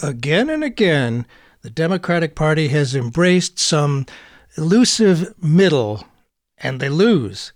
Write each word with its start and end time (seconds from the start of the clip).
Again 0.00 0.48
and 0.48 0.62
again, 0.62 1.26
the 1.62 1.70
Democratic 1.70 2.36
Party 2.36 2.68
has 2.68 2.94
embraced 2.94 3.58
some 3.58 4.06
elusive 4.56 5.34
middle 5.42 6.04
and 6.56 6.80
they 6.80 6.88
lose. 6.88 7.52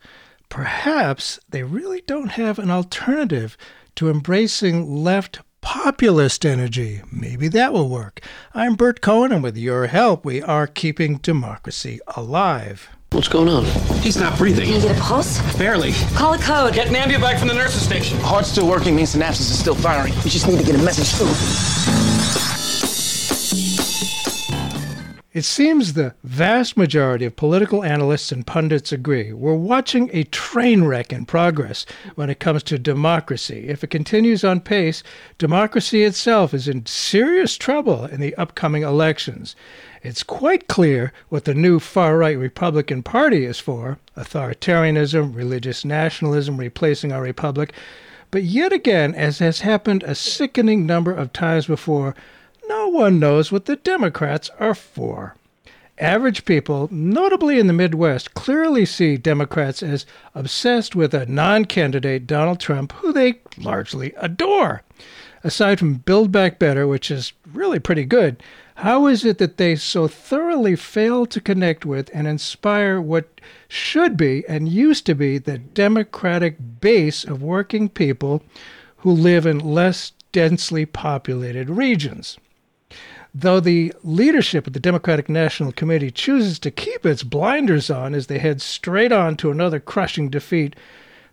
Perhaps 0.49 1.39
they 1.49 1.63
really 1.63 2.03
don't 2.07 2.33
have 2.33 2.59
an 2.59 2.71
alternative 2.71 3.57
to 3.95 4.11
embracing 4.11 5.05
left 5.05 5.41
populist 5.61 6.45
energy. 6.45 7.01
Maybe 7.13 7.47
that 7.49 7.73
will 7.73 7.89
work. 7.89 8.21
I'm 8.53 8.75
Burt 8.75 9.01
Cohen, 9.01 9.31
and 9.31 9.43
with 9.43 9.57
your 9.57 9.87
help, 9.87 10.25
we 10.25 10.43
are 10.43 10.67
keeping 10.67 11.19
democracy 11.19 12.01
alive. 12.17 12.89
What's 13.13 13.29
going 13.29 13.49
on? 13.49 13.65
He's 14.01 14.17
not 14.17 14.37
breathing. 14.37 14.65
Can 14.65 14.75
you 14.75 14.89
get 14.89 14.99
a 14.99 15.01
pulse? 15.01 15.41
Barely. 15.57 15.93
Call 16.15 16.33
a 16.33 16.39
code. 16.39 16.75
Get 16.75 16.89
Nambia 16.89 17.21
back 17.21 17.39
from 17.39 17.49
the 17.49 17.55
nurse's 17.55 17.83
station. 17.83 18.19
Heart's 18.21 18.49
still 18.51 18.67
working 18.67 18.97
means 18.97 19.15
synapses 19.15 19.51
are 19.51 19.55
still 19.55 19.75
firing. 19.75 20.13
We 20.25 20.31
just 20.31 20.49
need 20.49 20.59
to 20.59 20.65
get 20.65 20.75
a 20.75 20.83
message 20.83 21.09
through. 21.17 22.02
It 25.35 25.47
seems 25.47 25.95
the 25.95 26.15
vast 26.23 26.77
majority 26.77 27.25
of 27.25 27.37
political 27.37 27.83
analysts 27.83 28.33
and 28.33 28.47
pundits 28.47 28.93
agree. 28.93 29.33
We're 29.33 29.55
watching 29.55 30.11
a 30.13 30.25
train 30.25 30.85
wreck 30.85 31.11
in 31.11 31.25
progress 31.25 31.87
when 32.17 32.29
it 32.29 32.39
comes 32.39 32.63
to 32.65 32.79
democracy. 32.79 33.71
If 33.71 33.83
it 33.83 33.89
continues 33.89 34.45
on 34.45 34.61
pace, 34.61 35.03
democracy 35.39 36.03
itself 36.03 36.53
is 36.53 36.69
in 36.69 36.85
serious 36.85 37.57
trouble 37.57 38.05
in 38.05 38.21
the 38.21 38.35
upcoming 38.35 38.83
elections. 38.83 39.57
It's 40.03 40.23
quite 40.23 40.69
clear 40.69 41.15
what 41.31 41.47
the 41.47 41.55
new 41.55 41.81
far 41.81 42.19
right 42.19 42.37
Republican 42.37 43.03
Party 43.03 43.47
is 43.47 43.59
for 43.59 43.99
authoritarianism, 44.19 45.35
religious 45.35 45.83
nationalism 45.83 46.59
replacing 46.59 47.11
our 47.11 47.23
republic. 47.23 47.73
But 48.31 48.43
yet 48.43 48.71
again, 48.71 49.15
as 49.15 49.39
has 49.39 49.61
happened 49.61 50.03
a 50.03 50.15
sickening 50.15 50.85
number 50.85 51.15
of 51.15 51.33
times 51.33 51.69
before, 51.69 52.15
no 52.69 52.89
one 52.89 53.19
knows 53.19 53.51
what 53.51 53.67
the 53.67 53.77
Democrats 53.77 54.51
are 54.59 54.75
for. 54.75 55.37
Average 55.99 56.45
people, 56.45 56.89
notably 56.91 57.59
in 57.59 57.67
the 57.67 57.73
Midwest, 57.73 58.35
clearly 58.35 58.85
see 58.87 59.17
Democrats 59.17 59.83
as 59.83 60.07
obsessed 60.35 60.97
with 60.97 61.15
a 61.15 61.27
non 61.27 61.65
candidate, 61.65 62.27
Donald 62.27 62.61
Trump, 62.61 62.93
who 62.95 63.13
they 63.13 63.41
largely 63.59 64.15
adore. 64.17 64.83
Aside 65.45 65.79
from 65.79 65.95
Build 65.95 66.33
Back 66.33 66.59
Better, 66.59 66.87
which 66.87 67.11
is 67.11 67.33
really 67.53 67.79
pretty 67.79 68.05
good, 68.05 68.43
how 68.77 69.07
is 69.07 69.25
it 69.25 69.39
that 69.39 69.59
they 69.59 69.77
so 69.77 70.09
thoroughly 70.09 70.77
fail 70.77 71.27
to 71.27 71.41
connect 71.41 71.85
with 71.85 72.11
and 72.15 72.27
inspire 72.27 73.01
what 73.01 73.41
should 73.69 74.17
be 74.17 74.45
and 74.49 74.69
used 74.69 75.05
to 75.07 75.15
be 75.15 75.39
the 75.39 75.59
Democratic 75.59 76.57
base 76.81 77.23
of 77.23 77.43
working 77.43 77.89
people 77.89 78.43
who 78.99 79.11
live 79.13 79.47
in 79.47 79.59
less 79.59 80.13
densely 80.33 80.87
populated 80.87 81.69
regions? 81.69 82.39
Though 83.35 83.61
the 83.61 83.95
leadership 84.03 84.67
of 84.67 84.75
the 84.75 84.81
Democratic 84.81 85.29
National 85.29 85.73
Committee 85.73 86.11
chooses 86.11 86.59
to 86.59 86.71
keep 86.71 87.07
its 87.07 87.23
blinders 87.23 87.89
on 87.89 88.15
as 88.15 88.27
they 88.27 88.39
head 88.39 88.61
straight 88.61 89.11
on 89.11 89.37
to 89.37 89.51
another 89.51 89.81
crushing 89.81 90.29
defeat, 90.29 90.77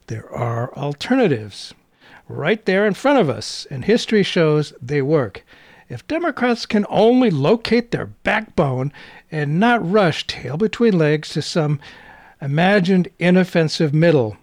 there 0.07 0.29
are 0.33 0.73
alternatives 0.75 1.73
right 2.29 2.65
there 2.65 2.87
in 2.87 2.93
front 2.93 3.19
of 3.19 3.29
us, 3.29 3.67
and 3.69 3.83
history 3.83 4.23
shows 4.23 4.71
they 4.81 5.01
work. 5.01 5.43
If 5.89 6.07
Democrats 6.07 6.65
can 6.65 6.85
only 6.87 7.29
locate 7.29 7.91
their 7.91 8.05
backbone 8.05 8.93
and 9.29 9.59
not 9.59 9.89
rush 9.89 10.25
tail 10.25 10.55
between 10.55 10.97
legs 10.97 11.29
to 11.29 11.41
some 11.41 11.81
imagined 12.41 13.09
inoffensive 13.19 13.93
middle, 13.93 14.37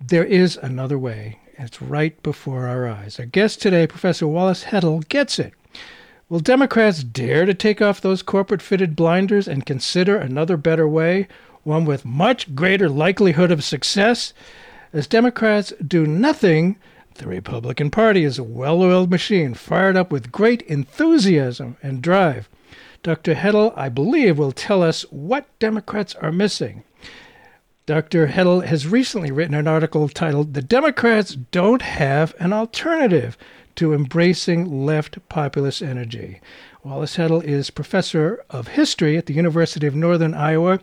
there 0.00 0.24
is 0.24 0.56
another 0.58 0.98
way. 0.98 1.40
It's 1.58 1.82
right 1.82 2.22
before 2.22 2.68
our 2.68 2.86
eyes. 2.86 3.18
Our 3.18 3.26
guest 3.26 3.62
today, 3.62 3.86
Professor 3.86 4.28
Wallace 4.28 4.64
Hettle, 4.64 5.00
gets 5.08 5.38
it. 5.38 5.54
Will 6.28 6.40
Democrats 6.40 7.04
dare 7.04 7.46
to 7.46 7.54
take 7.54 7.80
off 7.80 8.00
those 8.00 8.20
corporate 8.20 8.60
fitted 8.60 8.96
blinders 8.96 9.46
and 9.46 9.64
consider 9.64 10.16
another 10.16 10.56
better 10.56 10.88
way, 10.88 11.28
one 11.62 11.84
with 11.84 12.04
much 12.04 12.52
greater 12.52 12.88
likelihood 12.88 13.52
of 13.52 13.62
success? 13.62 14.34
As 14.92 15.06
Democrats 15.06 15.72
do 15.86 16.04
nothing, 16.04 16.78
the 17.14 17.28
Republican 17.28 17.92
Party 17.92 18.24
is 18.24 18.40
a 18.40 18.42
well 18.42 18.82
oiled 18.82 19.08
machine 19.08 19.54
fired 19.54 19.96
up 19.96 20.10
with 20.10 20.32
great 20.32 20.62
enthusiasm 20.62 21.76
and 21.80 22.02
drive. 22.02 22.48
Dr. 23.04 23.34
Hettle, 23.34 23.72
I 23.76 23.88
believe, 23.88 24.36
will 24.36 24.50
tell 24.50 24.82
us 24.82 25.02
what 25.10 25.46
Democrats 25.60 26.16
are 26.16 26.32
missing. 26.32 26.82
Dr. 27.86 28.26
Hettle 28.26 28.62
has 28.62 28.88
recently 28.88 29.30
written 29.30 29.54
an 29.54 29.68
article 29.68 30.08
titled 30.08 30.54
The 30.54 30.62
Democrats 30.62 31.36
Don't 31.36 31.82
Have 31.82 32.34
an 32.40 32.52
Alternative 32.52 33.38
to 33.76 33.94
embracing 33.94 34.84
left 34.84 35.18
populist 35.28 35.82
energy. 35.82 36.40
Wallace 36.82 37.16
Hettle 37.16 37.40
is 37.40 37.70
professor 37.70 38.44
of 38.50 38.68
history 38.68 39.16
at 39.16 39.26
the 39.26 39.34
University 39.34 39.86
of 39.86 39.94
Northern 39.94 40.34
Iowa, 40.34 40.80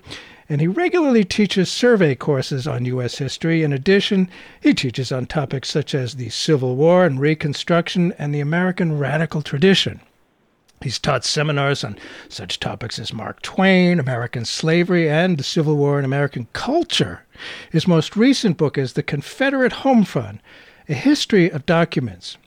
and 0.50 0.60
he 0.62 0.68
regularly 0.68 1.24
teaches 1.24 1.72
survey 1.72 2.16
courses 2.16 2.68
on 2.68 2.86
U.S. 2.86 3.18
history. 3.18 3.64
In 3.64 3.72
addition, 3.72 4.30
he 4.62 4.74
teaches 4.74 5.12
on 5.12 5.26
topics 5.26 5.70
such 5.70 5.96
as 5.96 6.16
the 6.16 6.30
Civil 6.30 6.76
War 6.76 7.06
and 7.06 7.20
Reconstruction 7.20 8.14
and 8.18 8.34
the 8.34 8.42
American 8.42 8.98
radical 9.00 9.42
tradition. 9.42 10.02
He's 10.82 11.00
taught 11.00 11.24
seminars 11.24 11.86
on 11.86 11.98
such 12.28 12.60
topics 12.60 13.00
as 13.00 13.14
Mark 13.14 13.42
Twain, 13.42 14.02
American 14.02 14.44
slavery, 14.44 15.10
and 15.10 15.38
the 15.38 15.44
Civil 15.44 15.78
War 15.78 15.98
and 15.98 16.06
American 16.06 16.48
culture. 16.52 17.24
His 17.72 17.88
most 17.88 18.18
recent 18.18 18.58
book 18.58 18.78
is 18.78 18.92
The 18.92 19.04
Confederate 19.04 19.72
Home 19.72 20.04
Front, 20.04 20.42
a 20.90 20.94
history 20.94 21.50
of 21.50 21.66
documents. 21.66 22.38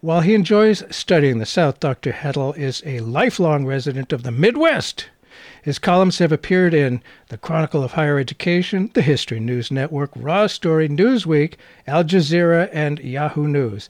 While 0.00 0.20
he 0.20 0.34
enjoys 0.34 0.84
studying 0.94 1.38
the 1.38 1.44
South, 1.44 1.80
Dr. 1.80 2.12
Hettle 2.12 2.52
is 2.52 2.84
a 2.86 3.00
lifelong 3.00 3.66
resident 3.66 4.12
of 4.12 4.22
the 4.22 4.30
Midwest. 4.30 5.08
His 5.60 5.80
columns 5.80 6.20
have 6.20 6.30
appeared 6.30 6.72
in 6.72 7.02
the 7.30 7.36
Chronicle 7.36 7.82
of 7.82 7.92
Higher 7.92 8.16
Education, 8.16 8.92
the 8.94 9.02
History 9.02 9.40
News 9.40 9.72
Network, 9.72 10.12
Raw 10.14 10.46
Story, 10.46 10.88
Newsweek, 10.88 11.54
Al 11.88 12.04
Jazeera, 12.04 12.70
and 12.72 13.00
Yahoo 13.00 13.48
News. 13.48 13.88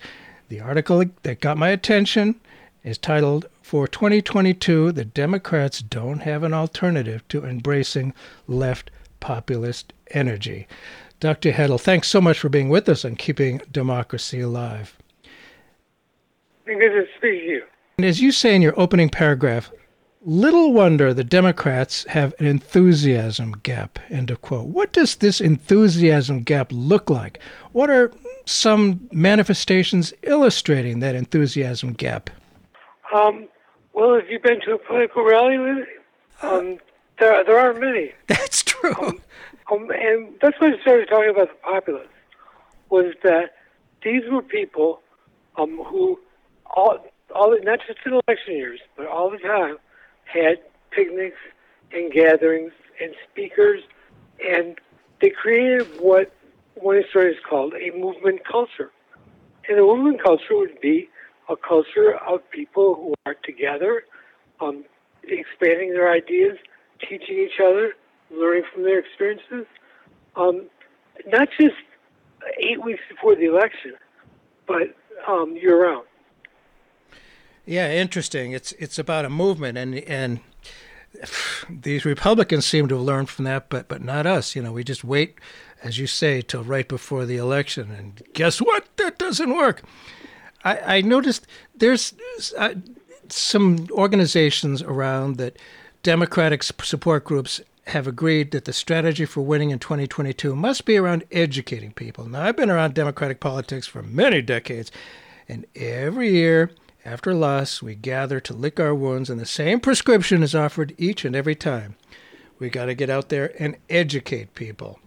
The 0.49 0.61
article 0.61 1.05
that 1.25 1.43
got 1.43 1.59
my 1.59 1.69
attention 1.69 2.37
is 2.83 2.97
titled 2.97 3.45
For 3.61 3.87
2022, 3.87 4.93
the 4.93 5.05
Democrats 5.05 5.83
Don't 5.83 6.21
Have 6.21 6.43
an 6.43 6.55
Alternative 6.55 7.23
to 7.29 7.45
Embracing 7.45 8.15
Left 8.47 8.91
Populist 9.21 9.93
Energy. 10.13 10.67
Dr. 11.21 11.53
Hettle, 11.53 11.79
thanks 11.79 12.09
so 12.09 12.23
much 12.23 12.39
for 12.39 12.49
being 12.49 12.71
with 12.71 12.89
us 12.89 13.05
and 13.05 13.19
keeping 13.19 13.61
democracy 13.71 14.41
alive. 14.41 14.97
Good 16.69 16.91
to 16.91 17.07
speak 17.17 17.41
to 17.41 17.47
you. 17.47 17.63
And 17.97 18.05
as 18.05 18.21
you 18.21 18.31
say 18.31 18.55
in 18.55 18.61
your 18.61 18.79
opening 18.79 19.09
paragraph, 19.09 19.73
little 20.21 20.75
wonder 20.75 21.15
the 21.15 21.25
Democrats 21.25 22.05
have 22.11 22.35
an 22.39 22.45
enthusiasm 22.45 23.53
gap. 23.63 23.99
End 24.11 24.31
of 24.31 24.43
quote. 24.43 24.67
What 24.67 24.93
does 24.93 25.17
this 25.17 25.41
enthusiasm 25.41 26.43
gap 26.43 26.69
look 26.71 27.09
like? 27.09 27.41
What 27.73 27.89
are 27.89 28.13
some 28.45 29.09
manifestations 29.13 30.13
illustrating 30.23 31.01
that 31.01 31.15
enthusiasm 31.15 31.95
gap? 31.95 32.29
Um, 33.15 33.49
well, 33.95 34.17
have 34.17 34.29
you 34.29 34.39
been 34.39 34.61
to 34.67 34.75
a 34.75 34.79
political 34.79 35.25
rally 35.25 35.57
lately? 35.57 35.85
Um, 36.43 36.79
there, 37.19 37.43
there 37.45 37.59
are 37.59 37.73
many. 37.73 38.13
That's 38.27 38.63
true. 38.63 38.95
Um, 39.01 39.21
um, 39.73 39.91
and 39.91 40.35
that's 40.41 40.59
why 40.61 40.69
I 40.69 40.81
started 40.81 41.09
talking 41.09 41.31
about 41.31 41.49
the 41.49 41.55
populists, 41.63 42.09
was 42.89 43.15
that 43.23 43.55
these 44.03 44.23
were 44.31 44.41
people 44.41 45.01
um, 45.57 45.79
who 45.85 46.19
all, 46.75 46.99
all 47.35 47.57
not 47.63 47.81
just 47.87 47.99
in 48.07 48.13
election 48.13 48.57
years, 48.57 48.81
but 48.97 49.07
all 49.07 49.31
the 49.31 49.39
time, 49.39 49.77
had 50.25 50.59
picnics 50.91 51.37
and 51.93 52.13
gatherings 52.13 52.73
and 53.01 53.15
speakers, 53.31 53.83
and 54.47 54.79
they 55.21 55.31
created 55.31 55.87
what 56.01 56.33
one 56.75 56.97
historian 56.97 57.35
has 57.35 57.43
called 57.49 57.75
a 57.75 57.97
movement 57.97 58.41
culture. 58.45 58.91
And 59.69 59.79
a 59.79 59.83
movement 59.83 60.23
culture 60.23 60.57
would 60.57 60.81
be 60.81 61.09
a 61.49 61.57
culture 61.57 62.17
of 62.27 62.49
people 62.51 62.95
who 62.95 63.15
are 63.27 63.35
together, 63.45 64.05
um, 64.61 64.85
expanding 65.25 65.93
their 65.93 66.11
ideas, 66.11 66.57
teaching 67.01 67.39
each 67.39 67.61
other, 67.63 67.95
learning 68.31 68.65
from 68.73 68.83
their 68.83 68.99
experiences. 68.99 69.67
Um, 70.37 70.69
not 71.27 71.49
just 71.59 71.75
eight 72.61 72.83
weeks 72.83 73.01
before 73.09 73.35
the 73.35 73.47
election, 73.47 73.95
but 74.67 74.95
um, 75.27 75.57
year 75.57 75.83
round. 75.83 76.08
Yeah, 77.69 77.93
interesting. 77.93 78.53
It's 78.53 78.73
it's 78.73 78.99
about 78.99 79.27
a 79.27 79.31
movement, 79.31 79.77
and 79.77 79.95
and 79.95 80.41
these 81.69 82.07
Republicans 82.07 82.65
seem 82.65 82.89
to 82.89 82.97
have 82.97 83.05
learned 83.05 83.29
from 83.29 83.45
that, 83.45 83.69
but 83.69 83.89
but 83.89 84.03
not 84.03 84.27
us. 84.27 84.57
You 84.57 84.63
know, 84.63 84.73
we 84.73 84.83
just 84.83 85.05
wait, 85.05 85.39
as 85.83 85.99
you 85.99 86.07
say, 86.07 86.41
till 86.41 86.65
right 86.65 86.89
before 86.89 87.27
the 87.27 87.37
election, 87.37 87.91
and 87.91 88.23
guess 88.33 88.59
what? 88.59 88.87
That 88.97 89.19
doesn't 89.19 89.55
work. 89.55 89.83
I, 90.65 90.97
I 90.97 91.01
noticed 91.03 91.47
there's 91.77 92.15
uh, 92.57 92.75
some 93.29 93.87
organizations 93.91 94.81
around 94.81 95.37
that 95.37 95.59
Democratic 96.03 96.63
support 96.63 97.25
groups 97.25 97.61
have 97.89 98.07
agreed 98.07 98.51
that 98.53 98.65
the 98.65 98.73
strategy 98.73 99.27
for 99.27 99.43
winning 99.43 99.71
in 99.71 99.79
2022 99.79 100.57
must 100.57 100.87
be 100.87 100.97
around 100.97 101.25
educating 101.31 101.93
people. 101.93 102.27
Now, 102.27 102.45
I've 102.45 102.57
been 102.57 102.71
around 102.71 102.95
Democratic 102.95 103.41
politics 103.41 103.87
for 103.87 104.03
many 104.03 104.41
decades, 104.41 104.91
and 105.49 105.67
every 105.77 106.31
year 106.31 106.71
After 107.09 107.33
loss, 107.33 107.81
we 107.81 107.95
gather 107.95 108.39
to 108.39 108.53
lick 108.53 108.79
our 108.79 108.95
wounds, 108.95 109.31
and 109.31 109.41
the 109.41 109.47
same 109.47 109.81
prescription 109.81 110.43
is 110.43 110.55
offered 110.55 110.95
each 110.99 111.25
and 111.25 111.35
every 111.35 111.55
time. 111.55 111.97
We 112.59 112.69
got 112.69 112.85
to 112.85 112.95
get 112.95 113.09
out 113.09 113.31
there 113.31 113.51
and 113.59 113.77
educate 113.89 114.55
people. 114.55 115.01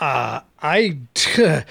Uh, 0.00 0.40
I, 0.60 0.98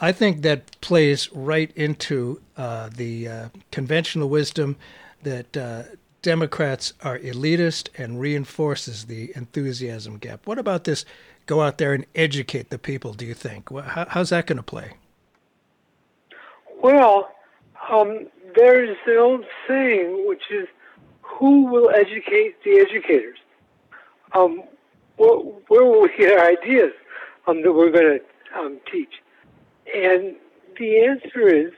I 0.00 0.12
think 0.12 0.42
that 0.42 0.80
plays 0.80 1.28
right 1.32 1.72
into 1.74 2.40
uh, 2.56 2.90
the 2.94 3.26
uh, 3.26 3.48
conventional 3.72 4.28
wisdom 4.28 4.76
that 5.24 5.56
uh, 5.56 5.82
Democrats 6.22 6.92
are 7.02 7.18
elitist 7.18 7.88
and 7.98 8.20
reinforces 8.20 9.06
the 9.06 9.32
enthusiasm 9.34 10.18
gap. 10.18 10.46
What 10.46 10.58
about 10.60 10.84
this? 10.84 11.04
Go 11.46 11.62
out 11.62 11.78
there 11.78 11.94
and 11.94 12.06
educate 12.14 12.70
the 12.70 12.78
people. 12.78 13.12
Do 13.12 13.26
you 13.26 13.34
think? 13.34 13.72
How, 13.72 14.06
how's 14.08 14.30
that 14.30 14.46
going 14.46 14.58
to 14.58 14.62
play? 14.62 14.92
Well, 16.80 17.32
um, 17.90 18.28
there's 18.54 18.96
the 19.06 19.16
old 19.16 19.44
saying, 19.66 20.24
which 20.26 20.50
is, 20.50 20.68
"Who 21.22 21.66
will 21.66 21.90
educate 21.90 22.62
the 22.64 22.78
educators?" 22.78 23.38
Um, 24.32 24.62
where, 25.16 25.38
where 25.68 25.84
will 25.84 26.02
we 26.02 26.10
get 26.16 26.38
our 26.38 26.48
ideas 26.48 26.92
um, 27.46 27.62
that 27.62 27.72
we're 27.72 27.90
going 27.90 28.18
to 28.20 28.58
um, 28.58 28.80
teach? 28.90 29.14
And 29.94 30.36
the 30.78 31.04
answer 31.04 31.48
is, 31.48 31.72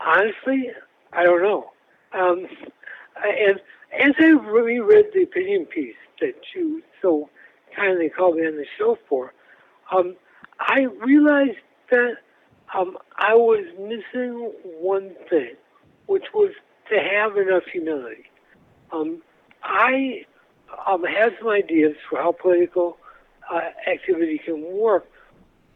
honestly, 0.00 0.70
I 1.12 1.24
don't 1.24 1.42
know. 1.42 1.70
Um, 2.12 2.46
and 3.22 3.60
as 3.92 4.12
I 4.18 4.26
reread 4.26 5.06
the 5.14 5.22
opinion 5.22 5.66
piece 5.66 5.96
that 6.20 6.34
you 6.54 6.82
so 7.02 7.28
kindly 7.74 8.08
called 8.08 8.36
me 8.36 8.46
on 8.46 8.56
the 8.56 8.66
show 8.78 8.98
for, 9.08 9.32
um, 9.94 10.16
I 10.60 10.86
realized 11.04 11.58
that 11.90 12.14
um, 12.76 12.96
I 13.16 13.34
was 13.34 13.64
missing 13.78 14.52
one 14.80 15.14
thing, 15.28 15.54
which 16.10 16.24
was 16.34 16.50
to 16.90 16.96
have 16.98 17.36
enough 17.36 17.62
humility. 17.72 18.24
Um, 18.90 19.22
I 19.62 20.24
um, 20.88 21.04
have 21.04 21.34
some 21.38 21.48
ideas 21.48 21.94
for 22.08 22.18
how 22.18 22.32
political 22.32 22.98
uh, 23.48 23.60
activity 23.88 24.40
can 24.44 24.60
work, 24.76 25.08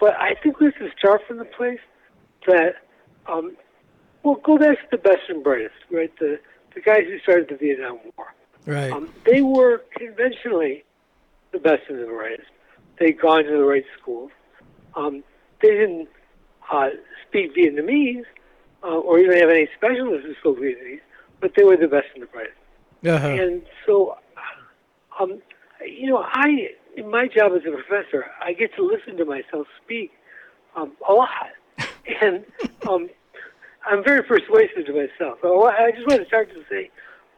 but 0.01 0.15
I 0.15 0.35
think 0.43 0.59
we 0.59 0.67
have 0.67 0.79
to 0.79 0.91
start 0.99 1.21
from 1.29 1.39
the 1.39 1.45
place 1.45 1.79
that, 2.49 2.75
um, 3.29 3.57
well, 4.25 4.41
go 4.43 4.59
back 4.59 4.79
to 4.81 4.87
the 4.91 4.99
best 4.99 5.21
and 5.29 5.45
brightest, 5.45 5.77
right? 5.89 6.13
The 6.19 6.41
the 6.75 6.81
guys 6.81 7.05
who 7.07 7.21
started 7.21 7.49
the 7.49 7.57
Vietnam 7.57 8.01
War. 8.17 8.35
Right. 8.67 8.91
Um, 8.91 9.09
they 9.25 9.41
were 9.41 9.85
conventionally 9.97 10.83
the 11.53 11.61
best 11.61 11.83
and 11.89 12.01
the 12.01 12.07
brightest. 12.07 12.51
They'd 12.99 13.21
gone 13.21 13.45
to 13.45 13.51
the 13.53 13.63
right 13.63 13.85
schools. 14.01 14.33
Um, 14.97 15.23
they 15.63 15.71
didn't 15.71 16.09
uh, 16.73 16.89
speak 17.29 17.55
Vietnamese 17.55 18.25
uh, 18.85 18.99
or 18.99 19.19
even 19.19 19.39
have 19.39 19.51
any 19.51 19.69
specialists 19.77 20.27
who 20.27 20.35
spoke 20.35 20.59
Vietnamese, 20.59 21.01
but 21.41 21.53
they 21.57 21.65
were 21.65 21.77
the 21.77 21.89
best 21.89 22.07
and 22.15 22.23
the 22.23 22.27
brightest. 22.27 22.57
Uh-huh. 23.07 23.29
And 23.29 23.63
so, 23.87 24.19
um, 25.19 25.41
you 25.85 26.07
know, 26.07 26.25
I 26.25 26.71
in 26.97 27.11
my 27.11 27.27
job 27.27 27.53
as 27.53 27.63
a 27.67 27.71
professor, 27.71 28.27
I 28.41 28.53
get 28.53 28.75
to 28.77 28.83
listen 28.87 29.17
to 29.17 29.25
myself 29.25 29.67
speak 29.83 30.13
um, 30.77 30.93
a 31.09 31.13
lot, 31.13 31.51
and 32.23 32.45
um, 32.89 33.09
I'm 33.87 34.05
very 34.05 34.23
persuasive 34.23 34.87
to 34.87 34.93
myself. 34.93 35.39
So 35.43 35.67
I 35.67 35.91
just 35.91 36.07
want 36.07 36.23
to 36.23 36.27
start 36.27 36.51
to 36.51 36.63
say, 36.71 36.91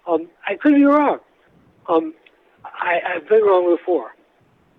um, 0.07 0.29
I 0.47 0.57
could 0.57 0.75
be 0.75 0.85
wrong. 0.85 1.19
Um, 1.89 2.15
I, 2.65 3.01
I've 3.07 3.29
been 3.29 3.43
wrong 3.43 3.77
before. 3.77 4.15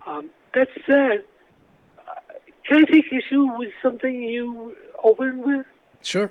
Um, 0.06 0.30
that 0.54 0.68
said, 0.86 1.24
uh, 1.98 2.34
can 2.66 2.84
I 2.84 2.90
take 2.90 3.12
issue 3.12 3.44
with 3.56 3.72
something 3.82 4.22
you 4.22 4.74
opened 5.02 5.44
with? 5.44 5.66
Sure. 6.02 6.30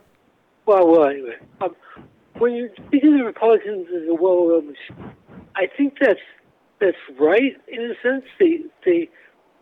Well, 0.68 0.86
well, 0.86 1.08
anyway, 1.08 1.38
um, 1.62 1.76
when 2.38 2.52
you 2.52 2.70
speak 2.88 3.04
of 3.06 3.14
the 3.14 3.24
Republicans 3.24 3.88
as 3.96 4.08
a 4.10 4.14
well-oiled 4.14 4.66
machine, 4.66 5.12
I 5.56 5.66
think 5.78 5.96
that's 6.00 6.20
that's 6.80 6.98
right 7.18 7.56
in 7.70 7.82
a 7.84 7.96
sense. 8.04 8.26
They 8.38 8.66
they 8.86 9.10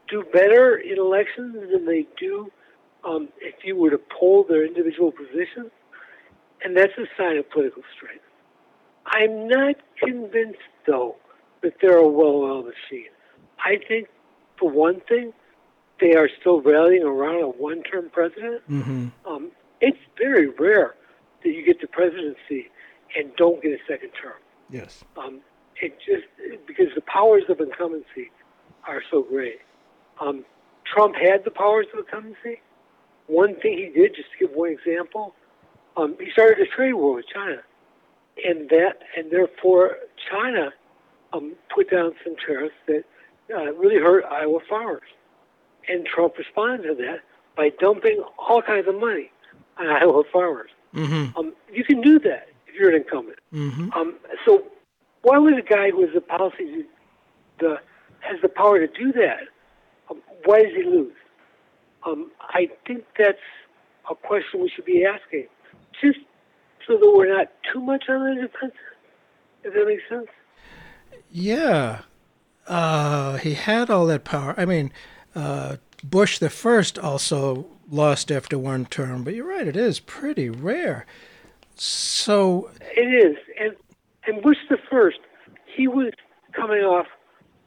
do 0.10 0.24
better 0.34 0.75
in 0.75 0.98
elections 0.98 1.56
than 1.72 1.86
they 1.86 2.07
do 2.19 2.52
um, 3.04 3.30
if 3.40 3.63
you 3.63 3.75
were 3.75 3.92
to 3.92 4.00
poll 4.19 4.46
their 4.50 4.66
individual 4.66 5.12
positions, 5.12 5.72
and 6.63 6.75
that's 6.75 6.94
a 6.98 7.06
sign 7.18 7.38
of 7.38 7.50
political 7.51 7.84
strength. 7.96 8.24
I'm 9.06 9.48
not 9.48 9.75
convinced, 10.04 10.58
though, 10.88 11.18
that 11.62 11.74
they're 11.81 11.98
a 11.98 12.08
well-oiled 12.08 12.66
machine. 12.66 13.12
I 13.63 13.78
think, 13.88 14.08
for 14.60 14.72
one 14.72 15.01
thing, 15.08 15.34
they 16.01 16.16
are 16.16 16.30
still 16.40 16.62
rallying 16.62 17.04
around 17.04 17.44
a 17.44 17.50
one-term 17.50 18.10
president. 18.12 18.68
Mm-hmm. 18.68 19.08
Um, 19.31 19.51
it's 19.81 19.98
very 20.18 20.48
rare 20.48 20.95
that 21.44 21.50
you 21.50 21.66
get 21.66 21.81
the 21.81 21.88
presidency 21.88 22.69
and 23.16 23.36
don't 23.36 23.62
get 23.62 23.72
a 23.72 23.80
second 23.88 24.12
term. 24.22 24.33
Yes. 24.69 25.04
Um, 25.18 25.42
it 25.81 25.98
just 26.00 26.25
because 26.68 26.88
the 26.95 27.01
powers 27.01 27.44
of 27.50 27.60
incumbency 27.60 28.31
are 28.88 29.01
so 29.12 29.24
great. 29.24 29.60
Um, 30.19 30.45
Trump 30.86 31.16
had 31.16 31.44
the 31.44 31.51
powers 31.51 31.88
of 31.94 32.00
incumbency. 32.00 32.62
One 33.27 33.56
thing 33.56 33.77
he 33.77 34.00
did, 34.00 34.16
just 34.16 34.30
to 34.31 34.48
give 34.48 34.56
one 34.56 34.69
example, 34.69 35.33
um, 35.98 36.16
he 36.19 36.31
started 36.31 36.60
a 36.60 36.68
trade 36.68 36.94
war 36.94 37.16
with 37.16 37.25
China, 37.27 37.62
and 38.45 38.69
that 38.69 39.00
and 39.18 39.31
therefore 39.31 39.98
China 40.30 40.72
um, 41.33 41.54
put 41.74 41.89
down 41.89 42.13
some 42.24 42.36
tariffs 42.45 42.75
that 42.88 43.04
uh, 43.54 43.74
really 43.74 43.98
hurt 43.98 44.25
Iowa 44.25 44.60
farmers, 44.69 45.10
and 45.88 46.06
Trump 46.06 46.38
responded 46.38 46.88
to 46.88 46.95
that 46.95 47.19
by 47.56 47.69
dumping 47.80 48.24
all 48.38 48.62
kinds 48.62 48.88
of 48.88 48.95
money 48.95 49.31
on 49.33 49.35
Iowa 49.77 50.24
farmers. 50.31 50.72
Mm-hmm. 50.94 51.38
Um, 51.38 51.54
you 51.72 51.83
can 51.83 52.01
do 52.01 52.19
that 52.19 52.50
if 52.68 52.75
you're 52.75 52.89
an 52.89 52.95
incumbent. 52.95 53.39
Mm-hmm. 53.54 53.92
Um, 53.94 54.16
so 54.45 54.63
why 55.22 55.38
would 55.38 55.57
a 55.57 55.62
guy 55.62 55.92
who 55.92 56.01
has 56.01 56.13
the 56.13 56.22
policy, 56.22 56.86
the 57.60 57.80
has 58.19 58.42
the 58.42 58.50
power 58.50 58.80
to 58.80 58.88
do 58.88 59.12
that, 59.13 59.42
um, 60.10 60.22
why 60.45 60.63
does 60.63 60.74
he 60.75 60.83
lose? 60.83 61.13
Um, 62.06 62.31
I 62.39 62.69
think 62.88 63.04
that's 63.18 63.38
a 64.10 64.16
question 64.16 64.62
we 64.62 64.69
should 64.69 64.86
be 64.86 65.06
asking, 65.06 65.48
just 66.01 66.19
so 66.88 66.98
that 66.98 67.13
we're 67.16 67.36
not 67.36 67.51
too 67.72 67.81
much 67.81 68.06
on 68.10 68.36
the 68.36 68.42
defensive. 68.42 68.77
If 69.63 69.74
that 69.74 69.86
makes 69.88 70.04
sense. 70.07 70.27
Yeah. 71.31 72.01
Uh, 72.68 73.38
he 73.38 73.56
had 73.56 73.89
all 73.89 74.06
that 74.06 74.24
power. 74.24 74.54
I 74.57 74.66
mean, 74.66 74.92
uh, 75.36 75.77
Bush 76.04 76.38
the 76.38 76.50
first 76.50 77.00
also 77.00 77.66
lost 77.90 78.32
after 78.32 78.58
one 78.58 78.86
term, 78.86 79.24
but 79.24 79.34
you're 79.36 79.48
right, 79.48 79.68
it 79.68 79.76
is 79.78 80.00
pretty 80.00 80.50
rare. 80.50 81.06
So 81.76 82.70
It 82.96 83.02
is, 83.02 83.38
and 83.60 83.76
and 84.28 84.42
Bush 84.42 84.58
the 84.70 84.77
first, 84.89 85.20
he 85.75 85.88
was 85.88 86.12
coming 86.54 86.82
off 86.82 87.08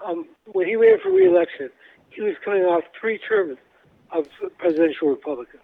um, 0.04 0.26
when 0.46 0.66
he 0.66 0.76
ran 0.76 0.98
for 1.00 1.10
reelection. 1.10 1.70
He 2.10 2.22
was 2.22 2.34
coming 2.44 2.62
off 2.62 2.82
three 2.98 3.18
terms 3.18 3.58
of 4.10 4.26
presidential 4.58 5.08
Republican. 5.08 5.60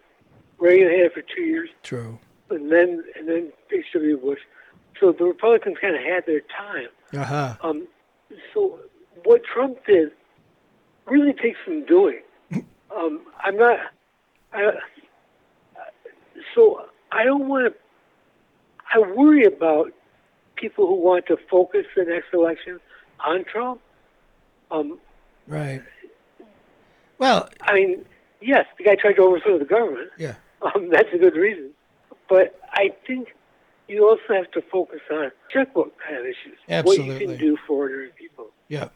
Reagan 0.58 0.88
had 0.88 1.06
it 1.06 1.14
for 1.14 1.23
two 1.23 1.42
years, 1.42 1.70
true. 1.82 2.18
and 2.50 2.70
then 2.70 3.02
and 3.16 3.26
then 3.28 3.52
H.W. 3.73 4.18
Bush. 4.18 4.38
So 5.00 5.11
the 5.12 5.25
Republicans 5.25 5.76
kind 5.80 5.96
of 5.96 6.02
had 6.02 6.25
their 6.26 6.42
time. 6.42 6.88
Uh 7.12 7.25
huh. 7.25 7.54
Um, 7.62 7.88
so 8.52 8.78
what 9.25 9.42
Trump 9.44 9.78
did 9.87 10.12
really 11.06 11.32
takes 11.32 11.58
some 11.64 11.84
doing. 11.87 12.20
Um, 12.96 13.23
I'm 13.42 13.56
not. 13.56 13.78
I, 14.54 14.73
so 16.54 16.87
I 17.12 17.25
don't 17.25 17.49
want 17.49 17.73
to. 17.73 17.78
I 18.92 18.99
worry 18.99 19.44
about 19.44 19.92
people 20.56 20.87
who 20.87 20.94
want 20.94 21.26
to 21.26 21.37
focus 21.50 21.87
the 21.96 22.04
next 22.04 22.32
election 22.32 22.80
on 23.25 23.44
Trump. 23.44 23.80
Um, 24.70 24.99
Right. 25.46 25.82
Well, 27.18 27.49
I 27.62 27.75
mean, 27.75 28.04
yes, 28.40 28.66
the 28.78 28.84
guy 28.84 28.94
tried 28.94 29.14
to 29.14 29.23
overthrow 29.23 29.58
the 29.58 29.64
government. 29.64 30.11
yeah. 30.18 30.34
Um, 30.62 30.88
that's 30.90 31.08
a 31.12 31.18
good 31.18 31.34
reason. 31.34 31.70
But 32.28 32.58
I 32.73 32.90
think 33.06 33.34
you 33.88 34.08
also 34.08 34.34
have 34.34 34.50
to 34.52 34.62
focus 34.62 35.00
on 35.12 35.30
checkbook 35.50 35.92
kind 36.00 36.16
of 36.16 36.25
issues. 36.25 36.56
Absolutely. 36.68 37.12
What 37.12 37.20
you 37.20 37.28
can 37.28 37.37
do 37.37 37.58
for 37.66 37.80
ordinary 37.80 38.11
people. 38.18 38.46
Yeah. 38.68 38.88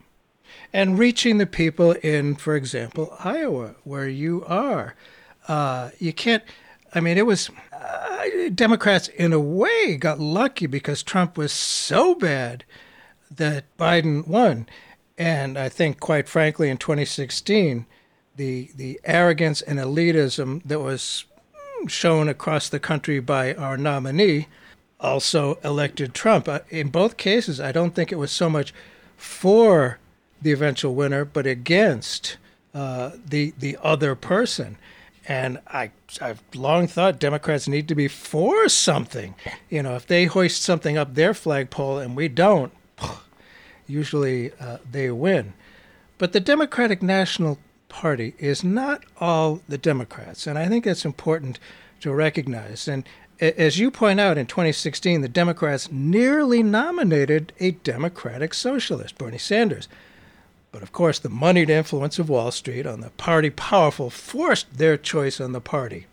And 0.73 0.99
reaching 0.99 1.37
the 1.37 1.47
people 1.47 1.93
in, 1.93 2.37
for 2.37 2.57
example, 2.57 3.15
Iowa, 3.19 3.75
where 3.85 4.09
you 4.09 4.45
are. 4.47 4.95
Uh, 5.49 5.91
you 5.99 6.13
can't, 6.13 6.45
I 6.95 7.01
mean, 7.01 7.19
it 7.19 7.27
was, 7.27 7.51
uh, 7.73 8.25
Democrats 8.55 9.09
in 9.09 9.33
a 9.33 9.41
way 9.41 9.97
got 9.97 10.21
lucky 10.21 10.67
because 10.67 11.03
Trump 11.03 11.37
was 11.37 11.53
so 11.53 12.15
bad 12.15 12.65
that 13.31 13.65
Biden 13.79 14.27
won. 14.27 14.69
And 15.17 15.59
I 15.59 15.69
think, 15.69 15.99
quite 15.99 16.29
frankly, 16.29 16.69
in 16.69 16.77
2016, 16.77 17.87
the, 18.37 18.71
the 18.77 19.01
arrogance 19.05 19.63
and 19.63 19.79
elitism 19.79 20.63
that 20.65 20.81
was 20.81 21.25
shown 21.87 22.29
across 22.29 22.69
the 22.69 22.81
country 22.81 23.21
by 23.21 23.55
our 23.55 23.77
nominee 23.77 24.47
also 25.01 25.59
elected 25.65 26.15
Trump. 26.15 26.49
Uh, 26.49 26.61
In 26.71 26.89
both 26.89 27.17
cases, 27.17 27.61
I 27.61 27.73
don't 27.73 27.95
think 27.95 28.11
it 28.11 28.19
was 28.19 28.33
so 28.33 28.51
much 28.51 28.75
for 29.17 29.99
the 30.41 30.53
eventual 30.53 30.95
winner, 30.95 31.25
but 31.25 31.47
against 31.47 32.37
uh, 32.75 33.13
the 33.25 33.55
the 33.59 33.77
other 33.83 34.15
person. 34.15 34.77
And 35.29 35.61
I, 35.67 35.91
I've 36.23 36.43
long 36.55 36.87
thought 36.87 37.21
Democrats 37.21 37.69
need 37.69 37.87
to 37.89 37.95
be 37.95 38.09
for 38.09 38.67
something. 38.71 39.35
You 39.69 39.83
know, 39.83 39.95
if 39.95 40.07
they 40.07 40.25
hoist 40.25 40.63
something 40.63 40.97
up 40.97 41.15
their 41.15 41.35
flagpole 41.35 41.99
and 41.99 42.17
we 42.17 42.29
don't, 42.29 42.73
usually 43.87 44.53
uh, 44.59 44.79
they 44.91 45.11
win. 45.11 45.53
But 46.17 46.33
the 46.33 46.41
Democratic 46.41 47.03
National 47.03 47.59
Party 47.91 48.35
is 48.39 48.65
not 48.65 49.05
all 49.21 49.61
the 49.69 49.79
Democrats. 49.79 50.47
And 50.47 50.59
I 50.59 50.67
think 50.67 50.87
that's 50.87 51.05
important 51.05 51.59
to 52.01 52.13
recognize. 52.13 52.89
And 52.89 53.05
as 53.39 53.79
you 53.79 53.91
point 53.91 54.21
out, 54.21 54.39
in 54.39 54.47
2016, 54.47 55.21
the 55.21 55.29
Democrats 55.29 55.93
nearly 55.93 56.63
nominated 56.63 57.53
a 57.61 57.73
Democratic 57.73 58.55
socialist, 58.55 59.19
Bernie 59.19 59.39
Sanders. 59.39 59.89
But 60.79 60.85
of 60.85 60.93
course, 60.93 61.19
the 61.19 61.29
moneyed 61.29 61.71
influence 61.71 62.21
of 62.21 62.29
Wall 62.29 62.53
Street 62.53 62.87
on 62.87 63.01
the 63.01 63.11
party 63.11 63.51
powerful 63.51 64.11
forced 64.11 64.79
their 64.79 64.97
choice 64.97 65.41
on 65.41 65.51
the 65.51 65.61
party. 65.61 66.07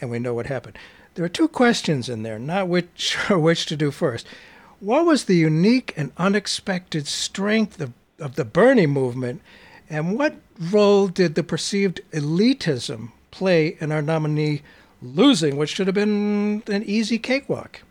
And 0.00 0.10
we 0.10 0.18
know 0.18 0.34
what 0.34 0.46
happened. 0.46 0.76
There 1.14 1.24
are 1.24 1.28
two 1.28 1.46
questions 1.46 2.08
in 2.08 2.24
there, 2.24 2.40
not 2.40 2.66
which 2.66 3.16
or 3.30 3.38
which 3.38 3.64
to 3.66 3.76
do 3.76 3.92
first. 3.92 4.26
What 4.80 5.06
was 5.06 5.26
the 5.26 5.36
unique 5.36 5.94
and 5.96 6.10
unexpected 6.16 7.06
strength 7.06 7.80
of, 7.80 7.92
of 8.18 8.34
the 8.34 8.44
Bernie 8.44 8.88
movement, 8.88 9.40
and 9.88 10.18
what 10.18 10.34
role 10.58 11.06
did 11.06 11.36
the 11.36 11.44
perceived 11.44 12.00
elitism 12.10 13.12
play 13.30 13.76
in 13.78 13.92
our 13.92 14.02
nominee 14.02 14.62
losing, 15.00 15.56
which 15.56 15.70
should 15.76 15.86
have 15.86 15.94
been 15.94 16.64
an 16.66 16.82
easy 16.82 17.20
cakewalk? 17.20 17.82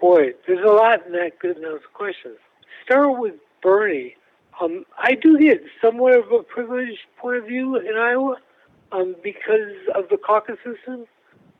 Boy, 0.00 0.34
there's 0.48 0.68
a 0.68 0.72
lot 0.72 1.06
in 1.06 1.12
that 1.12 1.38
good 1.38 1.58
in 1.58 1.62
those 1.62 1.86
questions. 1.94 2.38
Start 2.84 3.20
with 3.20 3.34
Bernie 3.62 4.16
um, 4.60 4.84
I 4.98 5.14
do 5.14 5.38
get 5.38 5.62
somewhat 5.80 6.14
of 6.14 6.30
a 6.32 6.42
privileged 6.42 6.98
point 7.18 7.38
of 7.38 7.46
view 7.46 7.76
in 7.76 7.96
Iowa 7.96 8.36
um, 8.92 9.16
because 9.22 9.74
of 9.94 10.08
the 10.10 10.16
caucus 10.16 10.58
system. 10.64 11.06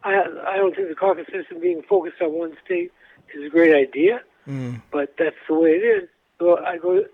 I, 0.04 0.22
I 0.46 0.56
don't 0.56 0.74
think 0.74 0.88
the 0.88 0.94
caucus 0.94 1.26
system 1.32 1.60
being 1.60 1.82
focused 1.82 2.20
on 2.20 2.32
one 2.32 2.56
state 2.64 2.92
is 3.34 3.44
a 3.44 3.48
great 3.48 3.74
idea, 3.74 4.20
mm. 4.46 4.80
but 4.90 5.14
that's 5.18 5.36
the 5.48 5.54
way 5.54 5.70
it 5.70 6.02
is. 6.02 6.08
So 6.38 6.58
I 6.58 6.78
go. 6.78 7.04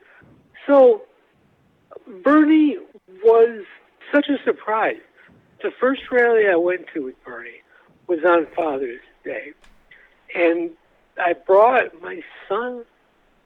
So 0.67 1.03
Bernie 2.23 2.79
was 3.23 3.65
such 4.13 4.29
a 4.29 4.43
surprise. 4.45 5.01
The 5.63 5.71
first 5.81 6.03
rally 6.11 6.49
I 6.49 6.57
went 6.57 6.87
to 6.95 7.05
with 7.05 7.25
Bernie 7.25 7.63
was 8.07 8.21
on 8.25 8.47
Father's 8.55 9.01
Day, 9.25 9.53
and 10.35 10.71
I 11.19 11.33
brought 11.33 12.01
my 12.01 12.23
son, 12.49 12.85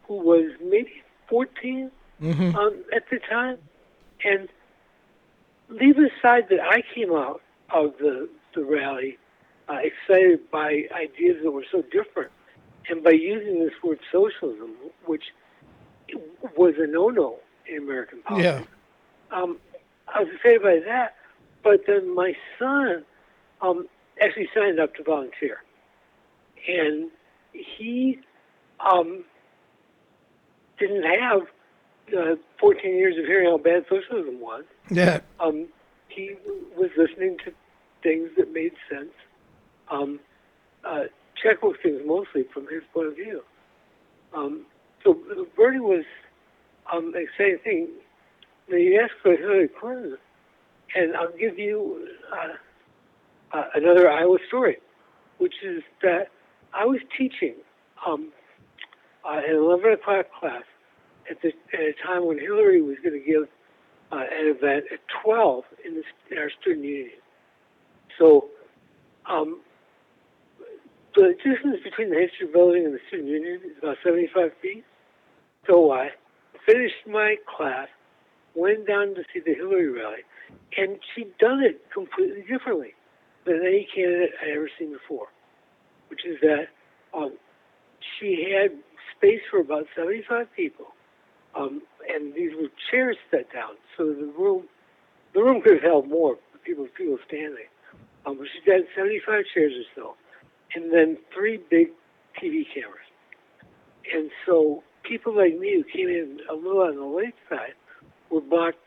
who 0.07 0.17
was 0.17 0.51
maybe 0.63 1.03
14, 1.29 1.91
mm-hmm. 2.23 2.57
um, 2.57 2.85
at 2.95 3.09
the 3.11 3.19
time. 3.19 3.59
And 4.25 4.49
leave 5.69 5.97
aside 5.99 6.49
that 6.50 6.61
I 6.61 6.83
came 6.95 7.12
out 7.12 7.41
of 7.71 7.95
the, 7.99 8.29
the 8.55 8.65
rally 8.65 9.19
uh, 9.69 9.79
excited 9.83 10.50
by 10.50 10.85
ideas 10.95 11.39
that 11.43 11.50
were 11.50 11.65
so 11.71 11.83
different. 11.91 12.31
And 12.89 13.05
by 13.05 13.11
using 13.11 13.65
this 13.65 13.75
word 13.85 14.00
socialism, 14.11 14.75
which 15.07 15.25
was 16.57 16.75
a 16.79 16.87
no-no 16.87 17.39
in 17.67 17.83
American 17.83 18.23
politics, 18.23 18.67
yeah. 19.31 19.39
um, 19.39 19.59
I 20.12 20.21
was 20.21 20.29
excited 20.35 20.62
by 20.62 20.81
that. 20.87 21.15
But 21.62 21.87
then 21.87 22.15
my 22.15 22.35
son 22.59 23.05
um, 23.61 23.87
actually 24.21 24.49
signed 24.55 24.81
up 24.81 24.95
to 24.95 25.03
volunteer, 25.03 25.62
and 26.67 27.11
he 27.53 28.19
um, 28.81 29.25
didn't 30.79 31.03
have 31.03 31.43
uh, 32.17 32.37
14 32.59 32.97
years 32.97 33.17
of 33.19 33.25
hearing 33.25 33.50
how 33.50 33.59
bad 33.59 33.85
socialism 33.88 34.40
was, 34.40 34.64
yeah. 34.90 35.21
um, 35.38 35.69
he 36.09 36.35
was 36.76 36.90
listening 36.97 37.37
to 37.45 37.52
things 38.02 38.31
that 38.37 38.52
made 38.52 38.73
sense, 38.90 39.12
um, 39.90 40.21
uh, 40.85 41.05
checkbook 41.43 41.83
things 41.83 42.00
mostly 42.05 42.45
from 42.52 42.67
his 42.69 42.83
point 42.93 43.09
of 43.09 43.17
view. 43.17 43.43
Um, 44.35 44.67
so 45.05 45.19
Bernie 45.57 45.81
was 45.81 46.05
um, 46.93 47.12
an 47.14 47.23
exciting 47.23 47.59
thing. 47.64 47.88
Now 48.69 48.76
you 48.76 49.00
asked 49.02 49.21
for 49.23 49.37
Hillary 49.37 49.69
Clinton, 49.69 50.19
and 50.95 51.17
I'll 51.17 51.37
give 51.37 51.59
you 51.59 52.09
uh, 52.33 53.57
uh, 53.57 53.64
another 53.75 54.11
Iowa 54.11 54.38
story, 54.47 54.79
which 55.38 55.55
is 55.64 55.83
that 56.02 56.29
I 56.73 56.85
was 56.85 57.00
teaching 57.17 57.55
um, 58.07 58.33
uh, 59.25 59.40
an 59.47 59.57
11 59.57 59.93
o'clock 59.93 60.26
class 60.38 60.62
at, 61.31 61.41
the, 61.43 61.53
at 61.73 61.81
a 61.81 61.93
time 62.05 62.27
when 62.27 62.39
Hillary 62.39 62.83
was 62.83 62.97
going 63.03 63.19
to 63.19 63.25
give 63.25 63.49
uh, 64.13 64.17
an 64.17 64.55
event 64.57 64.87
at 64.93 64.99
12 65.25 65.65
in, 65.85 65.95
the, 65.95 66.03
in 66.31 66.39
our 66.39 66.51
student 66.61 66.85
union. 66.85 67.19
So 68.19 68.49
um, 69.31 69.61
the 71.15 71.35
distance 71.45 71.79
between 71.85 72.11
the 72.11 72.21
history 72.21 72.49
building 72.53 72.85
and 72.85 72.95
the 72.95 73.01
student 73.09 73.29
union 73.29 73.61
is 73.65 73.79
about 73.81 73.97
75 74.05 74.51
feet. 74.61 74.85
So 75.67 75.93
I 75.93 76.11
finished 76.67 77.07
my 77.07 77.37
class, 77.57 77.89
went 78.55 78.87
down 78.87 79.15
to 79.15 79.23
see 79.33 79.41
the 79.45 79.55
Hillary 79.55 79.89
rally, 79.89 80.25
and 80.77 80.99
she'd 81.15 81.37
done 81.39 81.63
it 81.63 81.81
completely 81.93 82.43
differently 82.43 82.95
than 83.47 83.63
any 83.63 83.87
candidate 83.95 84.31
I'd 84.43 84.57
ever 84.57 84.69
seen 84.79 84.93
before, 84.93 85.29
which 86.09 86.27
is 86.27 86.37
that 86.43 86.67
um, 87.17 87.33
she 88.19 88.53
had 88.53 88.73
space 89.17 89.41
for 89.51 89.61
about 89.61 89.87
75 89.97 90.47
people 90.57 90.87
um, 91.57 91.83
and 92.09 92.35
these 92.35 92.52
were 92.57 92.69
chairs 92.90 93.16
set 93.30 93.52
down, 93.52 93.73
so 93.97 94.07
the 94.07 94.33
room 94.38 94.64
the 95.35 95.42
room 95.42 95.62
could 95.62 95.75
have 95.75 95.83
held 95.83 96.09
more 96.09 96.37
people 96.64 96.87
people 96.97 97.19
standing. 97.26 97.69
Um, 98.26 98.38
but 98.38 98.47
she 98.52 98.71
had 98.71 98.83
75 98.97 99.45
chairs 99.54 99.73
or 99.75 99.87
so, 100.02 100.14
and 100.75 100.92
then 100.92 101.19
three 101.35 101.59
big 101.71 101.88
TV 102.42 102.64
cameras. 102.75 103.09
And 104.14 104.30
so 104.47 104.83
people 105.04 105.37
like 105.37 105.59
me 105.59 105.75
who 105.76 105.85
came 105.85 106.09
in 106.09 106.40
a 106.50 106.54
little 106.54 106.83
on 106.83 106.97
the 106.97 107.04
late 107.04 107.35
side 107.49 107.75
were 108.30 108.40
blocked. 108.40 108.78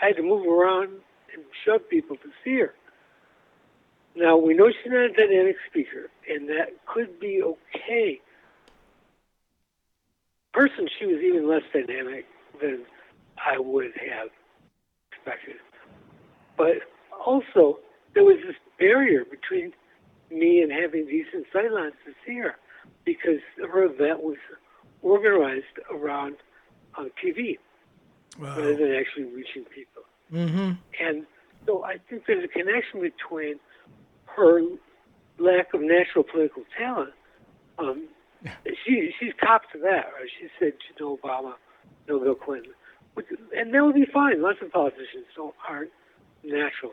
I 0.00 0.06
had 0.08 0.16
to 0.16 0.22
move 0.22 0.46
around 0.46 0.90
and 1.34 1.44
shove 1.64 1.88
people 1.90 2.16
to 2.16 2.30
see 2.44 2.60
her. 2.60 2.74
Now 4.16 4.36
we 4.36 4.54
know 4.54 4.68
she's 4.70 4.92
not 4.92 5.10
a 5.10 5.12
dynamic 5.12 5.56
speaker, 5.70 6.10
and 6.28 6.48
that 6.48 6.70
could 6.86 7.20
be 7.20 7.42
okay 7.42 8.20
person, 10.52 10.88
she 10.98 11.06
was 11.06 11.20
even 11.22 11.48
less 11.48 11.62
dynamic 11.72 12.26
than 12.60 12.84
I 13.38 13.58
would 13.58 13.92
have 14.10 14.28
expected. 15.12 15.56
But 16.56 16.82
also, 17.24 17.78
there 18.14 18.24
was 18.24 18.38
this 18.46 18.56
barrier 18.78 19.24
between 19.24 19.72
me 20.30 20.60
and 20.62 20.72
having 20.72 21.06
decent 21.06 21.46
sightlines 21.54 21.92
to 22.04 22.12
see 22.26 22.36
her 22.38 22.56
because 23.04 23.40
her 23.56 23.84
event 23.84 24.22
was 24.22 24.36
organized 25.02 25.64
around 25.90 26.36
on 26.96 27.10
TV 27.24 27.58
wow. 28.38 28.56
rather 28.56 28.76
than 28.76 28.94
actually 28.94 29.24
reaching 29.24 29.64
people. 29.64 30.02
Mm-hmm. 30.32 30.72
And 31.00 31.26
so 31.66 31.84
I 31.84 31.96
think 32.08 32.24
there's 32.26 32.44
a 32.44 32.48
connection 32.48 33.00
between 33.00 33.60
her 34.26 34.60
lack 35.38 35.72
of 35.74 35.80
natural 35.80 36.24
political 36.24 36.64
talent 36.76 37.12
um, 37.78 38.08
she 38.84 39.12
she's 39.18 39.32
top 39.40 39.62
to 39.72 39.78
that. 39.78 40.12
Right? 40.18 40.30
She 40.40 40.48
said 40.58 40.72
she 40.86 40.94
no 41.02 41.16
Obama, 41.16 41.54
no 42.08 42.20
Bill 42.20 42.34
Clinton, 42.34 42.72
and 43.56 43.74
that 43.74 43.84
would 43.84 43.94
be 43.94 44.06
fine. 44.12 44.42
Lots 44.42 44.58
of 44.62 44.72
politicians 44.72 45.26
don't 45.36 45.54
aren't 45.68 45.90
natural. 46.44 46.92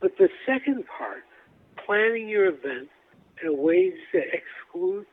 But 0.00 0.16
the 0.18 0.28
second 0.46 0.84
part, 0.86 1.24
planning 1.84 2.28
your 2.28 2.46
event 2.46 2.88
in 3.42 3.58
ways 3.58 3.94
that 4.12 4.24
exclude 4.32 5.06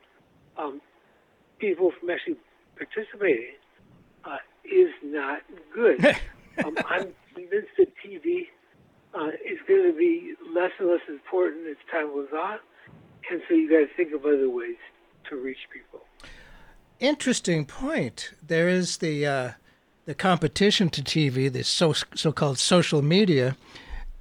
um, 0.58 0.82
people 1.60 1.92
from 2.00 2.10
actually 2.10 2.38
participating, 2.78 3.56
uh, 4.24 4.38
is 4.64 4.92
not 5.04 5.42
good. 5.74 6.06
um, 6.64 6.78
I'm 6.88 7.14
convinced 7.34 7.72
that 7.78 7.92
TV 8.06 8.48
uh, 9.14 9.30
is 9.46 9.60
going 9.68 9.92
to 9.92 9.98
be 9.98 10.34
less 10.54 10.72
and 10.80 10.90
less 10.90 11.02
important 11.08 11.68
as 11.68 11.78
time 11.92 12.08
goes 12.08 12.30
on, 12.34 12.60
and 13.32 13.42
so 13.48 13.56
you 13.56 13.70
got 13.70 13.88
to 13.88 13.96
think 13.96 14.14
of 14.14 14.26
other 14.26 14.50
ways 14.50 14.78
to 15.30 15.36
reach 15.36 15.58
people. 15.72 16.02
Interesting 17.00 17.66
point. 17.66 18.32
There 18.46 18.70
is 18.70 18.98
the 18.98 19.26
uh, 19.26 19.52
the 20.06 20.16
competition 20.16 20.90
to 20.92 21.02
TV, 21.02 21.52
the 21.52 21.64
so 21.64 21.94
so 21.94 22.32
called 22.32 22.58
social 22.58 23.02
media, 23.02 23.58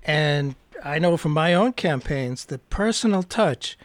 and 0.03 0.57
I 0.83 0.99
know 0.99 1.17
from 1.17 1.33
my 1.33 1.55
own 1.55 1.73
campaigns 1.73 2.47
the 2.47 2.59
personal 2.59 3.23
touch 3.23 3.79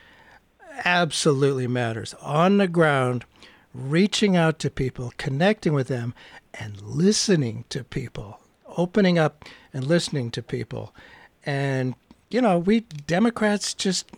absolutely 0.86 1.68
matters 1.68 2.14
on 2.22 2.58
the 2.58 2.68
ground, 2.68 3.26
reaching 3.74 4.36
out 4.36 4.60
to 4.60 4.70
people, 4.70 5.14
connecting 5.18 5.74
with 5.74 5.88
them, 5.88 6.14
and 6.54 6.82
listening 6.82 7.66
to 7.70 7.84
people, 7.84 8.40
opening 8.78 9.20
up 9.20 9.46
and 9.74 9.86
listening 9.86 10.32
to 10.32 10.42
people, 10.42 10.96
and 11.46 11.96
you 12.30 12.42
know 12.42 12.58
we 12.58 12.80
Democrats 12.80 13.74
just 13.74 14.10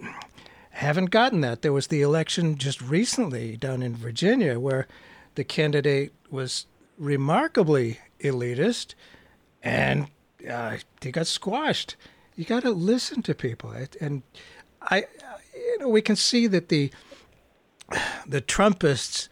haven't 0.72 1.12
gotten 1.12 1.42
that. 1.42 1.62
There 1.62 1.74
was 1.74 1.88
the 1.88 2.02
election 2.02 2.58
just 2.58 2.82
recently 2.82 3.58
down 3.58 3.82
in 3.82 3.96
Virginia 3.96 4.60
where 4.60 4.88
the 5.36 5.44
candidate 5.44 6.14
was 6.30 6.66
remarkably 6.98 8.00
elitist 8.20 8.96
and 9.64 10.08
uh, 10.50 10.78
he 11.02 11.12
got 11.12 11.28
squashed. 11.28 11.96
you 12.36 12.46
got 12.46 12.64
to 12.64 12.72
listen 12.72 13.22
to 13.24 13.36
people. 13.36 13.74
And 14.00 14.24
I, 14.82 15.06
you 15.54 15.80
know, 15.80 15.90
we 15.90 16.02
can 16.02 16.16
see 16.16 16.48
that 16.48 16.70
the 16.70 16.92
the 18.28 18.42
Trumpists, 18.42 19.30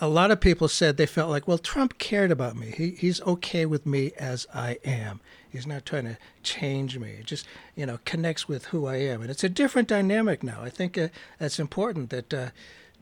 a 0.00 0.08
lot 0.08 0.30
of 0.30 0.40
people 0.40 0.68
said 0.68 0.96
they 0.96 1.06
felt 1.06 1.30
like, 1.30 1.48
well, 1.48 1.58
Trump 1.58 1.98
cared 1.98 2.30
about 2.30 2.56
me. 2.56 2.72
He, 2.76 2.90
he's 2.90 3.20
okay 3.22 3.66
with 3.66 3.86
me 3.86 4.12
as 4.18 4.46
I 4.54 4.78
am. 4.84 5.20
He's 5.50 5.66
not 5.66 5.86
trying 5.86 6.04
to 6.04 6.18
change 6.42 6.98
me. 6.98 7.10
It 7.20 7.26
just, 7.26 7.46
you 7.74 7.86
know, 7.86 7.98
connects 8.04 8.46
with 8.46 8.66
who 8.66 8.86
I 8.86 8.96
am. 8.96 9.22
And 9.22 9.30
it's 9.30 9.44
a 9.44 9.48
different 9.48 9.88
dynamic 9.88 10.42
now. 10.42 10.60
I 10.62 10.70
think 10.70 10.96
uh, 10.98 11.08
that's 11.38 11.58
important 11.58 12.10
that 12.10 12.34
uh, 12.34 12.48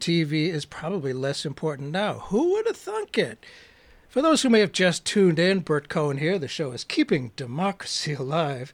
TV 0.00 0.48
is 0.48 0.64
probably 0.64 1.12
less 1.12 1.44
important 1.44 1.90
now. 1.90 2.14
Who 2.26 2.52
would 2.52 2.66
have 2.66 2.76
thunk 2.76 3.18
it? 3.18 3.44
For 4.08 4.22
those 4.22 4.42
who 4.42 4.50
may 4.50 4.60
have 4.60 4.72
just 4.72 5.04
tuned 5.04 5.38
in, 5.38 5.60
Burt 5.60 5.88
Cohen 5.88 6.18
here. 6.18 6.38
The 6.38 6.48
show 6.48 6.72
is 6.72 6.84
Keeping 6.84 7.32
Democracy 7.36 8.12
Alive. 8.18 8.72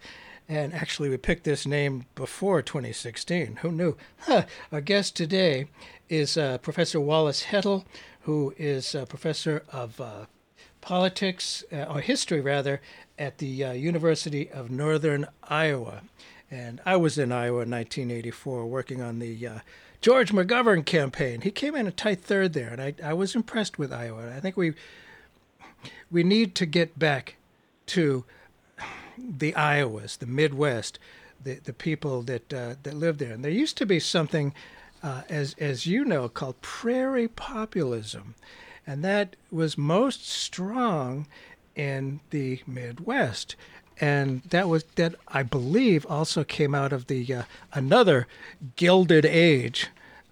And 0.49 0.75
actually, 0.75 1.09
we 1.09 1.17
picked 1.17 1.45
this 1.45 1.67
name 1.67 2.05
before 2.15 2.63
2016. 2.63 3.57
Who 3.63 3.73
knew? 3.73 3.97
Huh. 4.21 4.45
Our 4.71 4.81
guest 4.81 5.17
today 5.17 5.67
is 6.13 6.37
uh, 6.37 6.59
Professor 6.59 7.01
Wallace 7.01 7.45
Hettle, 7.45 7.87
who 8.23 8.53
is 8.59 8.95
a 8.95 9.07
professor 9.07 9.63
of 9.73 9.99
uh, 9.99 10.27
politics, 10.83 11.65
uh, 11.73 11.85
or 11.85 12.01
history 12.01 12.43
rather, 12.43 12.83
at 13.19 13.39
the 13.39 13.65
uh, 13.65 13.73
University 13.73 14.51
of 14.51 14.71
Northern 14.71 15.27
Iowa. 15.49 16.03
And 16.51 16.83
I 16.85 16.97
was 16.97 17.17
in 17.17 17.33
Iowa 17.33 17.63
in 17.63 17.71
1984 17.71 18.67
working 18.67 19.01
on 19.01 19.21
the 19.21 19.47
uh, 19.47 19.59
George 20.03 20.33
McGovern 20.33 20.85
campaign. 20.85 21.41
He 21.41 21.51
came 21.51 21.75
in 21.75 21.87
a 21.87 21.91
tight 21.91 22.21
third 22.21 22.53
there, 22.53 22.69
and 22.69 22.83
I, 22.83 22.95
I 23.03 23.15
was 23.15 23.35
impressed 23.35 23.79
with 23.79 23.91
Iowa. 23.91 24.35
I 24.37 24.41
think 24.41 24.55
we 24.55 24.75
we 26.11 26.23
need 26.23 26.55
to 26.57 26.67
get 26.67 26.99
back 26.99 27.37
to 27.87 28.27
the 29.17 29.53
Iowas, 29.53 30.19
the 30.19 30.27
Midwest, 30.27 30.99
the, 31.43 31.55
the 31.55 31.73
people 31.73 32.21
that 32.25 32.53
uh, 32.53 32.75
that 32.83 32.93
live 32.93 33.17
there. 33.17 33.33
And 33.33 33.43
there 33.43 33.51
used 33.51 33.79
to 33.79 33.87
be 33.87 33.99
something, 33.99 34.53
uh, 35.03 35.23
as 35.29 35.55
as 35.59 35.87
you 35.87 36.05
know, 36.05 36.29
called 36.29 36.61
prairie 36.63 37.29
populism, 37.29 38.35
and 38.87 39.05
that 39.05 39.37
was 39.51 39.77
most 39.77 40.29
strong 40.29 41.27
in 41.75 42.21
the 42.31 42.61
Midwest. 42.67 43.57
And 44.01 44.43
that 44.51 44.69
was 44.69 44.85
that 44.97 45.15
I 45.29 45.43
believe 45.43 46.07
also 46.07 46.45
came 46.45 46.75
out 46.75 46.93
of 46.93 47.07
the 47.07 47.35
uh, 47.35 47.43
another 47.73 48.27
Gilded 48.77 49.25
Age, 49.27 49.89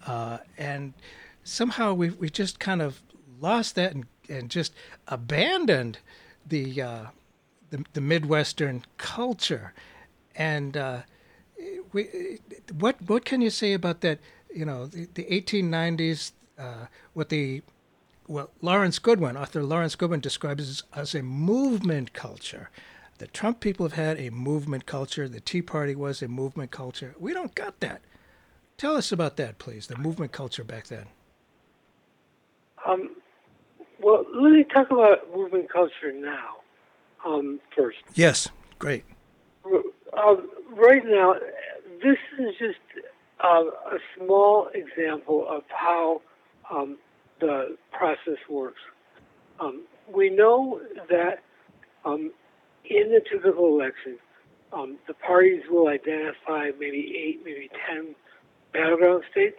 uh, 0.07 0.39
and 0.57 0.95
somehow 1.45 1.93
we 1.95 2.11
we 2.11 2.31
just 2.31 2.59
kind 2.59 2.83
of 2.83 3.03
lost 3.41 3.75
that 3.75 3.93
and 3.93 4.07
and 4.29 4.51
just 4.51 4.73
abandoned 5.09 5.99
the 6.47 6.81
uh, 6.83 7.05
the, 7.71 7.85
the 7.93 8.01
Midwestern 8.01 8.85
culture. 8.97 9.73
And 10.35 10.77
uh, 10.77 11.03
we, 11.93 12.39
what 12.77 12.97
what 13.07 13.25
can 13.25 13.41
you 13.41 13.51
say 13.51 13.73
about 13.73 14.01
that? 14.01 14.19
You 14.55 14.65
know, 14.65 14.87
the, 14.87 15.09
the 15.15 15.25
1890s, 15.25 16.33
uh, 16.59 16.87
what 17.15 17.29
the 17.29 17.63
well, 18.27 18.51
Lawrence 18.63 18.99
Goodwyn, 19.01 19.37
author 19.37 19.63
Lawrence 19.63 19.97
Goodwyn 19.97 20.21
describes 20.21 20.69
as, 20.69 20.83
as 20.95 21.15
a 21.15 21.23
movement 21.23 22.13
culture. 22.13 22.71
The 23.19 23.27
Trump 23.27 23.61
people 23.61 23.87
have 23.87 23.95
had 23.99 24.19
a 24.19 24.31
movement 24.31 24.87
culture. 24.87 25.29
The 25.29 25.41
Tea 25.41 25.63
Party 25.63 25.95
was 25.95 26.23
a 26.23 26.29
movement 26.29 26.71
culture. 26.71 27.15
We 27.19 27.35
don't 27.35 27.55
got 27.55 27.81
that. 27.81 28.01
Tell 28.79 28.97
us 28.97 29.13
about 29.13 29.37
that, 29.37 29.59
please. 29.59 29.89
The 29.89 29.97
movement 29.99 30.33
culture 30.33 30.65
back 30.65 30.87
then. 30.87 31.07
Um, 32.87 33.17
well, 34.01 34.25
let 34.33 34.53
me 34.53 34.65
talk 34.65 34.91
about 34.91 35.35
movement 35.35 35.71
culture 35.71 36.13
now 36.15 36.57
um, 37.27 37.61
first. 37.77 37.99
Yes, 38.15 38.49
great. 38.79 39.05
Uh, 39.67 40.37
right 40.71 41.05
now, 41.05 41.35
this 42.03 42.17
is 42.39 42.55
just 42.59 42.79
uh, 43.43 43.65
a 43.95 43.99
small 44.17 44.69
example 44.75 45.47
of 45.49 45.63
how 45.69 46.21
um, 46.71 46.99
the 47.41 47.77
process 47.93 48.39
works. 48.49 48.81
Um, 49.59 49.85
we 50.15 50.31
know 50.31 50.81
that 51.09 51.41
um, 52.05 52.33
in 52.89 53.11
the 53.11 53.21
typical 53.31 53.69
election, 53.69 54.19
um, 54.73 54.99
the 55.07 55.15
parties 55.15 55.63
will 55.71 55.89
identify 55.89 56.71
maybe 56.79 57.15
eight, 57.17 57.41
maybe 57.45 57.71
ten 57.89 58.15
battleground 58.73 59.25
states, 59.31 59.57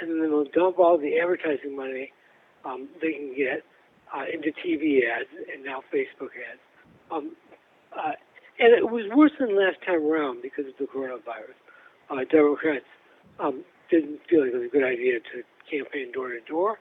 and 0.00 0.10
then 0.10 0.30
they'll 0.30 0.44
dump 0.44 0.78
all 0.78 0.98
the 0.98 1.18
advertising 1.18 1.76
money 1.76 2.12
um, 2.64 2.88
they 3.00 3.12
can 3.12 3.34
get 3.36 3.62
uh, 4.14 4.24
into 4.32 4.50
TV 4.64 5.00
ads 5.08 5.28
and 5.52 5.64
now 5.64 5.82
Facebook 5.92 6.30
ads. 6.50 6.60
Uh, 7.10 8.12
and 8.58 8.72
it 8.72 8.88
was 8.90 9.04
worse 9.14 9.32
than 9.38 9.56
last 9.56 9.76
time 9.84 10.04
around 10.04 10.42
because 10.42 10.66
of 10.66 10.74
the 10.78 10.84
coronavirus. 10.84 11.58
Uh, 12.10 12.24
Democrats 12.30 12.84
um, 13.38 13.64
didn't 13.90 14.20
feel 14.28 14.40
like 14.44 14.52
it 14.52 14.56
was 14.56 14.66
a 14.66 14.68
good 14.68 14.84
idea 14.84 15.20
to 15.20 15.42
campaign 15.70 16.12
door 16.12 16.28
to 16.30 16.40
door, 16.40 16.78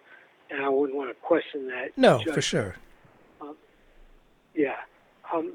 and 0.50 0.64
I 0.64 0.70
wouldn't 0.70 0.98
want 0.98 1.10
to 1.10 1.16
question 1.16 1.68
that. 1.68 1.98
No, 1.98 2.18
judgment. 2.18 2.36
for 2.36 2.42
sure. 2.42 2.76
Um, 3.42 3.56
yeah, 4.56 4.76
um, 5.34 5.54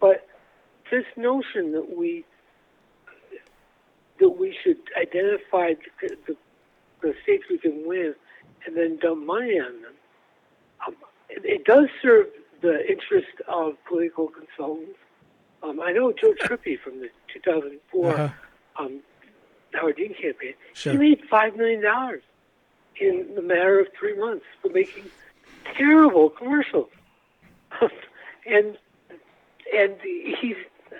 but 0.00 0.26
this 0.90 1.04
notion 1.16 1.72
that 1.72 1.96
we 1.96 2.24
that 4.20 4.30
we 4.30 4.56
should 4.64 4.78
identify 5.00 5.74
the, 6.00 6.16
the, 6.26 6.36
the 7.02 7.14
states 7.22 7.44
we 7.48 7.58
can 7.58 7.86
win 7.86 8.14
and 8.66 8.76
then 8.76 8.98
dump 9.00 9.24
money 9.24 9.60
on 9.60 9.80
them, 9.82 9.92
um, 10.86 10.96
it, 11.28 11.44
it 11.44 11.64
does 11.64 11.86
serve 12.02 12.26
the 12.60 12.80
interest 12.90 13.28
of 13.46 13.74
political 13.86 14.28
consultants. 14.28 14.98
Um, 15.62 15.80
I 15.80 15.92
know 15.92 16.12
Joe 16.12 16.34
Trippi 16.42 16.78
from 16.80 17.00
the 17.00 17.08
2004 17.32 18.10
uh-huh. 18.10 18.28
Um, 19.74 19.80
Howard 19.80 19.96
Dean 19.96 20.14
campaign. 20.14 20.54
Sure. 20.74 20.92
He 20.92 20.98
made 20.98 21.22
five 21.30 21.56
million 21.56 21.82
dollars 21.82 22.22
in 23.00 23.34
the 23.34 23.42
matter 23.42 23.80
of 23.80 23.88
three 23.98 24.16
months 24.18 24.44
for 24.60 24.70
making 24.70 25.04
terrible 25.76 26.30
commercials, 26.30 26.90
and 28.46 28.76
and 29.74 29.96
he's 30.40 30.56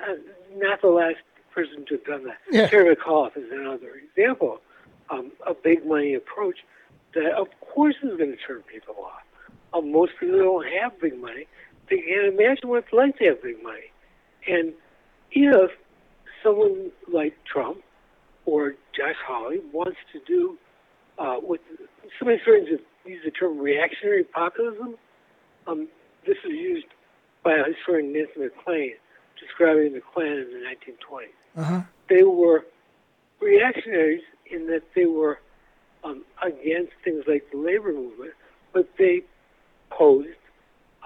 uh, 0.09 0.15
not 0.57 0.81
the 0.81 0.89
last 0.89 1.19
person 1.55 1.85
to 1.87 1.95
have 1.95 2.05
done 2.05 2.25
that. 2.25 2.39
Yeah. 2.51 2.69
Terry 2.69 2.95
McAuliffe 2.95 3.37
is 3.37 3.51
another 3.51 3.95
example. 3.95 4.61
Um, 5.11 5.33
a 5.47 5.55
big 5.55 5.87
money 5.87 6.13
approach 6.13 6.59
that, 7.15 7.33
of 7.33 7.49
course, 7.61 7.95
is 8.03 8.19
going 8.19 8.31
to 8.31 8.37
turn 8.37 8.61
people 8.71 8.95
off 9.03 9.23
uh, 9.73 9.81
most 9.81 10.13
people 10.19 10.39
don't 10.39 10.67
have 10.81 10.99
big 11.01 11.21
money. 11.21 11.47
They 11.91 11.99
can't 11.99 12.35
imagine 12.35 12.69
what 12.69 12.85
it's 12.85 12.93
like 12.93 13.19
to 13.19 13.27
have 13.27 13.43
big 13.43 13.63
money. 13.63 13.93
And 14.47 14.73
if 15.31 15.71
someone 16.43 16.91
like 17.13 17.37
Trump 17.45 17.83
or 18.49 18.75
Josh 18.97 19.21
Hawley 19.27 19.61
wants 19.73 19.99
to 20.15 20.21
do 20.27 20.57
uh, 21.19 21.35
what 21.35 21.61
some 22.19 22.29
historians 22.29 22.71
have 22.71 22.81
used 23.05 23.27
the 23.27 23.31
term 23.31 23.59
reactionary 23.59 24.25
populism, 24.25 24.95
um, 25.67 25.89
this 26.27 26.39
is 26.45 26.53
used 26.53 26.87
by 27.45 27.53
a 27.53 27.65
historian 27.65 28.13
Nancy 28.15 28.33
MacLean 28.39 28.95
describing 29.39 29.93
the 29.93 30.01
Klan 30.01 30.27
in 30.27 30.49
the 30.51 30.65
1920s. 30.67 31.61
Uh-huh. 31.61 31.83
They 32.09 32.23
were 32.23 32.65
reactionaries 33.41 34.23
in 34.51 34.67
that 34.69 34.83
they 34.95 35.05
were 35.05 35.41
um, 36.03 36.25
against 36.43 36.93
things 37.05 37.25
like 37.29 37.51
the 37.53 37.59
labor 37.59 37.93
movement, 37.93 38.33
but 38.73 38.89
they 38.99 39.25
posed 39.91 40.29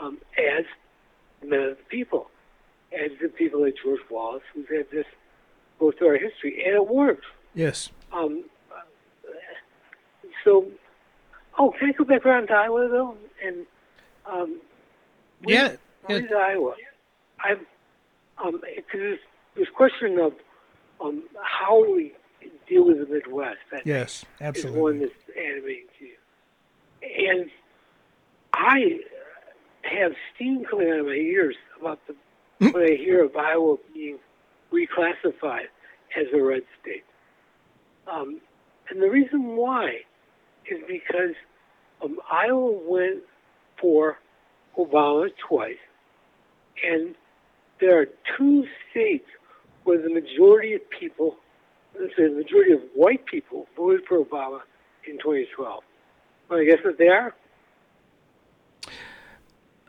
um, 0.00 0.18
as 0.38 0.64
men 1.44 1.60
of 1.60 1.76
the 1.76 1.84
people, 1.88 2.28
as 2.92 3.10
the 3.20 3.28
people 3.28 3.62
like 3.62 3.74
George 3.82 4.00
Wallace, 4.10 4.42
who 4.54 4.60
had 4.72 4.86
this 4.92 5.06
go 5.82 5.92
through 5.96 6.08
our 6.08 6.18
history, 6.18 6.62
and 6.64 6.74
it 6.74 6.86
worked. 6.88 7.24
Yes. 7.54 7.90
Um, 8.12 8.44
so, 10.44 10.66
oh, 11.58 11.74
can 11.78 11.88
I 11.88 11.92
go 11.92 12.04
back 12.04 12.24
around 12.24 12.48
to 12.48 12.54
Iowa 12.54 12.88
though? 12.88 13.16
And 13.44 13.66
um, 14.26 14.60
yeah, 15.46 15.76
yeah. 16.08 16.20
Iowa? 16.36 16.74
I'm 17.44 17.66
um, 18.42 18.60
because 18.76 19.18
this 19.56 19.68
question 19.74 20.18
of 20.18 20.32
um, 21.00 21.24
how 21.42 21.84
we 21.92 22.12
deal 22.68 22.86
with 22.86 22.98
the 22.98 23.12
Midwest. 23.12 23.58
That 23.70 23.86
yes, 23.86 24.24
absolutely. 24.40 24.78
Is 24.78 24.82
one 24.82 25.00
that's 25.00 25.12
animating 25.36 25.86
to 25.98 26.04
you. 26.04 27.30
And 27.30 27.50
I 28.54 29.00
have 29.82 30.12
steam 30.34 30.64
coming 30.64 30.88
out 30.88 31.00
of 31.00 31.06
my 31.06 31.12
ears 31.12 31.56
about 31.80 32.00
the 32.06 32.14
when 32.70 32.84
I 32.84 32.96
hear 32.96 33.24
of 33.24 33.36
Iowa 33.36 33.76
being 33.92 34.18
reclassified 34.72 35.66
as 36.16 36.26
a 36.34 36.42
red 36.42 36.62
state. 36.80 37.04
Um, 38.10 38.40
and 38.90 39.00
the 39.00 39.08
reason 39.08 39.56
why 39.56 40.00
is 40.70 40.78
because 40.86 41.34
um, 42.02 42.18
Iowa 42.30 42.78
went 42.86 43.22
for 43.80 44.18
Obama 44.76 45.28
twice, 45.48 45.76
and 46.84 47.14
there 47.80 48.00
are 48.00 48.06
two 48.36 48.64
states 48.90 49.26
where 49.84 50.00
the 50.00 50.10
majority 50.10 50.74
of 50.74 50.80
people, 50.88 51.36
let's 51.98 52.14
say 52.16 52.28
the 52.28 52.34
majority 52.34 52.72
of 52.72 52.80
white 52.94 53.24
people, 53.26 53.66
voted 53.76 54.02
for 54.08 54.24
Obama 54.24 54.60
in 55.06 55.18
2012. 55.18 55.82
Well, 56.48 56.60
I 56.60 56.64
guess 56.64 56.78
what 56.84 56.98
they 56.98 57.08
are? 57.08 57.34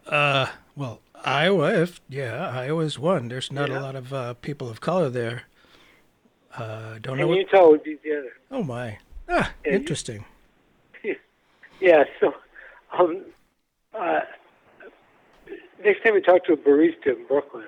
Uh, 0.06 0.48
well, 0.76 1.00
Iowa, 1.24 1.74
if 1.82 2.02
yeah, 2.10 2.50
Iowa's 2.50 3.00
one. 3.00 3.28
There's 3.30 3.52
not 3.52 3.70
Yeah. 3.70 3.80
a 3.80 3.82
lot 3.82 3.96
of 3.96 4.14
uh, 4.14 4.34
people 4.36 4.70
of 4.70 4.82
color 4.82 5.10
there. 5.10 5.44
Uh, 6.56 7.00
don't 7.02 7.18
know. 7.18 7.24
And 7.24 7.30
What, 7.30 7.38
Utah 7.40 7.70
would 7.70 7.84
be 7.84 7.98
the 8.04 8.18
other. 8.20 8.34
oh 8.52 8.64
my, 8.64 8.98
ah, 9.30 9.54
Yeah, 9.66 9.72
you- 9.72 9.78
interesting. 9.78 10.26
Yeah, 11.82 12.06
so 12.22 12.34
um, 12.98 13.26
uh, 13.94 14.22
next 15.84 16.02
time 16.04 16.14
we 16.14 16.22
talk 16.22 16.46
to 16.46 16.54
a 16.54 16.58
barista 16.58 17.08
in 17.08 17.26
Brooklyn, 17.28 17.66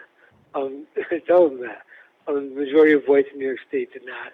um, 0.54 0.86
tell 1.28 1.50
them 1.50 1.60
that 1.62 1.82
um, 2.28 2.50
the 2.54 2.62
majority 2.62 2.94
of 2.94 3.04
whites 3.08 3.28
in 3.34 3.40
New 3.40 3.46
York 3.48 3.60
State 3.68 3.92
did 3.92 4.04
not 4.06 4.32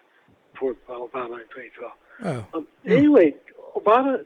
support 0.53 0.77
Obama 0.87 1.39
in 1.41 1.47
2012. 1.49 1.91
Oh, 2.25 2.45
Um, 2.59 2.67
Anyway, 2.85 3.33
Obama, 3.75 4.23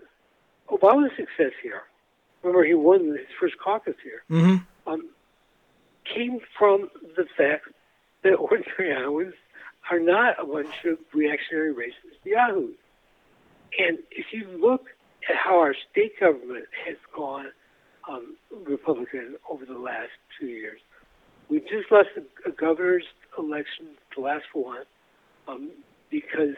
Obama's 0.70 1.12
success 1.16 1.54
here, 1.64 1.84
remember 2.44 2.66
he 2.66 2.74
won 2.74 3.06
his 3.06 3.20
first 3.40 3.56
caucus 3.64 3.96
here, 4.04 4.24
hmm 4.28 4.56
um, 4.56 4.68
came 6.16 6.40
from 6.58 6.90
the 7.16 7.26
fact 7.38 7.68
that 8.24 8.34
ordinary 8.34 8.96
Iowans 8.96 9.34
are 9.92 10.00
not 10.00 10.42
a 10.42 10.46
bunch 10.46 10.86
of 10.86 10.98
reactionary 11.14 11.74
racist 11.74 12.18
yahoos. 12.24 12.76
And 13.78 14.00
if 14.12 14.28
you 14.32 14.48
look 14.60 14.86
at 15.30 15.36
how 15.36 15.60
our 15.60 15.76
state 15.92 16.20
government 16.20 16.66
has 16.86 16.96
gone 17.16 17.48
um, 18.10 18.36
Republican 18.66 19.36
over 19.50 19.66
the 19.66 19.78
last 19.78 20.12
two 20.40 20.48
years, 20.48 20.80
we 21.50 21.60
just 21.60 21.92
lost 21.92 22.10
a, 22.46 22.52
governor's 22.52 23.06
election, 23.38 23.88
the 24.16 24.22
last 24.22 24.46
one, 24.54 24.84
um, 25.48 25.70
because 26.10 26.56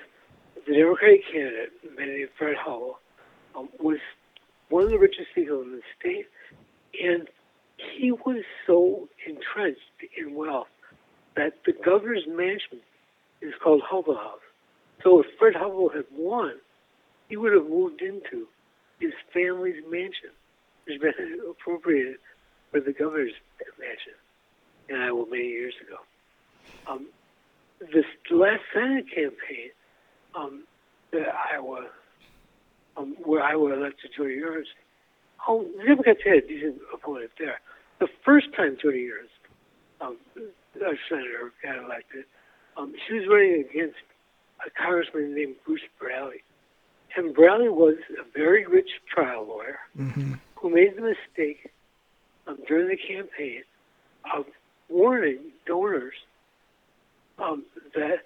the 0.65 0.73
Democratic 0.73 1.21
candidate, 1.31 1.71
Benedict 1.97 2.31
Fred 2.37 2.55
Hubbell, 2.55 2.95
um, 3.55 3.69
was 3.79 3.97
one 4.69 4.83
of 4.83 4.89
the 4.89 4.99
richest 4.99 5.27
people 5.33 5.61
in 5.61 5.71
the 5.71 5.81
state, 5.99 6.27
and 7.03 7.27
he 7.77 8.11
was 8.11 8.43
so 8.65 9.07
entrenched 9.25 9.81
in 10.17 10.35
wealth 10.35 10.67
that 11.35 11.53
the 11.65 11.73
governor's 11.73 12.25
mansion 12.27 12.79
is 13.41 13.53
called 13.63 13.81
Hubbell 13.81 14.17
House. 14.17 14.39
So 15.03 15.21
if 15.21 15.27
Fred 15.37 15.53
Hubbell 15.53 15.93
had 15.93 16.05
won, 16.11 16.55
he 17.29 17.37
would 17.37 17.53
have 17.53 17.69
moved 17.69 18.01
into 18.01 18.47
his 18.99 19.13
family's 19.33 19.83
mansion, 19.89 20.31
which 20.85 21.01
had 21.01 21.15
been 21.15 21.39
appropriated 21.49 22.17
for 22.71 22.79
the 22.79 22.93
governor's 22.93 23.33
mansion 23.79 24.13
in 24.89 24.95
Iowa 24.95 25.25
many 25.29 25.47
years 25.47 25.75
ago. 25.85 25.97
Um, 26.87 27.07
this 27.79 28.05
last 28.31 28.61
Senate 28.73 29.05
campaign, 29.07 29.69
um, 30.33 30.63
that 31.11 31.27
Iowa, 31.53 31.87
um, 32.95 33.15
where 33.23 33.43
Iowa 33.43 33.73
elected 33.73 34.11
Joni 34.17 34.41
Ernst, 34.43 34.71
oh, 35.47 35.65
Democrats 35.85 36.19
had 36.23 36.37
a 36.43 36.47
decent 36.47 36.77
opponent 36.93 37.31
there. 37.39 37.59
The 37.99 38.07
first 38.23 38.47
time 38.55 38.77
Joni 38.83 39.09
Ernst, 39.11 39.33
um, 40.01 40.17
our 40.85 40.97
senator, 41.09 41.51
got 41.63 41.83
elected, 41.83 42.25
um, 42.77 42.93
she 43.07 43.15
was 43.15 43.23
running 43.27 43.65
against 43.69 43.97
a 44.65 44.69
congressman 44.69 45.33
named 45.33 45.55
Bruce 45.65 45.81
Braley. 45.99 46.43
And 47.15 47.33
Braley 47.33 47.69
was 47.69 47.95
a 48.19 48.37
very 48.37 48.65
rich 48.67 48.89
trial 49.13 49.45
lawyer 49.47 49.79
hmm 49.95 50.33
who 50.59 50.71
made 50.71 50.95
the 50.95 51.01
mistake 51.01 51.71
um, 52.47 52.57
during 52.67 52.87
the 52.87 52.97
campaign 52.97 53.61
of 54.35 54.45
warning 54.89 55.37
donors 55.65 56.15
um, 57.39 57.63
that 57.93 58.25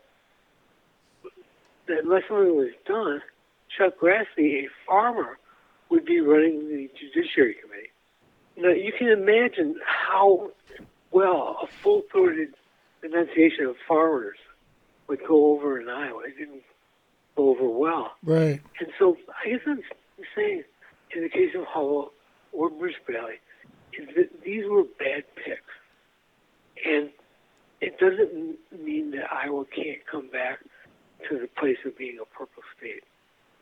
that 1.88 2.04
unless 2.04 2.24
something 2.30 2.56
was 2.56 2.72
done, 2.86 3.22
Chuck 3.78 3.96
Grassley, 4.02 4.64
a 4.64 4.68
farmer, 4.88 5.38
would 5.92 6.06
be 6.06 6.22
running 6.22 6.68
the 6.70 6.90
Judiciary 6.98 7.56
Committee. 7.62 7.92
Now 8.58 8.70
you 8.70 8.94
can 8.98 9.10
imagine 9.10 9.76
how 9.86 10.52
well 11.12 11.58
a 11.62 11.68
full-throated 11.68 12.54
denunciation 13.02 13.66
of 13.66 13.76
farmers 13.88 14.38
would 15.08 15.20
go 15.28 15.52
over 15.52 15.80
in 15.80 15.90
Iowa. 15.90 16.22
It 16.28 16.38
didn't 16.38 16.64
go 17.36 17.50
over 17.50 17.68
well. 17.68 18.14
right. 18.24 18.62
And 18.80 18.90
so 18.98 19.18
I 19.44 19.50
guess 19.50 19.60
I'm 19.68 19.82
saying, 20.36 20.64
in 21.16 21.24
the 21.24 21.30
case 21.30 21.54
of 21.56 21.66
Hubbell 21.66 22.12
or 22.54 22.70
Bruce 22.70 22.96
Braley, 23.06 23.40
is 23.94 24.08
that 24.16 24.44
these 24.44 24.64
were 24.70 24.84
bad 24.84 25.24
picks. 25.36 25.62
And 26.86 27.10
it 27.82 28.00
doesn't 28.00 28.58
mean 28.84 29.12
that 29.12 29.32
Iowa 29.32 29.66
can't 29.66 30.06
come 30.10 30.30
back 30.30 30.60
to 31.30 31.38
the 31.38 31.48
place 31.48 31.78
of 31.86 31.98
being 31.98 32.18
a 32.22 32.26
purple 32.26 32.64
state. 32.78 33.04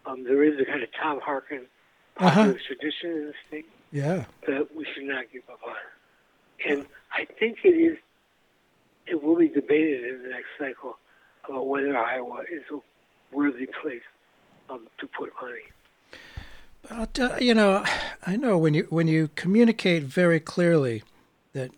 Um, 0.06 0.24
there 0.24 0.44
is 0.44 0.60
a 0.60 0.66
kind 0.66 0.84
of 0.84 0.90
Tom 1.02 1.20
Harkin 1.22 1.66
Uh-huh. 2.28 2.54
tradition 2.68 3.12
in 3.12 3.26
the 3.28 3.34
state 3.48 3.66
Yeah. 3.92 4.26
that 4.48 4.76
we 4.76 4.86
should 4.94 5.04
not 5.06 5.26
give 5.32 5.44
up 5.52 5.60
on. 5.66 5.76
And 6.70 6.86
I 7.14 7.26
think 7.40 7.60
it 7.64 7.70
is, 7.70 7.98
it 9.08 9.24
will 9.24 9.38
be 9.38 9.48
debated 9.48 10.04
in 10.04 10.24
the 10.24 10.30
next 10.30 10.48
cycle 10.60 10.98
about 11.48 11.68
whether 11.68 11.98
Iowa 11.98 12.42
is 12.52 12.64
a 12.72 12.80
worthy 13.36 13.68
place 13.82 14.02
um, 14.70 14.88
to 15.00 15.08
put 15.08 15.32
money. 15.42 15.62
I'll 16.92 17.08
tell, 17.08 17.42
you 17.42 17.54
know, 17.54 17.84
I 18.26 18.36
know 18.36 18.58
when 18.58 18.74
you 18.74 18.88
when 18.90 19.08
you 19.08 19.30
communicate 19.36 20.04
very 20.04 20.40
clearly 20.40 21.04
that 21.54 21.72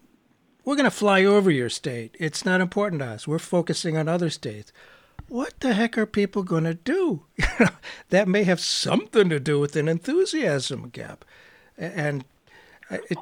we're 0.63 0.75
going 0.75 0.85
to 0.85 0.91
fly 0.91 1.23
over 1.25 1.49
your 1.49 1.69
state. 1.69 2.15
It's 2.19 2.45
not 2.45 2.61
important 2.61 3.01
to 3.01 3.07
us. 3.07 3.27
We're 3.27 3.39
focusing 3.39 3.97
on 3.97 4.07
other 4.07 4.29
states. 4.29 4.71
What 5.31 5.61
the 5.61 5.73
heck 5.73 5.97
are 5.97 6.05
people 6.05 6.43
going 6.43 6.65
to 6.65 6.73
do? 6.73 7.23
that 8.09 8.27
may 8.27 8.43
have 8.43 8.59
something 8.59 9.29
to 9.29 9.39
do 9.39 9.61
with 9.61 9.77
an 9.77 9.87
enthusiasm 9.87 10.89
gap. 10.89 11.23
And 11.77 12.25
it, 12.89 13.17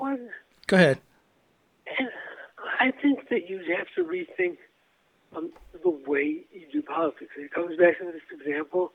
go 0.65 0.75
ahead. 0.75 0.97
And 1.99 2.09
I 2.79 2.89
think 2.99 3.29
that 3.29 3.47
you 3.47 3.61
have 3.77 3.85
to 3.95 4.03
rethink 4.03 4.57
um, 5.37 5.51
the 5.83 5.91
way 6.07 6.45
you 6.51 6.65
do 6.73 6.81
politics. 6.81 7.29
It 7.37 7.53
comes 7.53 7.77
back 7.77 7.99
to 7.99 8.05
this 8.05 8.23
example 8.41 8.91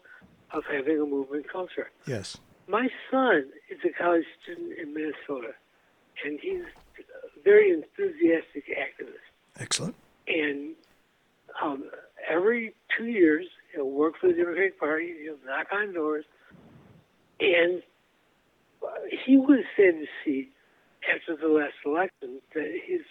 of 0.50 0.64
having 0.68 1.00
a 1.00 1.07
movement 1.07 1.48
culture. 1.48 1.92
Yes. 2.09 2.37
My 2.66 2.88
son 3.12 3.44
is 3.70 3.79
a 3.85 3.90
college 3.96 4.24
student 4.42 4.77
in 4.77 4.92
Minnesota, 4.92 5.53
and 6.24 6.40
he's 6.42 6.64
a 6.98 7.40
very 7.44 7.70
enthusiastic 7.70 8.64
activist. 8.77 9.22
Excellent. 9.61 9.94
And 10.27 10.74
um, 11.62 11.85
every 12.28 12.74
two 12.96 13.06
years, 13.06 13.46
he'll 13.74 13.90
work 13.90 14.14
for 14.20 14.28
the 14.28 14.34
Democratic 14.34 14.78
Party. 14.78 15.14
He'll 15.22 15.37
knock 15.46 15.68
on 15.72 15.92
doors. 15.92 16.24
And 17.40 17.82
he 19.24 19.37
was 19.37 19.64
sad 19.76 19.94
to 19.94 20.06
see 20.24 20.50
after 21.12 21.37
the 21.37 21.48
last 21.48 21.74
election 21.84 22.40
that 22.54 22.72
his 22.87 23.02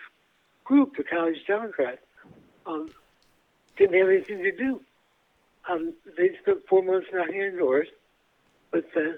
group, 0.64 0.96
the 0.98 1.04
College 1.04 1.38
Democrats, 1.48 2.02
um, 2.66 2.90
didn't 3.78 4.00
have 4.00 4.10
anything 4.10 4.44
to 4.44 4.52
do. 4.52 4.82
Um, 5.70 5.94
they 6.18 6.32
spent 6.42 6.60
four 6.68 6.84
months 6.84 7.08
knocking 7.14 7.42
on 7.42 7.58
doors, 7.58 7.88
but 8.72 8.86
uh, 8.96 9.14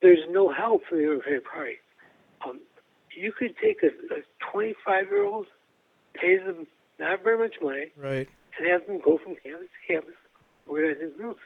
there's 0.00 0.24
no 0.30 0.52
help 0.52 0.82
for 0.88 0.96
the 0.96 1.02
Democratic 1.02 1.44
Party. 1.44 1.76
Um, 2.46 2.60
you 3.14 3.32
could 3.32 3.54
take 3.62 3.82
a 3.82 3.90
25 4.50 5.06
year 5.06 5.24
old, 5.24 5.46
pay 6.14 6.38
them 6.38 6.66
not 6.98 7.22
very 7.22 7.38
much 7.38 7.56
money, 7.60 7.86
Right. 7.96 8.28
And 8.58 8.68
have 8.68 8.86
them 8.86 9.00
go 9.04 9.18
from 9.18 9.36
campus 9.42 9.68
to 9.68 9.92
campus 9.92 10.14
organizing 10.66 11.12
groups. 11.16 11.40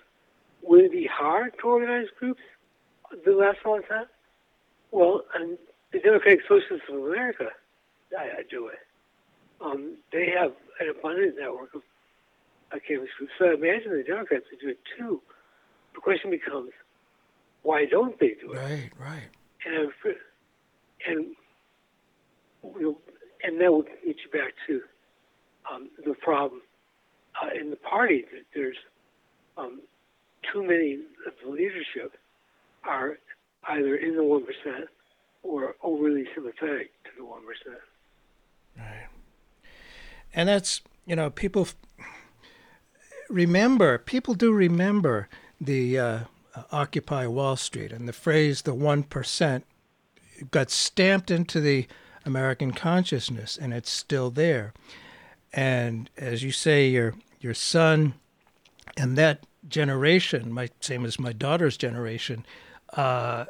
Would 0.63 0.85
it 0.85 0.93
be 0.93 1.09
hard 1.11 1.53
to 1.61 1.69
organize 1.69 2.07
groups 2.19 2.41
the 3.25 3.33
last 3.33 3.59
long 3.65 3.83
time? 3.89 4.07
Well, 4.91 5.23
and 5.35 5.59
the 5.93 6.01
Democratic 6.01 6.41
Socialists 6.49 6.89
of 6.89 6.97
America 6.97 7.51
I, 8.17 8.41
I 8.41 8.43
do 8.49 8.69
it. 8.69 8.79
Um, 9.61 9.97
they 10.13 10.29
have 10.39 10.53
an 10.81 10.89
abundant 10.91 11.37
network 11.39 11.75
of 11.75 11.83
uh, 12.73 12.79
campus 12.87 13.09
groups. 13.19 13.33
So 13.39 13.47
I 13.47 13.55
imagine 13.55 13.93
the 13.97 14.05
Democrats 14.07 14.45
would 14.51 14.61
do 14.61 14.69
it 14.69 14.79
too. 14.99 15.21
The 15.95 16.01
question 16.01 16.31
becomes, 16.31 16.71
why 17.63 17.87
don't 17.87 18.19
they 18.21 18.37
do 18.41 18.53
it? 18.53 18.59
Right. 18.59 18.91
Right. 18.99 19.29
And 19.65 19.93
and 21.07 21.27
we'll, 22.63 22.99
and 23.43 23.61
that 23.61 23.73
will 23.73 23.83
get 23.83 23.99
you 24.05 24.31
back 24.33 24.53
to 24.67 24.81
um, 25.73 25.89
the 26.05 26.15
problem 26.15 26.63
uh, 27.43 27.49
in 27.59 27.71
the 27.71 27.77
party 27.77 28.25
that 28.33 28.45
there's 28.55 28.77
um, 29.57 29.81
too 30.53 30.63
many 30.63 30.95
of 31.27 31.33
the 31.45 31.51
leadership 31.51 32.15
are 32.85 33.19
either 33.69 33.97
in 33.97 34.17
the 34.17 34.25
one 34.25 34.45
percent 34.45 34.89
or 35.43 35.75
overly 35.83 36.27
sympathetic 36.35 36.91
to 37.05 37.11
the 37.19 37.25
one 37.25 37.43
percent. 37.47 37.83
Right. 38.79 39.09
And 40.35 40.49
that's, 40.49 40.83
you 41.07 41.17
know, 41.17 41.31
people 41.31 41.63
f- 41.63 41.77
remember, 43.31 43.99
people 43.99 44.35
do 44.35 44.53
remember 44.53 45.29
the 45.61 45.99
uh, 45.99 46.19
Occupy 46.71 47.27
Wall 47.27 47.57
Street 47.57 47.93
and 47.93 48.09
the 48.09 48.13
phrase 48.13 48.63
the 48.63 48.75
1% 48.75 49.63
got 50.51 50.71
stamped 50.71 51.31
into 51.31 51.61
the 51.61 51.87
American 52.25 52.73
consciousness 52.73 53.57
and 53.57 53.73
it's 53.73 53.91
still 53.91 54.31
there. 54.31 54.75
And 55.53 56.11
as 56.19 56.43
you 56.43 56.53
say, 56.53 56.89
your 56.89 57.15
your 57.41 57.55
son 57.55 58.15
and 58.97 59.17
that 59.19 59.47
generation, 59.69 60.53
my 60.53 60.71
same 60.81 61.05
as 61.05 61.19
my 61.19 61.33
daughter's 61.33 61.77
generation, 61.77 62.47
uh, 62.95 63.47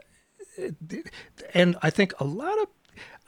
and 1.54 1.76
I 1.82 1.90
think 1.90 2.18
a 2.18 2.24
lot 2.24 2.58
of 2.60 2.68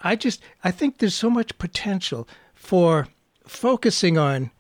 I 0.01 0.17
just 0.17 0.43
I 0.65 0.71
think 0.71 0.99
there's 0.99 1.15
so 1.15 1.31
much 1.31 1.59
potential 1.59 2.29
for 2.55 3.09
focusing 3.47 4.17
on 4.19 4.51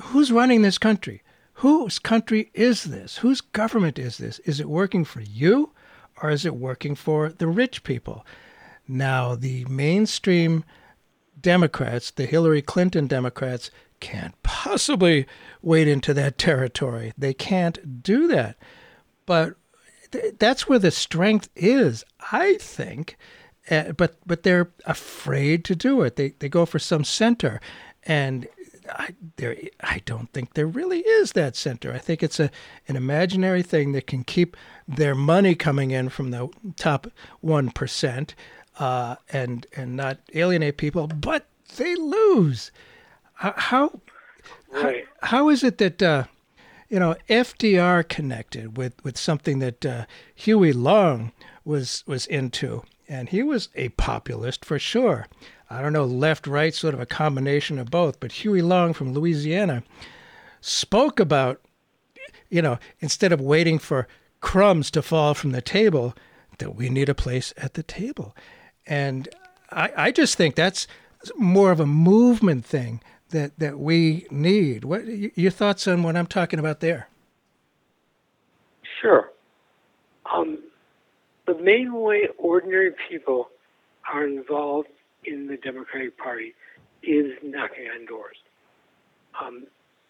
who's 0.00 0.32
running 0.32 0.62
this 0.62 0.78
country. 0.78 1.22
Whose 1.54 1.98
country 1.98 2.50
is 2.54 2.84
this? 2.84 3.18
Whose 3.18 3.40
government 3.40 3.98
is 3.98 4.18
this? 4.18 4.38
Is 4.40 4.58
it 4.58 4.68
working 4.68 5.04
for 5.04 5.20
you 5.20 5.70
or 6.22 6.30
is 6.30 6.44
it 6.44 6.56
working 6.56 6.94
for 6.94 7.28
the 7.28 7.46
rich 7.46 7.84
people? 7.84 8.26
Now, 8.88 9.34
the 9.34 9.64
mainstream 9.66 10.64
Democrats, 11.40 12.10
the 12.10 12.26
Hillary 12.26 12.62
Clinton 12.62 13.06
Democrats, 13.06 13.70
can't 14.02 14.34
possibly 14.42 15.26
wade 15.62 15.86
into 15.86 16.12
that 16.12 16.36
territory. 16.36 17.12
They 17.16 17.32
can't 17.32 18.02
do 18.02 18.26
that. 18.26 18.56
But 19.26 19.54
th- 20.10 20.34
that's 20.38 20.68
where 20.68 20.80
the 20.80 20.90
strength 20.90 21.48
is, 21.54 22.04
I 22.32 22.54
think. 22.54 23.16
Uh, 23.70 23.92
but 23.92 24.16
but 24.26 24.42
they're 24.42 24.72
afraid 24.86 25.64
to 25.66 25.76
do 25.76 26.02
it. 26.02 26.16
They 26.16 26.30
they 26.40 26.48
go 26.48 26.66
for 26.66 26.80
some 26.80 27.04
center, 27.04 27.60
and 28.02 28.48
I 28.88 29.14
there 29.36 29.56
I 29.80 30.02
don't 30.04 30.32
think 30.32 30.54
there 30.54 30.66
really 30.66 30.98
is 30.98 31.32
that 31.32 31.54
center. 31.54 31.92
I 31.92 31.98
think 31.98 32.24
it's 32.24 32.40
a 32.40 32.50
an 32.88 32.96
imaginary 32.96 33.62
thing 33.62 33.92
that 33.92 34.08
can 34.08 34.24
keep 34.24 34.56
their 34.88 35.14
money 35.14 35.54
coming 35.54 35.92
in 35.92 36.08
from 36.08 36.32
the 36.32 36.48
top 36.74 37.06
one 37.40 37.70
percent, 37.70 38.34
uh, 38.80 39.14
and 39.32 39.64
and 39.76 39.96
not 39.96 40.18
alienate 40.34 40.76
people. 40.76 41.06
But 41.06 41.46
they 41.76 41.94
lose. 41.94 42.72
How 43.42 44.00
Right. 44.70 45.04
how, 45.20 45.28
how 45.28 45.48
is 45.48 45.64
it 45.64 45.78
that 45.78 46.00
uh, 46.00 46.24
you 46.88 46.98
know 47.00 47.16
FDR 47.28 48.08
connected 48.08 48.76
with 48.76 48.94
with 49.04 49.18
something 49.18 49.58
that 49.58 49.84
uh, 49.84 50.06
Huey 50.34 50.72
Long 50.72 51.32
was 51.64 52.04
was 52.06 52.26
into, 52.26 52.82
and 53.08 53.28
he 53.28 53.42
was 53.42 53.68
a 53.74 53.90
populist 53.90 54.64
for 54.64 54.78
sure. 54.78 55.26
I 55.68 55.82
don't 55.82 55.92
know 55.92 56.04
left 56.04 56.46
right, 56.46 56.74
sort 56.74 56.94
of 56.94 57.00
a 57.00 57.06
combination 57.06 57.78
of 57.78 57.90
both. 57.90 58.20
But 58.20 58.32
Huey 58.32 58.62
Long 58.62 58.92
from 58.92 59.12
Louisiana 59.12 59.82
spoke 60.60 61.18
about 61.18 61.60
you 62.48 62.62
know 62.62 62.78
instead 63.00 63.32
of 63.32 63.40
waiting 63.40 63.78
for 63.78 64.06
crumbs 64.40 64.90
to 64.92 65.02
fall 65.02 65.34
from 65.34 65.50
the 65.50 65.62
table, 65.62 66.14
that 66.58 66.76
we 66.76 66.88
need 66.88 67.08
a 67.08 67.14
place 67.14 67.52
at 67.56 67.74
the 67.74 67.82
table, 67.82 68.36
and 68.86 69.28
I, 69.70 69.90
I 69.96 70.10
just 70.12 70.36
think 70.36 70.54
that's 70.54 70.86
more 71.36 71.70
of 71.70 71.80
a 71.80 71.86
movement 71.86 72.64
thing 72.64 73.00
that 73.32 73.58
that 73.58 73.78
we 73.78 74.26
need. 74.30 74.84
What 74.84 75.06
your 75.06 75.50
thoughts 75.50 75.86
on 75.86 76.02
what 76.02 76.16
I'm 76.16 76.26
talking 76.26 76.58
about 76.58 76.80
there? 76.80 77.08
Sure. 79.00 79.30
Um, 80.32 80.58
the 81.46 81.58
main 81.58 81.92
way 81.92 82.28
ordinary 82.38 82.92
people 83.10 83.48
are 84.12 84.26
involved 84.26 84.88
in 85.24 85.48
the 85.48 85.56
Democratic 85.56 86.16
Party 86.16 86.54
is 87.02 87.32
knocking 87.42 87.88
on 87.94 88.06
doors, 88.06 88.36
um, 89.40 89.66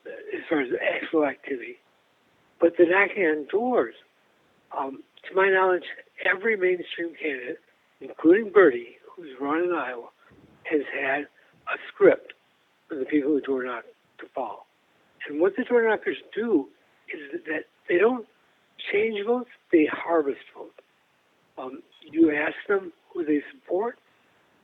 as 0.07 0.41
far 0.49 0.61
as 0.61 0.69
actual 0.95 1.25
activity. 1.25 1.79
But 2.61 2.77
the 2.77 2.85
knocking 2.85 3.25
on 3.25 3.47
doors, 3.51 3.95
um, 4.77 5.03
to 5.29 5.35
my 5.35 5.49
knowledge, 5.49 5.85
every 6.25 6.57
mainstream 6.57 7.15
candidate, 7.21 7.61
including 8.01 8.53
Bernie, 8.53 8.97
who's 9.17 9.31
run 9.41 9.65
in 9.65 9.73
Iowa, 9.73 10.09
has 10.65 10.83
had 10.93 11.23
a 11.23 11.79
script 11.89 12.35
for 12.93 12.99
the 12.99 13.07
people 13.07 13.31
who 13.31 13.41
door 13.41 13.65
knock 13.65 13.85
to 14.19 14.27
follow. 14.35 14.65
And 15.29 15.41
what 15.41 15.55
the 15.57 15.65
door 15.65 15.89
knockers 15.89 16.19
do 16.35 16.69
is 17.13 17.41
that 17.47 17.65
they 17.89 17.97
don't 17.97 18.27
change 18.93 19.19
votes, 19.27 19.51
they 19.73 19.89
harvest 19.91 20.41
votes. 20.57 20.73
Um, 21.57 21.83
you 22.11 22.35
ask 22.35 22.55
them 22.69 22.93
who 23.13 23.25
they 23.25 23.41
support, 23.53 23.99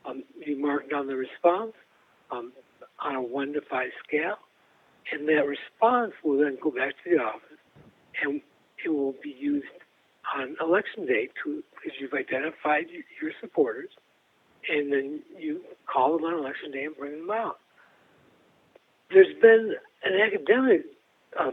um, 0.05 0.23
you 0.45 0.59
mark 0.59 0.89
down 0.89 1.07
the 1.07 1.15
response 1.15 1.73
um, 2.31 2.51
on 2.99 3.15
a 3.15 3.21
one 3.21 3.53
to 3.53 3.61
five 3.69 3.89
scale, 4.07 4.37
and 5.11 5.27
that 5.27 5.45
response 5.47 6.13
will 6.23 6.37
then 6.37 6.57
go 6.61 6.69
back 6.69 6.93
to 7.03 7.09
the 7.09 7.17
office, 7.17 7.57
and 8.23 8.41
it 8.85 8.89
will 8.89 9.15
be 9.23 9.35
used 9.39 9.65
on 10.37 10.55
election 10.61 11.05
day 11.05 11.29
to 11.43 11.63
because 11.73 11.97
you've 11.99 12.13
identified 12.13 12.85
your 13.21 13.31
supporters, 13.41 13.89
and 14.69 14.91
then 14.91 15.21
you 15.37 15.61
call 15.91 16.17
them 16.17 16.25
on 16.25 16.33
election 16.33 16.71
day 16.71 16.83
and 16.83 16.95
bring 16.95 17.19
them 17.19 17.31
out. 17.31 17.59
There's 19.11 19.35
been 19.41 19.75
an 20.03 20.21
academic, 20.21 20.85
uh, 21.39 21.51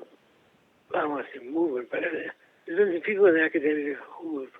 I 0.94 1.00
don't 1.00 1.10
want 1.10 1.26
to 1.32 1.38
say 1.38 1.44
movement, 1.46 1.88
but 1.90 2.00
uh, 2.00 2.30
there's 2.66 2.78
been 2.78 2.92
some 2.94 3.02
people 3.02 3.26
in 3.26 3.36
academia 3.36 3.94
who 4.18 4.40
have 4.40 4.50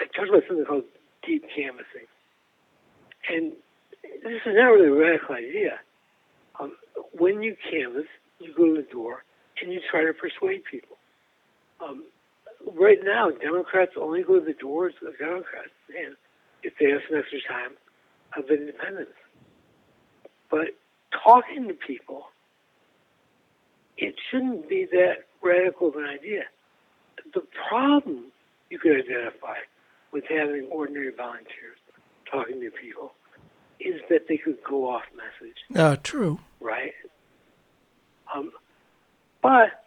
I 0.00 0.04
talked 0.16 0.28
about 0.28 0.42
something 0.48 0.64
called 0.64 0.84
deep 1.26 1.44
canvassing. 1.54 2.08
And 3.28 3.52
this 4.22 4.40
is 4.44 4.54
not 4.54 4.72
really 4.72 4.88
a 4.88 4.94
radical 4.94 5.34
idea. 5.34 5.78
Um, 6.60 6.72
when 7.16 7.42
you 7.42 7.56
canvass, 7.70 8.08
you 8.40 8.52
go 8.56 8.66
to 8.66 8.82
the 8.82 8.88
door 8.90 9.24
and 9.60 9.72
you 9.72 9.80
try 9.90 10.04
to 10.04 10.12
persuade 10.12 10.62
people. 10.70 10.96
Um, 11.80 12.04
right 12.74 12.98
now, 13.02 13.30
Democrats 13.30 13.92
only 14.00 14.22
go 14.22 14.38
to 14.38 14.44
the 14.44 14.54
doors 14.54 14.94
of 15.06 15.18
Democrats, 15.18 15.74
and 15.88 16.16
if 16.62 16.74
they 16.80 16.90
have 16.90 17.00
some 17.08 17.18
extra 17.18 17.40
time, 17.48 17.72
of 18.36 18.50
independents. 18.50 19.12
But 20.50 20.74
talking 21.22 21.68
to 21.68 21.74
people, 21.74 22.26
it 23.96 24.14
shouldn't 24.30 24.68
be 24.68 24.86
that 24.92 25.24
radical 25.42 25.88
of 25.88 25.96
an 25.96 26.04
idea. 26.04 26.42
The 27.32 27.42
problem 27.68 28.26
you 28.70 28.78
could 28.78 28.92
identify 28.92 29.58
with 30.12 30.24
having 30.28 30.68
ordinary 30.70 31.12
volunteers 31.16 31.78
talking 32.30 32.60
to 32.60 32.70
people 32.70 33.12
is 33.80 34.00
that 34.08 34.26
they 34.28 34.36
could 34.36 34.58
go 34.68 34.88
off 34.88 35.02
message, 35.16 35.56
Uh, 35.76 35.96
true. 36.02 36.38
right? 36.60 36.92
Um, 38.34 38.52
but 39.42 39.84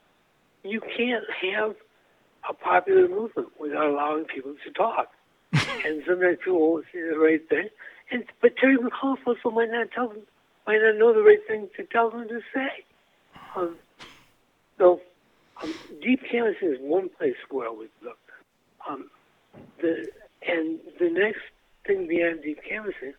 you 0.64 0.82
can't 0.82 1.24
have 1.54 1.76
a 2.50 2.54
popular 2.54 3.08
movement 3.08 3.50
without 3.60 3.88
allowing 3.88 4.26
people 4.26 4.56
to 4.66 4.72
talk. 4.72 5.12
and 5.54 6.04
sometimes 6.06 6.38
people 6.40 6.60
won't 6.60 6.86
say 6.94 7.00
the 7.02 7.18
right 7.18 7.48
thing. 7.50 7.70
And 8.12 8.24
but 8.42 8.56
Terry 8.58 8.78
McAuliffe 8.78 9.26
also 9.26 9.50
might 9.52 9.70
not 9.72 9.92
tell 9.92 10.10
them, 10.10 10.20
might 10.68 10.80
not 10.82 10.98
know 10.98 11.14
the 11.14 11.22
right 11.24 11.40
thing 11.48 11.70
to 11.78 11.84
tell 11.86 12.12
them 12.12 12.28
to 12.28 12.40
say. 12.54 12.70
Um, 13.56 13.78
so 14.78 15.00
um, 15.64 15.76
deep 16.04 16.22
canvassing 16.30 16.70
is 16.74 16.78
one 16.80 17.10
place 17.18 17.36
where 17.50 17.68
I 17.68 17.72
would 17.72 17.90
look. 18.04 18.18
Um, 18.90 19.10
the 19.82 20.08
and 20.48 20.80
the 21.00 21.10
next 21.10 21.42
thing 21.86 22.08
beyond 22.08 22.44
deep 22.44 22.60
canvassing 22.68 23.14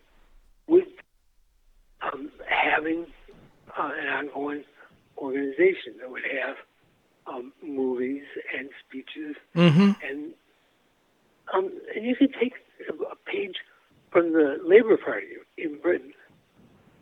would 0.67 0.85
um, 2.01 2.31
having 2.47 3.07
uh, 3.77 3.89
an 3.99 4.07
ongoing 4.07 4.63
organization 5.17 5.97
that 5.99 6.09
would 6.09 6.23
have 6.23 6.55
um, 7.27 7.51
movies 7.63 8.23
and 8.57 8.69
speeches 8.87 9.35
Mm-hmm. 9.55 9.91
and 10.07 10.33
um, 11.53 11.71
and 11.95 12.05
you 12.05 12.15
could 12.15 12.33
take 12.39 12.53
a 12.89 13.15
page 13.29 13.55
from 14.11 14.31
the 14.33 14.57
Labour 14.63 14.97
Party 14.97 15.27
in 15.57 15.79
Britain. 15.81 16.13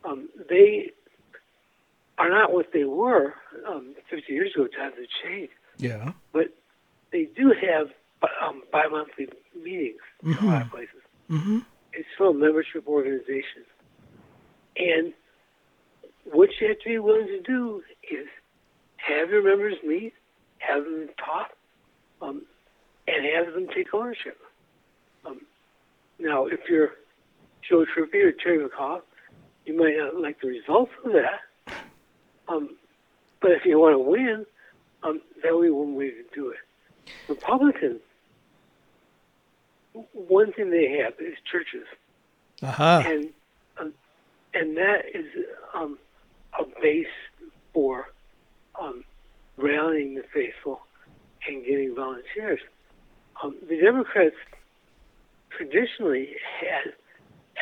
Um, 0.08 0.30
they 0.50 0.92
are 2.18 2.30
not 2.30 2.54
what 2.54 2.68
they 2.74 2.86
were 2.86 3.34
um, 3.68 3.94
50 4.10 4.32
years 4.32 4.52
ago. 4.56 4.68
Times 4.68 4.96
have 4.98 5.06
changed, 5.24 5.54
Yeah. 5.78 6.14
but 6.32 6.48
they 7.12 7.26
do 7.36 7.54
have 7.62 7.88
um, 8.42 8.64
bi-monthly 8.72 9.28
meetings 9.56 10.00
in 10.24 10.34
a 10.34 10.46
lot 10.46 10.62
of 10.64 10.70
places. 10.72 11.02
Mm-hmm. 11.30 11.60
It's 11.94 12.08
still 12.16 12.30
a 12.30 12.34
membership 12.34 12.88
organization, 12.88 13.64
and 14.78 15.14
what 16.32 16.50
you 16.60 16.68
have 16.70 16.80
to 16.80 16.90
be 16.90 17.00
willing 17.00 17.28
to 17.28 17.42
do 17.42 17.82
is 18.12 18.28
have 18.98 19.30
your 19.30 19.44
members 19.44 19.76
meet, 19.84 20.14
have 20.60 20.84
them 20.84 21.10
talk, 21.18 21.52
um, 22.22 22.44
and 23.08 23.26
have 23.36 23.54
them 23.54 23.68
take 23.76 23.94
ownership. 23.94 24.38
Um, 25.26 25.42
now, 26.20 26.46
if 26.46 26.60
you're 26.70 26.92
Joe 27.68 27.86
Trippi 27.86 28.24
or 28.24 28.32
Terry 28.32 28.60
McCall, 28.60 29.02
you 29.68 29.78
might 29.78 29.98
not 29.98 30.20
like 30.20 30.40
the 30.42 30.48
results 30.48 30.92
of 31.04 31.12
that. 31.12 31.74
Um, 32.48 32.78
but 33.42 33.52
if 33.52 33.66
you 33.66 33.78
want 33.78 33.94
to 33.94 34.00
win, 34.00 34.46
um, 35.04 35.22
that 35.44 35.54
would 35.54 35.64
be 35.64 35.70
one 35.70 35.96
way 35.96 36.12
to 36.12 36.24
do 36.34 36.50
it. 36.50 36.58
Republicans, 37.28 38.00
one 40.14 40.54
thing 40.54 40.72
they 40.72 40.98
have 41.04 41.14
is 41.20 41.36
churches 41.50 41.88
Aha. 42.64 43.04
and 43.06 43.30
um, 43.80 43.94
and 44.54 44.78
that 44.78 45.04
is 45.14 45.26
um, 45.74 45.98
a 46.60 46.64
base 46.82 47.06
for 47.74 48.08
um, 48.80 49.04
rallying 49.58 50.16
the 50.16 50.24
faithful 50.34 50.82
and 51.48 51.66
getting 51.66 51.96
volunteers. 51.96 52.60
Um, 53.44 53.56
the 53.68 53.78
Democrats 53.78 54.36
traditionally 55.50 56.36
had 56.62 56.94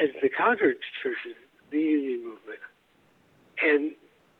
as 0.01 0.09
the 0.21 0.29
counter 0.29 0.73
to 0.73 0.79
churches 1.01 1.35
the 1.75 1.81
union 1.81 2.23
movement, 2.23 2.59
and 3.61 3.91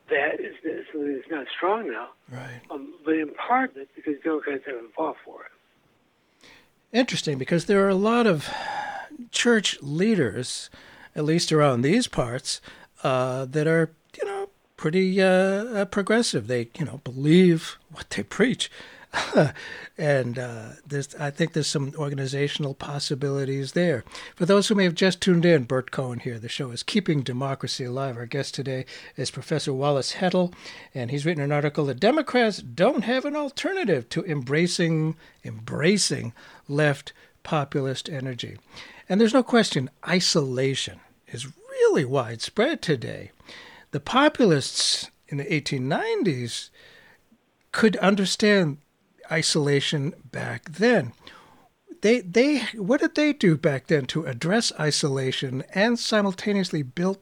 that 0.08 0.40
is 0.40 0.54
something 0.92 1.14
that's 1.14 1.30
not 1.30 1.46
strong 1.56 1.90
now. 1.90 2.08
Right. 2.30 2.60
Um, 2.70 2.94
but 3.04 3.14
in 3.14 3.30
part, 3.34 3.72
it's 3.76 3.90
because 3.94 4.14
Democrats 4.22 4.64
haven't 4.66 4.94
fought 4.94 5.16
for 5.24 5.42
it. 5.42 6.48
Interesting, 6.92 7.38
because 7.38 7.66
there 7.66 7.84
are 7.84 7.88
a 7.88 7.94
lot 7.94 8.26
of 8.26 8.48
church 9.30 9.78
leaders 9.82 10.70
at 11.16 11.24
least 11.24 11.50
around 11.50 11.80
these 11.80 12.06
parts, 12.06 12.60
uh, 13.02 13.46
that 13.46 13.66
are 13.66 13.90
you 14.20 14.26
know 14.26 14.48
pretty 14.76 15.20
uh, 15.20 15.26
uh 15.26 15.84
progressive. 15.86 16.46
They 16.46 16.68
you 16.78 16.84
know 16.84 17.00
believe 17.02 17.78
what 17.90 18.10
they 18.10 18.22
preach. 18.22 18.70
and 19.98 20.38
uh, 20.38 20.68
there's, 20.86 21.14
I 21.16 21.30
think 21.30 21.52
there's 21.52 21.66
some 21.66 21.92
organizational 21.96 22.74
possibilities 22.74 23.72
there. 23.72 24.04
For 24.34 24.46
those 24.46 24.68
who 24.68 24.74
may 24.74 24.84
have 24.84 24.94
just 24.94 25.20
tuned 25.20 25.44
in, 25.44 25.64
Burt 25.64 25.90
Cohen 25.90 26.20
here. 26.20 26.38
The 26.38 26.48
show 26.48 26.70
is 26.70 26.82
Keeping 26.82 27.22
Democracy 27.22 27.84
Alive. 27.84 28.16
Our 28.16 28.26
guest 28.26 28.54
today 28.54 28.84
is 29.16 29.30
Professor 29.30 29.72
Wallace 29.72 30.14
Hettle, 30.14 30.52
and 30.94 31.10
he's 31.10 31.24
written 31.24 31.42
an 31.42 31.52
article 31.52 31.86
that 31.86 32.00
Democrats 32.00 32.58
don't 32.58 33.04
have 33.04 33.24
an 33.24 33.36
alternative 33.36 34.08
to 34.10 34.24
embracing 34.24 35.16
embracing 35.44 36.32
left 36.68 37.12
populist 37.42 38.08
energy. 38.08 38.58
And 39.08 39.20
there's 39.20 39.34
no 39.34 39.42
question, 39.42 39.90
isolation 40.06 41.00
is 41.28 41.46
really 41.70 42.04
widespread 42.04 42.82
today. 42.82 43.30
The 43.92 44.00
populists 44.00 45.10
in 45.28 45.38
the 45.38 45.44
1890s 45.44 46.70
could 47.72 47.96
understand 47.96 48.78
isolation 49.30 50.14
back 50.30 50.70
then. 50.70 51.12
They, 52.02 52.20
they, 52.20 52.58
what 52.74 53.00
did 53.00 53.14
they 53.14 53.32
do 53.32 53.56
back 53.56 53.86
then 53.86 54.06
to 54.06 54.26
address 54.26 54.72
isolation 54.78 55.64
and 55.74 55.98
simultaneously 55.98 56.82
build, 56.82 57.18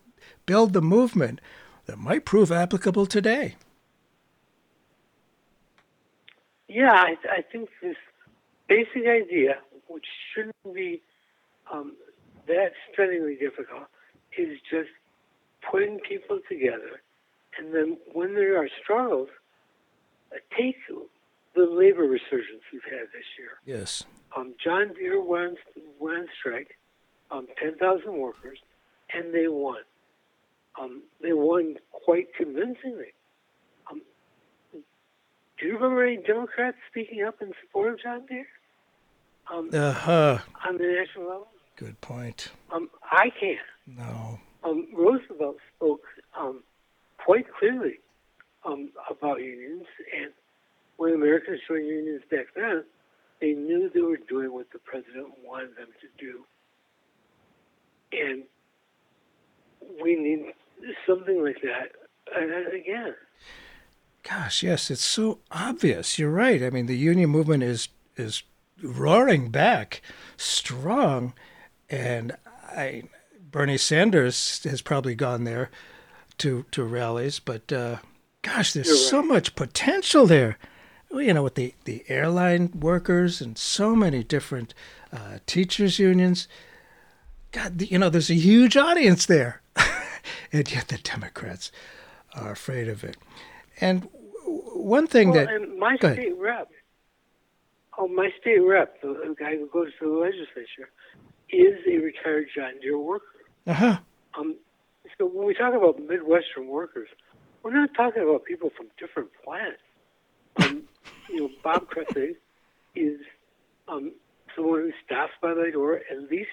build 0.47 0.73
the 0.73 0.83
movement 0.83 1.41
that 1.87 1.99
might 1.99 2.25
prove 2.25 2.51
applicable 2.51 3.07
today? 3.07 3.57
Yeah, 6.69 6.93
I, 6.93 7.17
I 7.31 7.43
think 7.43 7.69
this 7.81 7.97
basic 8.69 9.07
idea, 9.07 9.59
which 9.87 10.07
shouldn't 10.35 10.75
be 10.75 11.03
um, 11.73 11.95
that 12.49 12.73
stunningly 12.93 13.37
difficult, 13.37 13.85
is 14.37 14.59
just 14.71 14.91
putting 15.71 16.01
people 16.01 16.41
together, 16.49 17.01
and 17.59 17.73
then 17.73 17.97
when 18.13 18.35
there 18.35 18.61
are 18.61 18.69
struggles, 18.83 19.29
take 20.59 20.77
the 21.55 21.67
labor 21.67 22.03
resurgence 22.03 22.63
we've 22.73 22.83
had 22.85 23.07
this 23.13 23.25
year. 23.39 23.59
Yes. 23.65 24.05
Um, 24.37 24.55
John 24.63 24.93
Deere 24.95 25.23
went, 25.23 25.59
went 25.99 26.19
on 26.19 26.29
strike, 26.39 26.77
um, 27.31 27.47
10,000 27.63 28.13
workers, 28.13 28.59
and 29.13 29.33
they 29.33 29.49
won. 29.49 29.79
Um, 30.81 31.03
they 31.23 31.33
won 31.33 31.77
quite 31.93 32.35
convincingly. 32.35 33.13
Um, 33.91 34.03
do 34.73 35.67
you 35.67 35.75
remember 35.75 36.05
any 36.05 36.17
Democrats 36.17 36.77
speaking 36.91 37.23
up 37.23 37.41
in 37.41 37.53
support 37.63 37.93
of 37.95 38.03
John 38.03 38.27
Deere? 38.27 38.47
Um, 39.53 39.71
uh-huh. 39.73 40.39
On 40.67 40.79
the 40.79 40.85
national 40.85 41.29
level? 41.29 41.49
Good 41.77 42.01
point. 42.01 42.51
Um, 42.73 42.89
I 43.11 43.31
can't. 43.39 43.59
No. 43.87 44.41
Um, 44.65 44.89
Roosevelt 44.95 45.59
spoke 45.77 46.03
um, 46.39 46.63
quite 47.19 47.47
clearly 47.59 47.99
um, 48.65 48.91
about 49.11 49.41
unions 49.41 49.85
and 50.19 50.33
when 51.05 51.13
Americans 51.13 51.61
joined 51.69 51.87
unions 51.87 52.23
back 52.31 52.47
then, 52.57 52.83
they 53.39 53.53
knew 53.53 53.91
they 53.93 54.01
were 54.01 54.19
doing 54.27 54.51
what 54.51 54.67
the 54.73 54.79
president 54.79 55.27
wanted 55.45 55.77
them 55.77 55.89
to 56.01 56.09
do. 56.19 56.45
And 58.13 58.45
we 60.03 60.17
need 60.17 60.47
something 61.07 61.45
like 61.45 61.59
that 61.63 62.75
again. 62.75 63.15
Gosh, 64.23 64.63
yes, 64.63 64.91
it's 64.91 65.05
so 65.05 65.41
obvious. 65.51 66.19
You're 66.19 66.31
right. 66.31 66.63
I 66.63 66.71
mean, 66.71 66.87
the 66.87 66.97
union 66.97 67.29
movement 67.29 67.63
is 67.63 67.91
is 68.17 68.43
roaring 68.83 69.51
back, 69.51 70.01
strong, 70.39 71.35
and 71.91 72.35
I 72.67 73.03
Bernie 73.51 73.77
Sanders 73.77 74.65
has 74.65 74.81
probably 74.81 75.15
gone 75.15 75.45
there 75.45 75.71
to 76.39 76.65
to 76.71 76.83
rallies, 76.83 77.41
but 77.41 77.71
uh, 77.71 77.99
gosh, 78.41 78.73
there's 78.73 78.89
right. 78.89 78.97
so 78.97 79.23
much 79.23 79.55
potential 79.55 80.25
there 80.25 80.57
you 81.21 81.35
know, 81.35 81.43
with 81.43 81.55
the, 81.55 81.75
the 81.85 82.05
airline 82.09 82.71
workers 82.79 83.41
and 83.41 83.57
so 83.57 83.95
many 83.95 84.23
different 84.23 84.75
uh, 85.13 85.39
teachers' 85.47 85.99
unions. 85.99 86.49
God, 87.53 87.83
you 87.83 87.99
know, 87.99 88.11
there's 88.11 88.31
a 88.31 88.35
huge 88.35 88.77
audience 88.77 89.27
there. 89.27 89.63
and 90.53 90.71
yet 90.73 90.89
the 90.89 90.99
Democrats 90.99 91.71
are 92.35 92.53
afraid 92.53 92.89
of 92.89 93.05
it. 93.05 93.17
And 93.81 94.09
one 94.45 95.07
thing 95.07 95.31
well, 95.31 95.47
that. 95.47 95.55
And 95.55 95.79
my 95.79 95.97
state 95.97 96.37
rep, 96.39 96.71
oh, 97.99 98.09
my 98.09 98.31
state 98.41 98.59
rep, 98.59 99.01
the, 99.03 99.35
guy 99.39 99.57
who 99.57 99.69
goes 99.69 99.89
to 100.01 100.11
the 100.11 100.19
legislature, 100.19 100.91
is 101.51 101.79
a 101.89 101.99
retired 101.99 102.49
John 102.55 102.73
Deere 102.81 102.99
worker. 102.99 103.25
Uh 103.67 103.73
huh. 103.73 103.99
Um, 104.39 104.57
so 105.19 105.27
when 105.27 105.47
we 105.47 105.55
talk 105.55 105.75
about 105.75 105.99
Midwestern 106.01 106.67
workers, 106.67 107.09
we're 107.63 107.73
not 107.73 107.91
talking 107.95 108.23
about 108.23 108.45
people 108.45 108.71
from 108.77 108.87
different 108.99 109.31
planets. 109.45 109.81
Um, 110.57 110.83
you 111.29 111.41
know, 111.41 111.51
Bob 111.63 111.89
Cressy 111.89 112.37
is 112.95 113.21
um, 113.89 114.13
someone 114.55 114.81
who 114.81 114.93
stops 115.05 115.33
by 115.41 115.55
my 115.55 115.71
door 115.71 116.01
at 116.11 116.31
least 116.31 116.51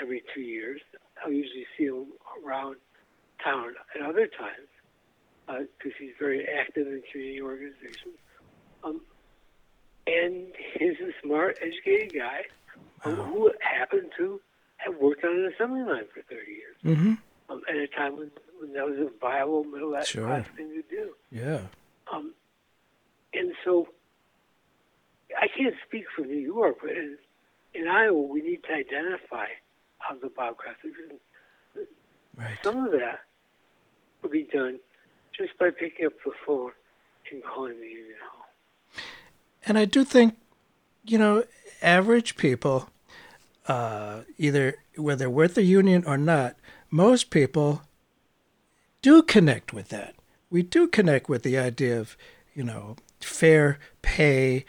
every 0.00 0.22
two 0.34 0.40
years. 0.40 0.80
I 1.24 1.28
usually 1.28 1.66
see 1.76 1.84
him 1.84 2.06
around 2.44 2.76
town 3.42 3.74
at 3.94 4.02
other 4.02 4.26
times 4.26 4.68
because 5.46 5.92
uh, 5.92 5.98
he's 5.98 6.12
very 6.18 6.46
active 6.46 6.86
in 6.86 7.02
community 7.10 7.42
organizations. 7.42 8.18
Um, 8.82 9.00
and 10.06 10.46
he's 10.78 10.96
a 11.00 11.12
smart, 11.22 11.58
educated 11.62 12.14
guy 12.14 12.42
um, 13.04 13.16
who 13.16 13.50
happened 13.60 14.10
to 14.18 14.40
have 14.76 14.96
worked 14.96 15.24
on 15.24 15.32
an 15.32 15.52
assembly 15.54 15.80
line 15.80 16.04
for 16.12 16.22
30 16.22 16.50
years 16.50 16.76
mm-hmm. 16.84 17.14
um, 17.48 17.62
at 17.68 17.76
a 17.76 17.86
time 17.88 18.16
when, 18.16 18.30
when 18.60 18.72
that 18.74 18.84
was 18.84 18.98
a 18.98 19.10
viable 19.20 19.64
middle 19.64 19.90
class 19.90 20.08
sure. 20.08 20.44
thing 20.56 20.68
to 20.68 20.82
do. 20.90 21.14
Yeah. 21.30 21.60
Um, 22.12 22.34
and 23.32 23.52
so 23.64 23.88
I 25.40 25.48
can't 25.48 25.74
speak 25.86 26.04
for 26.14 26.22
New 26.22 26.38
York, 26.38 26.76
but 26.80 26.90
in, 26.90 27.16
in 27.74 27.88
Iowa, 27.88 28.20
we 28.20 28.40
need 28.42 28.62
to 28.64 28.72
identify 28.72 29.46
how 29.98 30.16
the 30.16 30.28
biocraft 30.28 30.82
Right. 32.36 32.58
Some 32.64 32.84
of 32.84 32.92
that 32.92 33.20
will 34.22 34.30
be 34.30 34.48
done 34.52 34.80
just 35.36 35.56
by 35.58 35.70
picking 35.70 36.06
up 36.06 36.12
the 36.24 36.32
phone 36.44 36.72
and 37.30 37.42
calling 37.44 37.80
the 37.80 37.86
union 37.86 38.16
hall. 38.28 38.46
And 39.66 39.78
I 39.78 39.84
do 39.84 40.04
think, 40.04 40.36
you 41.04 41.18
know, 41.18 41.44
average 41.80 42.36
people, 42.36 42.88
uh, 43.68 44.22
either 44.36 44.76
whether 44.96 45.30
with 45.30 45.54
the 45.54 45.62
union 45.62 46.04
or 46.06 46.18
not, 46.18 46.56
most 46.90 47.30
people 47.30 47.82
do 49.02 49.22
connect 49.22 49.72
with 49.72 49.88
that. 49.88 50.14
We 50.50 50.62
do 50.62 50.86
connect 50.86 51.28
with 51.28 51.42
the 51.42 51.58
idea 51.58 52.00
of, 52.00 52.16
you 52.54 52.64
know, 52.64 52.96
fair 53.20 53.78
pay, 54.02 54.64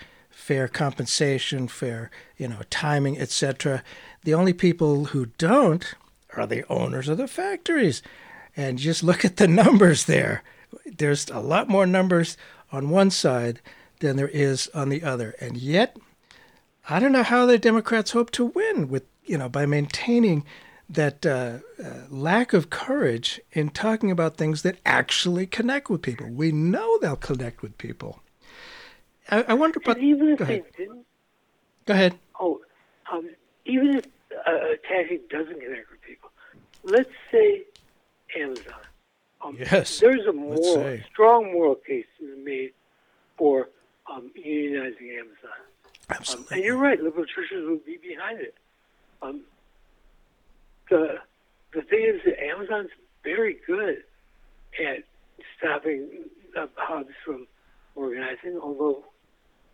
fair 0.46 0.68
compensation, 0.68 1.68
fair, 1.68 2.12
you 2.38 2.48
know, 2.48 2.60
timing, 2.70 3.18
etc. 3.18 3.82
The 4.26 4.36
only 4.36 4.54
people 4.54 5.06
who 5.06 5.26
don't 5.40 5.96
are 6.38 6.46
the 6.46 6.64
owners 6.72 7.10
of 7.10 7.18
the 7.18 7.28
factories. 7.28 8.04
And 8.56 8.78
just 8.78 9.02
look 9.02 9.26
at 9.26 9.38
the 9.38 9.48
numbers 9.64 10.06
there. 10.06 10.44
There's 10.86 11.30
a 11.30 11.40
lot 11.40 11.68
more 11.68 11.88
numbers 11.88 12.38
on 12.72 12.92
one 12.92 13.10
side 13.10 13.60
than 14.02 14.18
there 14.18 14.28
is 14.28 14.70
on 14.76 14.90
the 14.90 15.02
other. 15.02 15.34
And 15.42 15.58
yet, 15.58 15.98
I 16.88 17.00
don't 17.00 17.12
know 17.12 17.24
how 17.24 17.48
the 17.48 17.58
Democrats 17.58 18.12
hope 18.12 18.30
to 18.32 18.46
win 18.46 18.88
with, 18.88 19.06
you 19.24 19.40
know, 19.40 19.50
by 19.50 19.66
maintaining 19.66 20.46
that 20.88 21.26
uh, 21.26 21.58
uh, 21.84 22.02
lack 22.12 22.54
of 22.54 22.70
courage 22.70 23.42
in 23.54 23.70
talking 23.70 24.12
about 24.12 24.38
things 24.38 24.62
that 24.62 24.78
actually 24.86 25.48
connect 25.48 25.90
with 25.90 26.04
people. 26.04 26.28
We 26.30 26.52
know 26.52 27.00
they'll 27.00 27.16
connect 27.16 27.64
with 27.64 27.80
people. 27.80 28.20
I, 29.30 29.42
I 29.44 29.54
wonder 29.54 29.80
about. 29.84 29.98
Even 30.00 30.30
if 30.30 30.40
they 30.40 30.64
didn't. 30.78 31.06
Go 31.86 31.94
ahead. 31.94 32.18
Oh, 32.40 32.62
um, 33.12 33.30
even 33.66 33.98
if 33.98 34.06
uh, 34.48 34.52
a 34.52 34.78
taxi 34.88 35.20
doesn't 35.30 35.60
connect 35.60 35.92
with 35.92 36.02
people, 36.02 36.32
let's 36.84 37.10
say 37.32 37.64
Amazon. 38.38 38.74
Um, 39.44 39.58
yes. 39.60 40.00
There's 40.00 40.26
a 40.26 40.34
more 40.34 41.00
strong 41.12 41.54
moral 41.54 41.76
case 41.76 42.06
to 42.20 42.36
be 42.36 42.44
made 42.44 42.74
for 43.38 43.70
um, 44.12 44.32
unionizing 44.36 45.20
Amazon. 45.20 45.60
Absolutely. 46.10 46.48
Um, 46.48 46.54
and 46.54 46.64
you're 46.64 46.78
right, 46.78 47.02
liberal 47.02 47.26
churches 47.26 47.68
would 47.68 47.86
be 47.86 47.98
behind 47.98 48.40
it. 48.40 48.56
Um, 49.22 49.42
the 50.90 51.20
the 51.74 51.82
thing 51.82 52.12
is 52.16 52.22
that 52.26 52.44
Amazon's 52.44 52.90
very 53.24 53.58
good 53.68 54.04
at 54.84 55.04
stopping 55.58 56.08
uh, 56.58 56.68
hubs 56.76 57.14
from 57.24 57.48
organizing, 57.96 58.60
although 58.62 59.04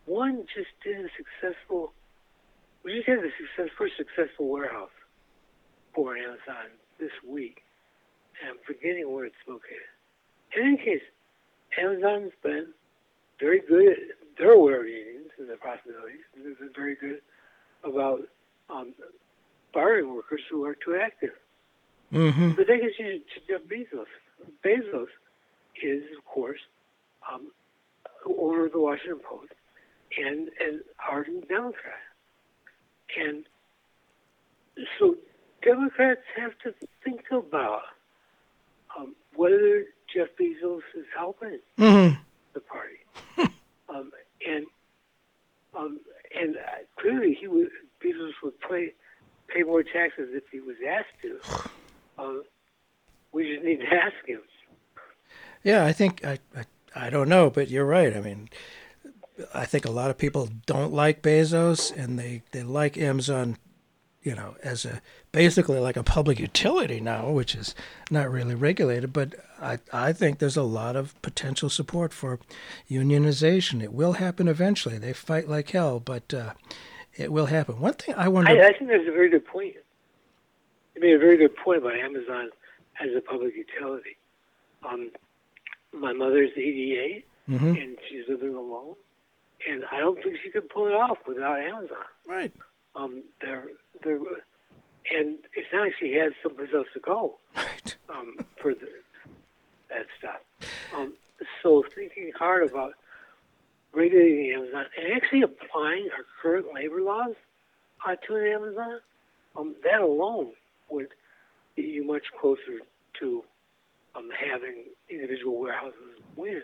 one 0.06 0.44
just 0.54 0.70
did 0.82 1.04
a 1.04 1.08
successful, 1.16 1.92
we 2.84 2.94
just 2.96 3.08
had 3.08 3.18
the 3.20 3.30
success, 3.38 3.72
first 3.76 3.94
successful 3.96 4.48
warehouse 4.48 4.90
for 5.94 6.16
Amazon 6.16 6.70
this 6.98 7.12
week. 7.26 7.62
And 8.40 8.50
I'm 8.50 8.58
forgetting 8.66 9.10
where 9.12 9.24
it's 9.24 9.36
located. 9.46 9.90
In 10.56 10.64
any 10.64 10.76
case, 10.76 11.02
Amazon's 11.78 12.32
been 12.42 12.68
very 13.38 13.60
good. 13.60 13.96
They're 14.38 14.52
aware 14.52 14.80
of 14.80 14.88
unions 14.88 15.30
and 15.38 15.48
the 15.48 15.56
possibilities. 15.56 16.20
They've 16.34 16.58
been 16.58 16.70
very 16.74 16.96
good 16.96 17.20
about 17.84 18.22
um, 18.68 18.94
firing 19.72 20.14
workers 20.14 20.40
who 20.50 20.64
are 20.64 20.74
too 20.74 20.98
active. 21.00 21.32
Mm-hmm. 22.12 22.52
But 22.52 22.66
that 22.66 22.80
gets 22.80 22.98
you 22.98 23.20
to 23.20 23.40
Jeff 23.48 23.62
Bezos. 23.68 24.06
Bezos 24.64 25.06
is, 25.82 26.02
of 26.16 26.24
course, 26.24 26.60
um, 27.32 27.50
owner 28.38 28.66
of 28.66 28.72
the 28.72 28.80
Washington 28.80 29.20
Post 29.28 29.52
and 30.18 30.48
an 30.60 30.80
ardent 31.10 31.48
Democrat. 31.48 31.94
And 33.18 33.44
so 34.98 35.16
Democrats 35.62 36.20
have 36.36 36.52
to 36.64 36.74
think 37.04 37.22
about 37.30 37.82
um, 38.98 39.14
whether 39.34 39.84
Jeff 40.14 40.28
Bezos 40.40 40.80
is 40.96 41.06
helping 41.16 41.58
Mm-hmm. 41.78 42.20
the 42.54 42.60
party. 42.60 42.96
um, 43.88 44.10
and 44.46 44.66
um, 45.76 46.00
and 46.38 46.56
uh, 46.56 46.60
clearly 47.00 47.36
he 47.40 47.48
would 47.48 47.68
Bezos 48.04 48.32
would 48.42 48.58
pay 48.60 48.92
pay 49.48 49.62
more 49.62 49.82
taxes 49.82 50.28
if 50.32 50.44
he 50.50 50.60
was 50.60 50.76
asked 50.88 51.20
to. 51.22 51.38
Um, 52.18 52.42
we 53.32 53.50
just 53.50 53.64
need 53.64 53.78
to 53.78 53.86
ask 53.86 54.14
him. 54.26 54.42
Yeah, 55.64 55.86
I 55.86 55.92
think 55.94 56.22
I, 56.26 56.38
I 56.54 56.64
I 56.94 57.08
don't 57.10 57.28
know, 57.30 57.48
but 57.48 57.70
you're 57.70 57.86
right. 57.86 58.14
I 58.14 58.20
mean, 58.20 58.50
I 59.54 59.64
think 59.64 59.84
a 59.84 59.90
lot 59.90 60.10
of 60.10 60.18
people 60.18 60.48
don't 60.66 60.92
like 60.92 61.22
Bezos, 61.22 61.94
and 61.96 62.18
they 62.18 62.42
they 62.52 62.62
like 62.62 62.98
Amazon, 62.98 63.56
you 64.22 64.34
know, 64.34 64.56
as 64.62 64.84
a 64.84 65.00
basically 65.32 65.78
like 65.80 65.96
a 65.96 66.02
public 66.02 66.38
utility 66.38 67.00
now, 67.00 67.30
which 67.30 67.54
is 67.54 67.74
not 68.10 68.30
really 68.30 68.54
regulated. 68.54 69.12
But 69.12 69.34
I 69.60 69.78
I 69.92 70.12
think 70.12 70.38
there's 70.38 70.56
a 70.56 70.62
lot 70.62 70.96
of 70.96 71.20
potential 71.22 71.70
support 71.70 72.12
for 72.12 72.38
unionization. 72.90 73.82
It 73.82 73.92
will 73.92 74.14
happen 74.14 74.48
eventually. 74.48 74.98
They 74.98 75.12
fight 75.12 75.48
like 75.48 75.70
hell, 75.70 75.98
but 76.00 76.32
uh, 76.34 76.52
it 77.16 77.32
will 77.32 77.46
happen. 77.46 77.80
One 77.80 77.94
thing 77.94 78.14
I 78.16 78.28
wonder. 78.28 78.50
I, 78.50 78.68
I 78.68 78.72
think 78.78 78.90
that's 78.90 79.08
a 79.08 79.12
very 79.12 79.30
good 79.30 79.46
point. 79.46 79.74
You 80.94 81.00
made 81.00 81.14
a 81.14 81.18
very 81.18 81.38
good 81.38 81.56
point 81.56 81.78
about 81.78 81.94
Amazon 81.96 82.50
as 83.00 83.08
a 83.16 83.20
public 83.22 83.54
utility. 83.56 84.16
Um, 84.88 85.10
my 85.92 86.12
mother's 86.12 86.50
88, 86.56 87.24
Mhm. 87.48 87.82
and 87.82 87.98
she's 88.08 88.24
living 88.28 88.54
alone, 88.54 88.94
and 89.68 89.84
I 89.90 89.98
don't 90.00 90.22
think 90.22 90.36
she 90.42 90.50
could 90.50 90.68
pull 90.68 90.86
it 90.86 90.94
off 90.94 91.18
without 91.26 91.58
Amazon. 91.60 91.96
Right. 92.26 92.52
Um, 92.94 93.22
they're 93.40 93.68
they're, 94.02 94.16
and 94.16 95.38
it's 95.54 95.68
not 95.72 95.82
like 95.82 95.94
she 95.98 96.12
has 96.14 96.32
someplace 96.42 96.70
else 96.74 96.88
to 96.94 97.00
go 97.00 97.38
Right. 97.56 97.96
um, 98.08 98.36
for 98.60 98.74
the, 98.74 98.88
that 99.88 100.06
stuff. 100.18 100.40
Um, 100.96 101.14
so 101.62 101.84
thinking 101.94 102.32
hard 102.38 102.68
about 102.70 102.94
regulating 103.92 104.52
Amazon 104.52 104.86
and 104.98 105.12
actually 105.14 105.42
applying 105.42 106.08
our 106.16 106.24
current 106.40 106.66
labor 106.74 107.00
laws 107.02 107.34
uh, 108.06 108.16
to 108.26 108.36
an 108.36 108.46
Amazon, 108.46 109.00
um, 109.56 109.74
that 109.84 110.00
alone 110.00 110.52
would 110.90 111.08
get 111.76 111.86
you 111.86 112.04
much 112.04 112.24
closer 112.40 112.80
to 113.20 113.44
um, 114.14 114.28
having 114.38 114.84
individual 115.08 115.58
warehouses 115.58 115.94
win. 116.36 116.62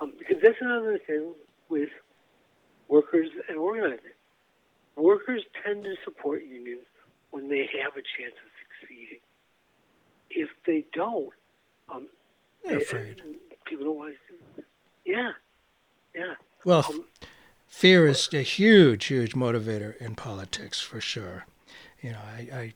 Um, 0.00 0.12
because 0.18 0.36
that's 0.42 0.58
another 0.60 0.98
thing 0.98 1.32
with 1.68 1.90
workers 2.88 3.28
and 3.48 3.56
organizing. 3.58 3.98
Workers 4.96 5.42
tend 5.64 5.84
to 5.84 5.94
support 6.04 6.42
unions 6.44 6.82
when 7.30 7.48
they 7.48 7.68
have 7.82 7.92
a 7.94 8.02
chance 8.16 8.34
of 8.44 8.50
succeeding. 8.80 9.18
If 10.30 10.48
they 10.66 10.84
don't, 10.92 11.30
um, 11.88 12.08
They're 12.64 12.78
they- 12.78 12.84
afraid. 12.84 13.22
people 13.66 13.86
don't 13.86 13.96
want 13.96 14.14
to. 14.56 14.62
Yeah, 15.04 15.32
yeah. 16.14 16.34
Well, 16.64 16.80
f- 16.80 17.28
fear 17.66 18.06
is 18.06 18.28
a 18.32 18.42
huge, 18.42 19.06
huge 19.06 19.32
motivator 19.34 19.96
in 19.98 20.14
politics 20.14 20.80
for 20.80 21.00
sure. 21.00 21.44
You 22.00 22.12
know, 22.12 22.20
I, 22.24 22.40
I 22.52 22.74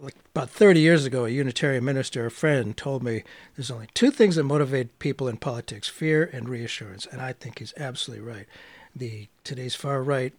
like 0.00 0.16
about 0.34 0.50
30 0.50 0.80
years 0.80 1.04
ago, 1.04 1.24
a 1.24 1.28
Unitarian 1.28 1.84
minister, 1.84 2.26
a 2.26 2.30
friend, 2.30 2.76
told 2.76 3.02
me 3.02 3.22
there's 3.56 3.70
only 3.70 3.88
two 3.94 4.10
things 4.10 4.36
that 4.36 4.44
motivate 4.44 4.98
people 4.98 5.28
in 5.28 5.36
politics: 5.36 5.88
fear 5.88 6.28
and 6.32 6.48
reassurance. 6.48 7.06
And 7.06 7.20
I 7.20 7.32
think 7.32 7.58
he's 7.60 7.74
absolutely 7.76 8.26
right. 8.26 8.46
The 8.94 9.28
today's 9.44 9.74
far 9.74 10.02
right 10.02 10.32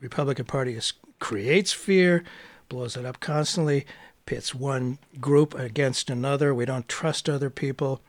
Republican 0.00 0.46
Party 0.46 0.74
is, 0.74 0.92
creates 1.18 1.72
fear, 1.72 2.24
blows 2.68 2.96
it 2.96 3.04
up 3.04 3.20
constantly, 3.20 3.86
pits 4.26 4.54
one 4.54 4.98
group 5.20 5.54
against 5.54 6.10
another. 6.10 6.54
We 6.54 6.64
don't 6.64 6.88
trust 6.88 7.28
other 7.28 7.50
people. 7.50 8.00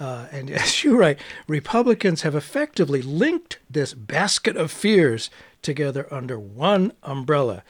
Uh, 0.00 0.26
and 0.32 0.50
as 0.50 0.82
you 0.82 0.96
write, 0.96 1.18
Republicans 1.46 2.22
have 2.22 2.34
effectively 2.34 3.02
linked 3.02 3.58
this 3.70 3.94
basket 3.94 4.56
of 4.56 4.70
fears 4.70 5.30
together 5.62 6.06
under 6.12 6.38
one 6.38 6.92
umbrella, 7.02 7.62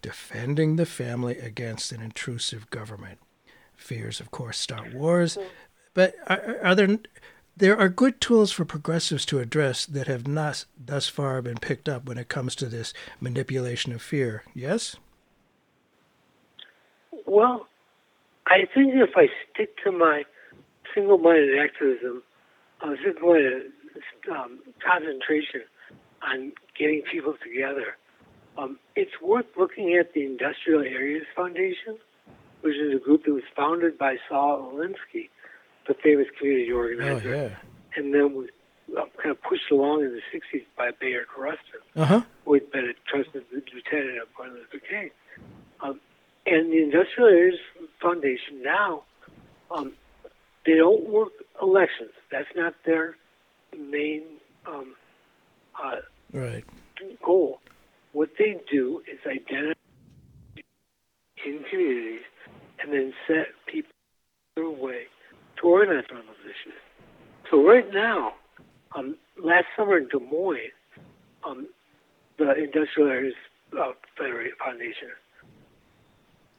defending 0.00 0.76
the 0.76 0.86
family 0.86 1.38
against 1.38 1.92
an 1.92 2.02
intrusive 2.02 2.68
government. 2.70 3.18
Fears, 3.76 4.20
of 4.20 4.30
course, 4.30 4.58
start 4.58 4.94
wars, 4.94 5.36
but 5.94 6.14
are, 6.28 6.58
are 6.62 6.74
there 6.74 6.98
there 7.56 7.78
are 7.78 7.88
good 7.88 8.20
tools 8.20 8.50
for 8.50 8.64
progressives 8.64 9.26
to 9.26 9.38
address 9.38 9.84
that 9.86 10.06
have 10.06 10.26
not 10.26 10.64
thus 10.82 11.08
far 11.08 11.42
been 11.42 11.58
picked 11.58 11.88
up 11.88 12.06
when 12.06 12.18
it 12.18 12.28
comes 12.28 12.54
to 12.56 12.66
this 12.66 12.92
manipulation 13.20 13.92
of 13.92 14.02
fear. 14.02 14.42
Yes. 14.54 14.96
Well, 17.26 17.66
I 18.46 18.66
think 18.74 18.94
if 18.94 19.10
I 19.16 19.28
stick 19.52 19.76
to 19.84 19.92
my 19.92 20.24
single-minded 20.94 21.58
activism, 21.58 22.22
uh, 22.80 22.94
single-minded 23.04 23.72
um, 24.30 24.58
concentration 24.84 25.62
on 26.22 26.52
getting 26.78 27.02
people 27.10 27.34
together, 27.42 27.96
um, 28.58 28.78
it's 28.96 29.20
worth 29.22 29.46
looking 29.56 29.94
at 29.94 30.12
the 30.14 30.24
Industrial 30.24 30.82
Areas 30.82 31.24
Foundation, 31.34 31.98
which 32.60 32.76
is 32.76 32.94
a 32.94 32.98
group 32.98 33.24
that 33.24 33.32
was 33.32 33.44
founded 33.56 33.96
by 33.96 34.16
Saul 34.28 34.72
Alinsky, 34.72 35.30
the 35.86 35.94
famous 36.02 36.26
community 36.38 36.72
Oh 36.72 36.76
organizer, 36.76 37.34
yeah. 37.34 37.56
and 37.96 38.14
then 38.14 38.34
was 38.34 38.48
uh, 38.96 39.04
kind 39.16 39.30
of 39.30 39.42
pushed 39.42 39.70
along 39.70 40.02
in 40.02 40.12
the 40.12 40.22
60s 40.32 40.64
by 40.76 40.90
Bayard 41.00 41.26
Rustin 41.38 41.80
Uh 41.96 42.04
huh. 42.04 42.20
who 42.44 42.54
had 42.54 42.70
been 42.70 42.84
a 42.84 42.94
trusted 43.10 43.44
lieutenant 43.52 44.18
of 44.22 44.28
Martin 44.38 44.56
Luther 44.56 44.84
King. 44.88 45.10
Um, 45.80 46.00
and 46.46 46.72
the 46.72 46.82
Industrial 46.82 47.28
Areas 47.28 47.58
Foundation 48.00 48.62
now, 48.62 49.04
um, 49.70 49.92
they 50.66 50.74
don't 50.76 51.08
work 51.08 51.32
elections. 51.60 52.10
That's 52.30 52.48
not 52.56 52.74
their 52.84 53.16
main 53.76 54.22
um, 54.66 54.94
uh, 55.82 55.96
Right. 56.32 56.64
goal. 57.24 57.60
What 58.12 58.30
they 58.38 58.60
do 58.70 59.02
is 59.10 59.18
identify 59.26 59.72
in 61.44 61.64
communities 61.70 62.20
and 62.80 62.92
then 62.92 63.12
set 63.26 63.46
people 63.66 63.90
their 64.56 64.68
way 64.70 65.04
to 65.62 65.68
organize. 65.68 66.04
So 67.50 67.66
right 67.66 67.92
now, 67.92 68.32
um, 68.96 69.16
last 69.42 69.66
summer 69.76 69.98
in 69.98 70.08
Des 70.08 70.18
Moines, 70.18 70.72
um, 71.44 71.68
the 72.38 72.52
Industrial 72.54 73.08
Areas 73.08 73.34
uh, 73.78 73.92
Federated 74.16 74.54
Foundation, 74.58 75.08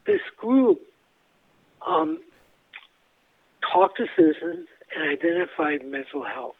this 0.05 0.21
group 0.37 0.79
um, 1.85 2.19
talked 3.71 3.97
to 3.97 4.05
citizens 4.15 4.67
and 4.95 5.09
identified 5.09 5.85
mental 5.85 6.23
health 6.23 6.55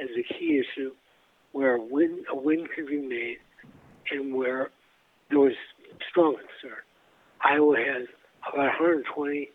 as 0.00 0.08
a 0.16 0.34
key 0.34 0.60
issue 0.60 0.92
where 1.52 1.74
a 1.76 1.82
win, 1.82 2.24
a 2.30 2.36
win 2.36 2.66
could 2.74 2.86
be 2.86 2.98
made 2.98 3.38
and 4.10 4.34
where 4.34 4.70
there 5.30 5.38
was 5.38 5.54
strong 6.10 6.36
concern. 6.36 6.78
Iowa 7.44 7.76
has 7.76 8.06
about 8.52 8.66
120 8.80 9.50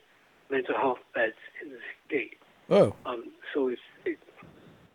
mental 0.49 0.75
health 0.75 0.99
beds 1.13 1.35
in 1.61 1.69
the 1.69 1.77
state. 2.05 2.37
Oh. 2.69 2.95
Um, 3.05 3.31
so 3.53 3.69
it's, 3.69 3.81
it's 4.05 4.21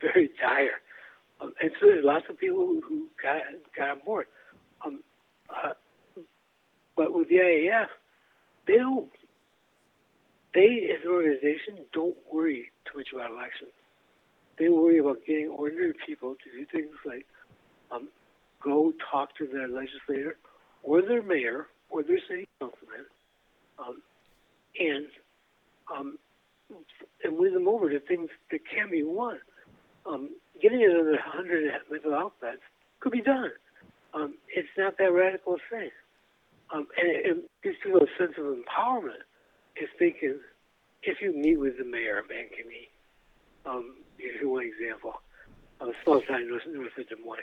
very 0.01 0.31
dire. 0.41 0.81
Um, 1.41 1.53
and 1.61 1.71
so 1.81 1.87
there's 1.87 2.05
lots 2.05 2.25
of 2.29 2.39
people 2.39 2.81
who, 2.87 3.09
got, 3.23 3.43
got 3.77 3.91
on 3.91 3.99
board. 4.05 4.27
Um, 4.85 5.01
uh, 5.49 5.73
but 6.97 7.13
with 7.13 7.29
the 7.29 7.37
IAF, 7.37 7.87
they 8.67 8.77
don't, 8.77 9.11
they 10.55 10.91
as 10.95 11.05
an 11.05 11.11
organization 11.11 11.85
don't 11.93 12.17
worry 12.33 12.71
too 12.85 12.99
much 12.99 13.09
about 13.13 13.31
elections. 13.31 13.73
They 14.59 14.69
worry 14.69 14.99
about 14.99 15.19
getting 15.27 15.49
ordinary 15.49 15.95
people 16.07 16.35
to 16.35 16.59
do 16.59 16.67
things 16.71 16.95
like 17.07 17.27
um, 17.91 18.09
go 18.63 18.93
talk 19.11 19.37
to 19.39 19.47
their 19.47 19.69
legislator 19.69 20.37
or 20.83 21.03
their 21.03 21.23
mayor 21.23 21.67
or 21.91 22.03
their 22.03 22.21
city 22.29 22.49
councilman 22.61 23.07
um, 23.79 24.03
and 24.79 25.07
um, 25.95 26.19
and 27.25 27.39
win 27.39 27.55
them 27.55 27.69
over 27.69 27.91
to 27.91 28.01
things 28.01 28.31
that 28.51 28.61
can 28.67 28.91
be 28.91 29.03
won. 29.03 29.39
Um, 30.07 30.31
getting 30.61 30.83
another 30.85 31.13
100 31.13 31.73
mental 31.91 32.13
health 32.19 32.33
beds 32.41 32.61
could 33.01 33.13
be 33.13 33.21
done. 33.21 33.51
Um, 34.15 34.35
it's 34.55 34.69
not 34.77 34.99
that 34.99 35.13
radical 35.13 35.55
a 35.55 35.59
thing. 35.71 35.91
Um, 36.73 36.87
and 36.99 37.09
it, 37.09 37.27
it 37.27 37.51
gives 37.63 37.77
people 37.83 38.01
a 38.01 38.07
sense 38.19 38.33
of 38.39 38.45
empowerment 38.45 39.25
if 39.77 39.91
they 39.99 40.11
can, 40.11 40.39
if 41.03 41.21
you 41.21 41.35
meet 41.35 41.59
with 41.59 41.79
the 41.79 41.85
mayor 41.85 42.19
of 42.19 42.27
Ankeny, 42.27 42.89
um, 43.67 43.97
here's 44.19 44.41
one 44.43 44.65
example, 44.65 45.15
of 45.81 45.89
a 45.89 45.93
small 46.05 46.21
town 46.23 46.49
north, 46.49 46.63
north 46.69 46.93
of 46.99 47.09
Des 47.09 47.17
Moines. 47.25 47.41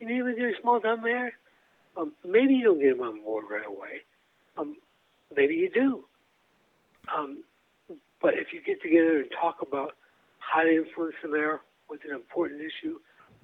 You 0.00 0.08
meet 0.08 0.22
with 0.22 0.36
your 0.36 0.52
small 0.60 0.80
town 0.80 1.02
mayor, 1.02 1.32
um, 1.96 2.12
maybe 2.24 2.54
you 2.54 2.64
don't 2.64 2.78
get 2.78 2.92
him 2.92 3.00
on 3.00 3.22
board 3.22 3.46
right 3.50 3.66
away. 3.66 4.02
Um, 4.56 4.76
maybe 5.34 5.54
you 5.54 5.70
do. 5.70 6.04
Um, 7.14 7.42
But 8.20 8.34
if 8.34 8.48
you 8.52 8.60
get 8.62 8.82
together 8.82 9.18
and 9.18 9.30
talk 9.40 9.56
about 9.62 9.92
how 10.38 10.62
to 10.62 10.70
influence 10.70 11.14
the 11.22 11.28
mayor 11.28 11.60
with 11.90 12.00
an 12.08 12.14
important 12.14 12.60
issue 12.60 12.98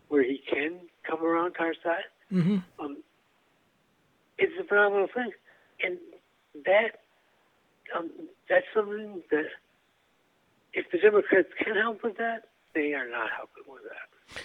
where 0.08 0.22
he 0.22 0.40
can 0.50 0.80
come 1.08 1.22
around 1.24 1.54
to 1.54 1.60
our 1.60 1.74
side, 1.82 2.04
Mm-hmm. 2.32 2.58
um, 2.82 2.96
it's 4.38 4.52
a 4.58 4.64
phenomenal 4.66 5.08
thing. 5.14 5.32
And 5.84 5.98
that 6.64 7.00
um, 7.96 8.10
that's 8.48 8.64
something 8.74 9.22
that 9.30 9.46
if 10.72 10.90
the 10.90 10.98
Democrats 10.98 11.48
can 11.62 11.74
help 11.74 12.02
with 12.02 12.16
that, 12.16 12.44
they 12.74 12.94
are 12.94 13.08
not 13.08 13.28
helping 13.36 13.64
with 13.70 13.82
that. 13.82 14.42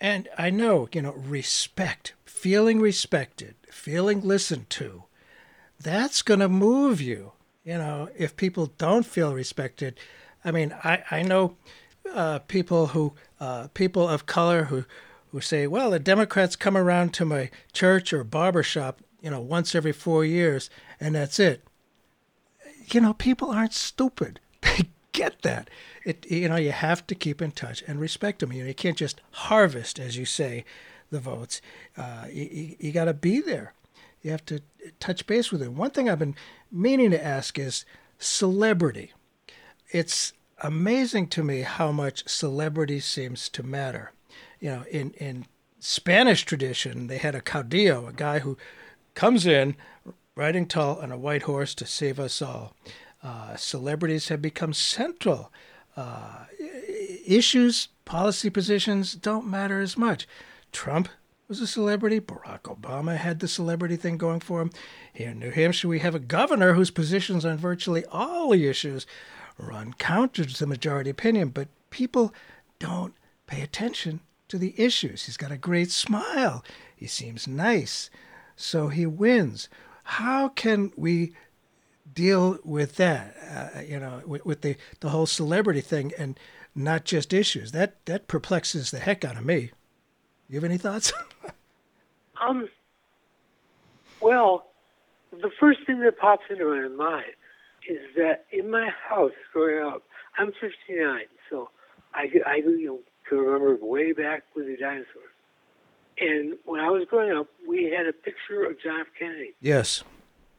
And 0.00 0.28
I 0.36 0.50
know, 0.50 0.88
you 0.92 1.00
know, 1.00 1.12
respect, 1.12 2.12
feeling 2.26 2.80
respected, 2.80 3.54
feeling 3.70 4.20
listened 4.20 4.68
to, 4.70 5.04
that's 5.80 6.20
going 6.20 6.40
to 6.40 6.48
move 6.48 7.00
you. 7.00 7.32
You 7.64 7.78
know, 7.78 8.08
if 8.16 8.36
people 8.36 8.66
don't 8.76 9.06
feel 9.06 9.32
respected, 9.32 9.98
I 10.44 10.50
mean, 10.50 10.74
I, 10.84 11.02
I 11.10 11.22
know 11.22 11.56
uh, 12.12 12.40
people 12.40 12.88
who, 12.88 13.14
uh, 13.40 13.68
people 13.68 14.06
of 14.06 14.26
color 14.26 14.64
who, 14.64 14.84
who 15.32 15.40
say, 15.40 15.66
well, 15.66 15.90
the 15.90 15.98
Democrats 15.98 16.56
come 16.56 16.76
around 16.76 17.14
to 17.14 17.24
my 17.24 17.50
church 17.72 18.12
or 18.12 18.22
barber 18.22 18.62
shop, 18.62 19.00
you 19.22 19.30
know, 19.30 19.40
once 19.40 19.74
every 19.74 19.92
four 19.92 20.24
years, 20.26 20.68
and 21.00 21.14
that's 21.14 21.40
it. 21.40 21.64
You 22.92 23.00
know, 23.00 23.14
people 23.14 23.50
aren't 23.50 23.74
stupid. 23.74 24.40
They 24.60 24.88
get 25.12 25.42
that. 25.42 25.70
It, 26.04 26.28
you 26.28 26.48
know, 26.48 26.56
you 26.56 26.72
have 26.72 27.06
to 27.06 27.14
keep 27.14 27.40
in 27.40 27.52
touch 27.52 27.84
and 27.86 28.00
respect 28.00 28.40
them. 28.40 28.52
You 28.52 28.62
know, 28.62 28.68
you 28.68 28.74
can't 28.74 28.96
just 28.96 29.20
harvest, 29.30 30.00
as 30.00 30.16
you 30.16 30.24
say, 30.24 30.64
the 31.10 31.20
votes. 31.20 31.60
Uh, 31.96 32.24
you 32.30 32.48
you, 32.50 32.76
you 32.80 32.92
got 32.92 33.04
to 33.04 33.14
be 33.14 33.40
there. 33.40 33.72
You 34.24 34.30
have 34.30 34.44
to 34.46 34.62
touch 34.98 35.26
base 35.26 35.52
with 35.52 35.60
them. 35.60 35.76
One 35.76 35.90
thing 35.90 36.08
I've 36.08 36.18
been 36.18 36.34
meaning 36.72 37.10
to 37.10 37.22
ask 37.22 37.58
is 37.58 37.84
celebrity. 38.18 39.12
It's 39.90 40.32
amazing 40.62 41.28
to 41.28 41.44
me 41.44 41.60
how 41.60 41.92
much 41.92 42.26
celebrity 42.26 43.00
seems 43.00 43.50
to 43.50 43.62
matter. 43.62 44.12
You 44.60 44.70
know, 44.70 44.84
in 44.90 45.10
in 45.12 45.46
Spanish 45.78 46.44
tradition, 46.44 47.08
they 47.08 47.18
had 47.18 47.34
a 47.34 47.42
caudillo, 47.42 48.08
a 48.08 48.12
guy 48.14 48.38
who 48.38 48.56
comes 49.14 49.46
in 49.46 49.76
riding 50.34 50.66
tall 50.66 50.98
on 51.00 51.12
a 51.12 51.18
white 51.18 51.42
horse 51.42 51.74
to 51.74 51.86
save 51.86 52.18
us 52.18 52.40
all. 52.40 52.74
Uh, 53.22 53.56
celebrities 53.56 54.28
have 54.28 54.40
become 54.40 54.72
central. 54.72 55.52
Uh, 55.96 56.46
issues, 57.26 57.88
policy 58.06 58.48
positions 58.48 59.14
don't 59.14 59.46
matter 59.46 59.80
as 59.82 59.98
much. 59.98 60.26
Trump 60.72 61.10
was 61.48 61.60
a 61.60 61.66
celebrity. 61.66 62.20
Barack 62.20 62.62
Obama 62.62 63.16
had 63.16 63.40
the 63.40 63.48
celebrity 63.48 63.96
thing 63.96 64.16
going 64.16 64.40
for 64.40 64.60
him. 64.60 64.70
Here 65.12 65.30
in 65.30 65.38
New 65.38 65.50
Hampshire, 65.50 65.88
we 65.88 66.00
have 66.00 66.14
a 66.14 66.20
governor 66.20 66.74
whose 66.74 66.90
positions 66.90 67.44
on 67.44 67.58
virtually 67.58 68.04
all 68.06 68.50
the 68.50 68.66
issues 68.66 69.06
run 69.58 69.92
counter 69.94 70.44
to 70.44 70.58
the 70.58 70.66
majority 70.66 71.10
opinion, 71.10 71.48
but 71.50 71.68
people 71.90 72.34
don't 72.78 73.14
pay 73.46 73.60
attention 73.60 74.20
to 74.48 74.58
the 74.58 74.74
issues. 74.76 75.26
He's 75.26 75.36
got 75.36 75.52
a 75.52 75.56
great 75.56 75.90
smile. 75.90 76.64
He 76.96 77.06
seems 77.06 77.46
nice. 77.46 78.10
So 78.56 78.88
he 78.88 79.06
wins. 79.06 79.68
How 80.04 80.48
can 80.48 80.92
we 80.96 81.32
deal 82.12 82.58
with 82.64 82.96
that? 82.96 83.34
Uh, 83.76 83.80
you 83.80 83.98
know, 83.98 84.22
with, 84.26 84.44
with 84.44 84.60
the, 84.62 84.76
the 85.00 85.10
whole 85.10 85.26
celebrity 85.26 85.80
thing 85.80 86.12
and 86.18 86.38
not 86.74 87.04
just 87.04 87.32
issues. 87.32 87.72
That 87.72 88.04
that 88.06 88.26
perplexes 88.28 88.90
the 88.90 88.98
heck 88.98 89.24
out 89.24 89.36
of 89.36 89.44
me. 89.44 89.70
You 90.54 90.60
have 90.60 90.70
any 90.70 90.78
thoughts? 90.78 91.12
Um, 92.40 92.68
well, 94.20 94.66
the 95.30 95.50
first 95.58 95.78
thing 95.86 96.00
that 96.00 96.18
pops 96.18 96.42
into 96.50 96.64
my 96.64 96.88
mind 96.88 97.32
is 97.88 97.98
that 98.16 98.44
in 98.50 98.70
my 98.70 98.90
house 99.08 99.30
growing 99.52 99.86
up, 99.86 100.02
I'm 100.36 100.52
59, 100.60 101.20
so 101.48 101.70
I, 102.12 102.26
I 102.44 102.56
you 102.56 102.86
know, 102.86 102.98
can 103.26 103.38
remember 103.38 103.82
way 103.82 104.12
back 104.12 104.42
with 104.54 104.66
the 104.66 104.76
dinosaurs. 104.76 105.32
And 106.18 106.58
when 106.64 106.80
I 106.80 106.90
was 106.90 107.06
growing 107.08 107.34
up, 107.34 107.46
we 107.66 107.84
had 107.84 108.06
a 108.06 108.12
picture 108.12 108.64
of 108.64 108.82
John 108.82 109.00
F. 109.00 109.06
Kennedy 109.16 109.54
yes. 109.60 110.02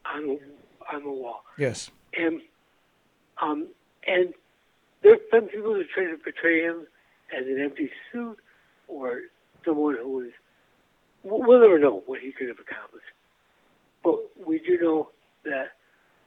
on 0.06 0.26
the, 0.26 0.40
on 0.92 1.04
the 1.04 1.10
wall. 1.10 1.44
Yes. 1.58 1.90
And 2.18 2.40
um, 3.40 3.68
and 4.08 4.32
there 5.02 5.12
have 5.12 5.30
been 5.30 5.48
people 5.48 5.74
who 5.74 5.84
try 5.94 6.04
to 6.04 6.16
portray 6.16 6.62
him 6.62 6.86
as 7.38 7.46
an 7.46 7.60
empty 7.60 7.90
suit 8.10 8.38
or 8.88 9.20
someone 9.66 9.96
who 10.00 10.08
was. 10.08 10.30
We'll 11.22 11.60
never 11.60 11.78
know 11.78 12.04
what 12.06 12.20
he 12.20 12.30
could 12.30 12.46
have 12.48 12.58
accomplished, 12.60 13.06
but 14.04 14.14
we 14.46 14.60
do 14.60 14.78
know 14.80 15.08
that 15.44 15.72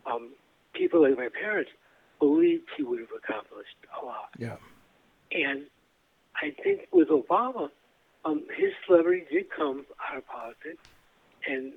um, 0.06 0.34
people 0.74 1.04
like 1.04 1.18
my 1.18 1.30
parents 1.30 1.72
believed 2.20 2.64
he 2.76 2.84
would 2.84 3.00
have 3.00 3.10
accomplished 3.16 3.78
a 4.02 4.06
lot. 4.06 4.30
Yeah. 4.38 4.58
And 5.32 5.68
I 6.36 6.54
think 6.62 6.88
with 6.92 7.08
Obama, 7.08 7.70
um, 8.26 8.44
his 8.58 8.72
celebrity 8.86 9.26
did 9.32 9.46
come 9.50 9.86
out 10.10 10.18
of 10.18 10.28
politics, 10.28 10.84
and 11.48 11.74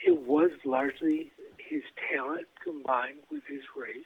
it 0.00 0.22
was 0.22 0.50
largely 0.64 1.32
his 1.58 1.82
talent 2.12 2.46
combined 2.62 3.18
with 3.30 3.42
his 3.48 3.62
race. 3.76 4.04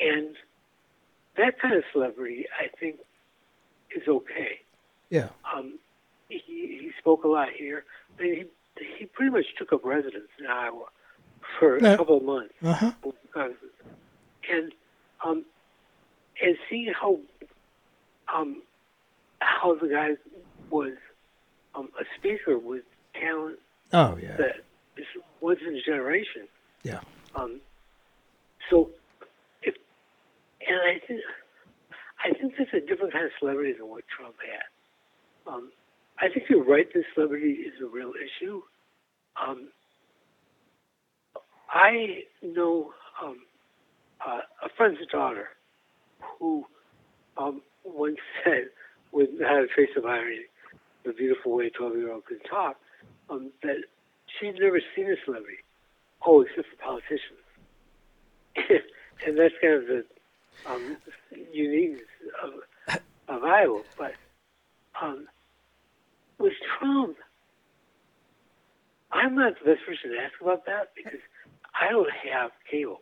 And 0.00 0.36
that 1.36 1.58
kind 1.60 1.74
of 1.74 1.82
celebrity, 1.92 2.46
I 2.60 2.68
think, 2.78 3.00
is 3.96 4.06
okay. 4.06 4.60
Yeah. 5.10 5.28
Um, 5.54 5.78
he, 6.28 6.38
he 6.46 6.90
spoke 6.98 7.24
a 7.24 7.28
lot 7.28 7.48
here. 7.56 7.84
I 8.18 8.22
mean, 8.22 8.34
he, 8.78 8.84
he 8.98 9.04
pretty 9.06 9.30
much 9.30 9.46
took 9.58 9.72
up 9.72 9.84
residence 9.84 10.28
in 10.38 10.46
Iowa 10.46 10.84
for 11.58 11.76
a 11.76 11.82
Yeah. 11.82 11.96
couple 11.96 12.18
of 12.18 12.24
months. 12.24 12.54
Uh 12.62 12.72
huh. 12.72 12.92
And 14.50 14.72
um, 15.24 15.44
and 16.42 16.56
seeing 16.70 16.92
how 16.98 17.18
um, 18.34 18.62
how 19.40 19.74
the 19.74 19.88
guy 19.88 20.10
was 20.70 20.92
um, 21.74 21.88
a 22.00 22.04
speaker 22.18 22.58
with 22.58 22.82
talent 23.14 23.58
Oh 23.92 24.16
yeah. 24.22 24.36
that 24.36 24.56
once 25.40 25.60
in 25.66 25.74
a 25.74 25.80
generation. 25.82 26.46
Yeah. 26.82 27.00
Um, 27.34 27.60
so, 28.70 28.90
if 29.62 29.74
and 30.66 30.76
I 30.76 31.00
think 31.06 31.20
I 32.24 32.32
think 32.38 32.54
that's 32.58 32.72
a 32.74 32.80
different 32.86 33.12
kind 33.12 33.24
of 33.24 33.30
celebrity 33.38 33.72
than 33.78 33.88
what 33.88 34.04
Trump 34.08 34.34
had. 34.40 34.62
Um, 35.48 35.70
I 36.20 36.28
think 36.28 36.46
you're 36.48 36.64
right. 36.64 36.86
This 36.92 37.04
celebrity 37.14 37.52
is 37.52 37.74
a 37.82 37.86
real 37.86 38.12
issue. 38.12 38.62
Um, 39.40 39.68
I 41.70 42.22
know 42.42 42.92
um, 43.22 43.38
uh, 44.26 44.40
a 44.64 44.68
friend's 44.76 45.00
daughter 45.10 45.48
who 46.38 46.64
um, 47.36 47.62
once 47.84 48.18
said, 48.44 48.68
with 49.12 49.30
had 49.40 49.62
a 49.62 49.66
trace 49.68 49.90
of 49.96 50.04
irony, 50.04 50.42
the 51.04 51.12
beautiful 51.12 51.56
way 51.56 51.66
a 51.66 51.70
12 51.70 51.96
year 51.96 52.12
old 52.12 52.26
can 52.26 52.40
talk, 52.40 52.76
um, 53.30 53.50
that 53.62 53.76
she'd 54.38 54.58
never 54.60 54.80
seen 54.94 55.10
a 55.10 55.16
celebrity. 55.24 55.58
Oh, 56.26 56.42
except 56.42 56.68
for 56.68 56.84
politicians. 56.84 57.38
and 59.26 59.38
that's 59.38 59.54
kind 59.62 59.74
of 59.74 59.86
the 59.86 60.04
um, 60.66 60.96
uniqueness 61.52 62.02
of, 62.42 62.98
of 63.28 63.44
Iowa. 63.44 63.82
But 63.96 64.14
um, 65.00 65.28
with 66.38 66.52
Trump, 66.78 67.16
I'm 69.12 69.34
not 69.34 69.54
the 69.58 69.72
best 69.72 69.86
person 69.86 70.10
to 70.10 70.18
ask 70.18 70.34
about 70.40 70.66
that 70.66 70.90
because 70.94 71.20
I 71.80 71.90
don't 71.90 72.10
have 72.32 72.50
cable. 72.70 73.00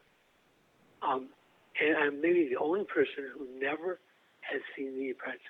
Um, 1.02 1.28
and 1.80 1.96
I'm 1.96 2.20
maybe 2.20 2.48
the 2.48 2.56
only 2.56 2.84
person 2.84 3.28
who 3.36 3.46
never 3.60 3.98
has 4.40 4.60
seen 4.76 4.98
The 4.98 5.10
Apprentice. 5.10 5.40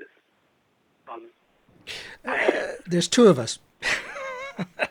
Um, 1.13 1.29
have, 2.25 2.77
There's 2.87 3.09
two 3.09 3.29
of 3.29 3.39
us. 3.39 3.59
I, 4.59 4.89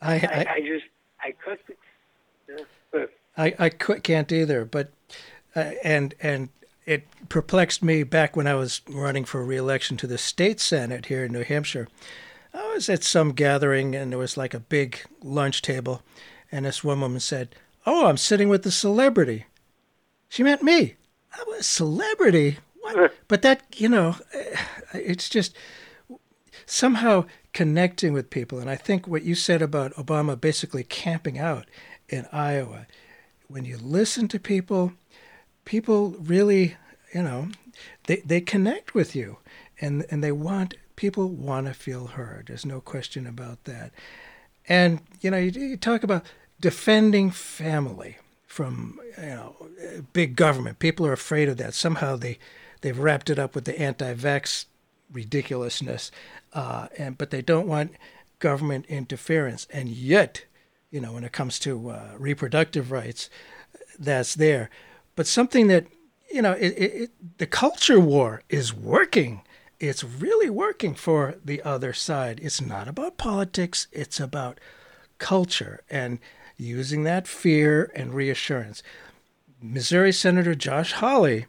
I, 0.00 0.12
I, 0.12 0.46
I 0.54 0.60
just, 0.60 0.84
I 1.20 1.34
the, 1.56 1.74
yeah, 2.96 3.06
I, 3.36 3.54
I 3.58 3.68
can't 3.68 4.30
either, 4.30 4.64
but 4.64 4.92
uh, 5.56 5.72
and 5.82 6.14
and 6.20 6.48
it 6.86 7.06
perplexed 7.28 7.82
me 7.82 8.02
back 8.02 8.36
when 8.36 8.46
I 8.46 8.54
was 8.54 8.82
running 8.88 9.24
for 9.24 9.44
re-election 9.44 9.96
to 9.98 10.06
the 10.06 10.18
state 10.18 10.60
senate 10.60 11.06
here 11.06 11.24
in 11.24 11.32
New 11.32 11.44
Hampshire. 11.44 11.88
I 12.52 12.72
was 12.74 12.88
at 12.88 13.02
some 13.02 13.32
gathering 13.32 13.94
and 13.94 14.12
there 14.12 14.18
was 14.18 14.36
like 14.36 14.54
a 14.54 14.60
big 14.60 15.00
lunch 15.22 15.62
table, 15.62 16.02
and 16.52 16.64
this 16.64 16.84
one 16.84 17.00
woman 17.00 17.20
said, 17.20 17.54
"Oh, 17.86 18.06
I'm 18.06 18.16
sitting 18.16 18.48
with 18.48 18.62
the 18.62 18.70
celebrity." 18.70 19.46
She 20.28 20.42
meant 20.42 20.62
me. 20.62 20.94
I 21.32 21.42
was 21.48 21.60
a 21.60 21.64
celebrity. 21.64 22.58
What? 22.80 23.12
But 23.28 23.42
that 23.42 23.62
you 23.76 23.88
know, 23.88 24.16
it's 24.94 25.28
just 25.28 25.56
somehow 26.66 27.24
connecting 27.52 28.12
with 28.12 28.30
people. 28.30 28.58
And 28.58 28.70
I 28.70 28.76
think 28.76 29.08
what 29.08 29.22
you 29.22 29.34
said 29.34 29.62
about 29.62 29.94
Obama 29.94 30.40
basically 30.40 30.84
camping 30.84 31.38
out 31.38 31.66
in 32.08 32.26
Iowa, 32.32 32.86
when 33.48 33.64
you 33.64 33.78
listen 33.78 34.28
to 34.28 34.38
people, 34.38 34.92
people 35.64 36.10
really, 36.18 36.76
you 37.14 37.22
know, 37.22 37.48
they, 38.06 38.16
they 38.16 38.40
connect 38.40 38.94
with 38.94 39.14
you 39.16 39.38
and, 39.80 40.04
and 40.10 40.22
they 40.22 40.32
want, 40.32 40.74
people 40.96 41.28
want 41.28 41.66
to 41.66 41.74
feel 41.74 42.06
heard. 42.08 42.46
There's 42.46 42.66
no 42.66 42.80
question 42.80 43.26
about 43.26 43.64
that. 43.64 43.92
And, 44.68 45.00
you 45.20 45.30
know, 45.30 45.38
you, 45.38 45.50
you 45.50 45.76
talk 45.76 46.02
about 46.02 46.24
defending 46.60 47.30
family. 47.30 48.16
from 48.54 49.00
you 49.18 49.26
know 49.26 49.56
big 50.12 50.36
government. 50.36 50.78
People 50.78 51.04
are 51.06 51.12
afraid 51.12 51.48
of 51.48 51.56
that. 51.56 51.74
Somehow 51.74 52.16
they 52.16 52.38
they've 52.82 52.98
wrapped 52.98 53.28
it 53.28 53.38
up 53.38 53.54
with 53.54 53.64
the 53.64 53.76
anti-vax 53.80 54.66
ridiculousness, 55.12 56.12
uh, 56.52 56.86
and 56.96 57.18
but 57.18 57.30
they 57.30 57.42
don't 57.42 57.66
want 57.66 57.92
government 58.38 58.86
interference. 58.86 59.66
And 59.72 59.88
yet, 59.88 60.44
you 60.92 61.00
know, 61.00 61.12
when 61.14 61.24
it 61.24 61.32
comes 61.32 61.58
to 61.60 61.90
uh, 61.90 62.10
reproductive 62.16 62.92
rights, 62.92 63.28
that's 63.98 64.34
there. 64.36 64.70
But 65.16 65.26
something 65.26 65.68
that 65.68 65.86
you 66.34 66.42
know, 66.42 66.52
it, 66.52 66.68
it, 66.70 67.38
the 67.38 67.46
culture 67.46 68.00
war 68.00 68.42
is 68.48 68.74
working. 68.74 69.42
It's 69.78 70.02
really 70.02 70.50
working 70.50 70.94
for 70.94 71.36
the 71.44 71.62
other 71.62 71.92
side. 71.92 72.40
It's 72.42 72.60
not 72.60 72.88
about 72.88 73.18
politics. 73.18 73.86
It's 73.92 74.18
about 74.18 74.58
culture 75.18 75.82
and 75.88 76.18
using 76.56 77.04
that 77.04 77.28
fear 77.28 77.92
and 77.94 78.14
reassurance. 78.14 78.82
Missouri 79.62 80.12
Senator 80.12 80.56
Josh 80.56 80.92
Hawley 80.94 81.46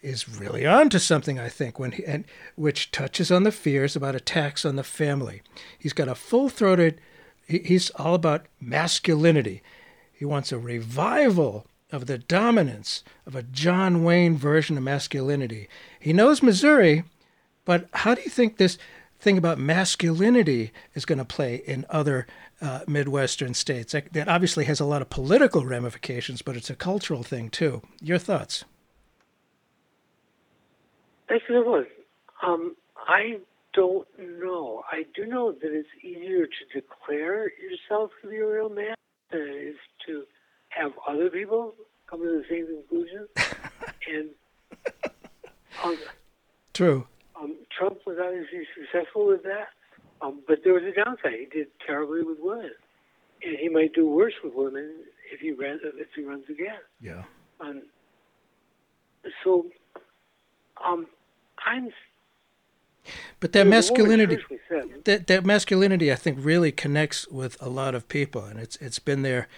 is 0.00 0.28
really 0.28 0.64
on 0.64 0.90
to 0.90 1.00
something, 1.00 1.38
I 1.38 1.48
think, 1.48 1.78
when 1.78 1.92
he, 1.92 2.04
and 2.04 2.24
which 2.54 2.92
touches 2.92 3.32
on 3.32 3.42
the 3.42 3.52
fears 3.52 3.96
about 3.96 4.14
attacks 4.14 4.64
on 4.64 4.76
the 4.76 4.84
family. 4.84 5.42
He's 5.78 5.92
got 5.92 6.08
a 6.08 6.14
full-throated. 6.14 7.00
He's 7.46 7.90
all 7.90 8.14
about 8.14 8.46
masculinity. 8.60 9.62
He 10.12 10.24
wants 10.24 10.52
a 10.52 10.58
revival 10.58 11.66
of 11.92 12.06
the 12.06 12.18
dominance 12.18 13.04
of 13.26 13.34
a 13.34 13.42
John 13.42 14.04
Wayne 14.04 14.36
version 14.36 14.76
of 14.76 14.82
masculinity. 14.82 15.68
He 15.98 16.12
knows 16.12 16.42
Missouri, 16.42 17.04
but 17.64 17.88
how 17.92 18.14
do 18.14 18.22
you 18.22 18.30
think 18.30 18.56
this 18.56 18.78
thing 19.18 19.36
about 19.36 19.58
masculinity 19.58 20.72
is 20.94 21.04
going 21.04 21.18
to 21.18 21.24
play 21.24 21.56
in 21.56 21.84
other 21.90 22.26
uh, 22.60 22.80
Midwestern 22.86 23.54
states? 23.54 23.94
That 24.12 24.28
obviously 24.28 24.64
has 24.64 24.80
a 24.80 24.84
lot 24.84 25.02
of 25.02 25.10
political 25.10 25.64
ramifications, 25.64 26.42
but 26.42 26.56
it's 26.56 26.70
a 26.70 26.76
cultural 26.76 27.22
thing 27.22 27.50
too. 27.50 27.82
Your 28.00 28.18
thoughts? 28.18 28.64
A 31.28 31.38
good 31.46 31.64
one. 31.64 31.86
Um, 32.42 32.74
I 33.06 33.38
don't 33.72 34.08
know. 34.18 34.82
I 34.90 35.04
do 35.14 35.26
know 35.26 35.52
that 35.52 35.72
it's 35.72 35.88
easier 36.02 36.46
to 36.46 36.80
declare 36.80 37.52
yourself 37.60 38.10
to 38.22 38.28
be 38.28 38.38
a 38.38 38.46
real 38.46 38.68
man 38.68 38.94
than 39.30 39.42
it 39.42 39.68
is 39.68 39.76
to 40.06 40.24
have 40.70 40.92
other 41.06 41.30
people 41.30 41.74
come 42.08 42.20
to 42.20 42.26
the 42.26 42.44
same 42.48 42.66
conclusion. 42.66 43.28
and 44.10 44.30
um, 45.84 45.96
true. 46.74 47.06
Um, 47.40 47.56
Trump 47.76 47.98
was 48.06 48.16
obviously 48.22 48.66
successful 48.74 49.26
with 49.26 49.42
that, 49.44 49.68
um, 50.20 50.40
but 50.46 50.58
there 50.64 50.74
was 50.74 50.82
a 50.82 50.92
downside. 50.92 51.32
He 51.38 51.46
did 51.46 51.68
terribly 51.86 52.22
with 52.22 52.38
women, 52.40 52.72
and 53.42 53.56
he 53.58 53.68
might 53.68 53.94
do 53.94 54.08
worse 54.08 54.34
with 54.42 54.54
women 54.54 54.96
if 55.32 55.40
he 55.40 55.52
ran 55.52 55.80
if 55.82 56.08
he 56.14 56.22
runs 56.22 56.44
again. 56.48 56.80
Yeah. 57.00 57.22
Um, 57.60 57.82
so, 59.44 59.66
um, 60.84 61.06
I'm. 61.64 61.90
But 63.40 63.52
that 63.52 63.66
masculinity, 63.66 64.38
that 65.04 65.26
that 65.26 65.46
masculinity, 65.46 66.12
I 66.12 66.16
think, 66.16 66.38
really 66.42 66.70
connects 66.70 67.26
with 67.28 67.56
a 67.60 67.70
lot 67.70 67.94
of 67.94 68.08
people, 68.08 68.44
and 68.44 68.60
it's 68.60 68.76
it's 68.76 68.98
been 68.98 69.22
there 69.22 69.48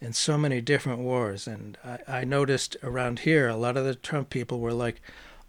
in 0.00 0.12
so 0.12 0.38
many 0.38 0.60
different 0.60 1.00
wars. 1.00 1.46
And 1.46 1.76
I, 1.84 2.20
I 2.20 2.24
noticed 2.24 2.76
around 2.82 3.20
here, 3.20 3.48
a 3.48 3.56
lot 3.56 3.76
of 3.76 3.84
the 3.84 3.94
Trump 3.94 4.30
people 4.30 4.60
were 4.60 4.72
like 4.72 5.00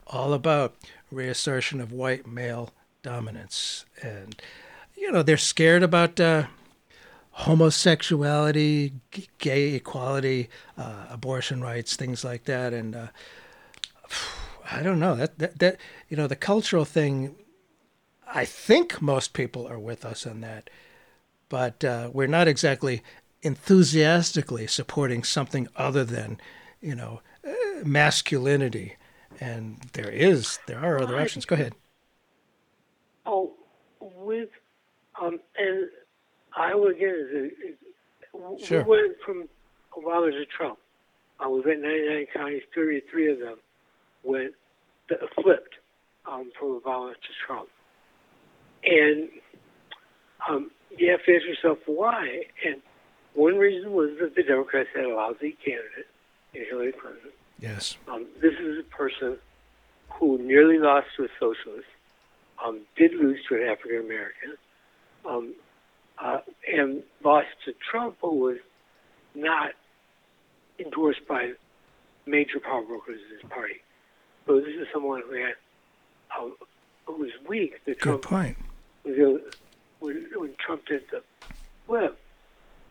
all 0.08 0.34
about 0.34 0.76
reassertion 1.12 1.80
of 1.80 1.92
white 1.92 2.28
male 2.28 2.72
dominance, 3.04 3.86
and 4.02 4.42
you 4.96 5.12
know 5.12 5.24
they're 5.24 5.38
scared 5.38 5.84
about. 5.84 6.20
Uh, 6.20 6.46
homosexuality, 7.44 8.92
gay 9.38 9.74
equality, 9.74 10.50
uh, 10.78 11.06
abortion 11.10 11.62
rights, 11.62 11.96
things 11.96 12.26
like 12.26 12.44
that, 12.44 12.74
and 12.74 12.96
uh, 12.96 13.08
I 14.72 14.84
don't 14.84 15.00
know 15.00 15.16
that, 15.16 15.40
that 15.40 15.60
that 15.60 15.78
you 16.10 16.18
know 16.18 16.28
the 16.28 16.36
cultural 16.36 16.86
thing. 16.86 17.36
I 18.28 18.46
think 18.46 19.02
most 19.02 19.34
people 19.34 19.66
are 19.68 19.80
with 19.80 20.04
us 20.06 20.28
on 20.28 20.42
that, 20.42 20.70
but 21.48 21.84
uh, 21.84 22.10
we're 22.14 22.28
not 22.28 22.48
exactly 22.48 23.02
enthusiastically 23.42 24.68
supporting 24.68 25.24
something 25.24 25.68
other 25.76 26.04
than, 26.04 26.40
you 26.82 26.96
know, 26.96 27.22
uh, 27.48 27.84
masculinity. 27.84 28.96
And 29.40 29.78
there 29.94 30.10
is, 30.10 30.60
there 30.68 30.80
are 30.80 31.02
other 31.02 31.20
options. 31.20 31.46
Go 31.46 31.56
ahead. 31.56 31.74
Oh, 33.26 33.54
with, 34.00 34.50
um, 35.22 35.40
and 35.58 35.90
Iowa 36.58 36.88
again 36.88 37.28
is 37.32 37.52
a, 38.36 38.66
sure. 38.66 38.84
we 38.84 38.90
went 38.90 39.18
from 39.26 39.48
Obama 39.98 40.32
to 40.32 40.46
Trump. 40.46 40.80
Uh, 41.40 41.50
we've 41.50 41.64
got 41.64 41.78
99 41.78 42.28
counties, 42.34 42.64
33 42.76 43.32
of 43.32 43.40
them 43.40 43.56
went 44.24 44.54
flipped 45.42 45.76
um, 46.26 46.52
from 46.60 46.80
Obama 46.80 47.14
to 47.14 47.30
Trump. 47.46 47.70
And 48.84 49.30
um, 50.48 50.72
you 50.98 51.12
have 51.12 51.24
to 51.26 51.36
ask 51.36 51.46
yourself 51.46 51.80
why. 51.86 52.44
And 52.66 52.82
one 53.40 53.58
reason 53.58 53.94
was 53.94 54.10
that 54.20 54.36
the 54.36 54.44
Democrats 54.44 54.90
had 54.94 55.06
a 55.06 55.16
lousy 55.16 55.56
candidate 55.64 56.08
in 56.54 56.66
Hillary 56.66 56.92
Clinton. 56.92 57.32
Yes. 57.60 57.96
Um, 58.08 58.26
this 58.42 58.54
is 58.60 58.80
a 58.80 58.84
person 58.84 59.38
who 60.10 60.38
nearly 60.40 60.78
lost 60.78 61.08
to 61.16 61.24
a 61.24 61.28
socialist, 61.40 61.88
um, 62.64 62.82
did 62.98 63.14
lose 63.14 63.40
to 63.48 63.56
an 63.56 63.70
African 63.70 64.02
American, 64.02 64.58
um, 65.26 65.54
uh, 66.22 66.40
and 66.70 67.02
lost 67.24 67.48
to 67.64 67.74
Trump, 67.90 68.18
who 68.22 68.36
was 68.40 68.58
not 69.36 69.72
endorsed 70.78 71.26
by 71.26 71.54
major 72.26 72.60
power 72.60 72.84
brokers 72.84 73.22
in 73.30 73.40
his 73.40 73.50
party. 73.50 73.76
So 74.46 74.60
this 74.60 74.76
is 74.76 74.88
someone 74.92 75.22
who 75.26 75.36
had 75.36 75.56
uh, 76.38 76.50
who 77.06 77.14
was 77.14 77.32
weak. 77.48 77.74
The 77.86 77.94
Good 77.94 78.00
Trump, 78.00 78.22
point. 78.24 78.58
when, 79.04 79.40
when 80.36 80.54
Trump 80.60 80.86
did 80.88 81.04
the 81.10 81.22
flip, 81.88 82.20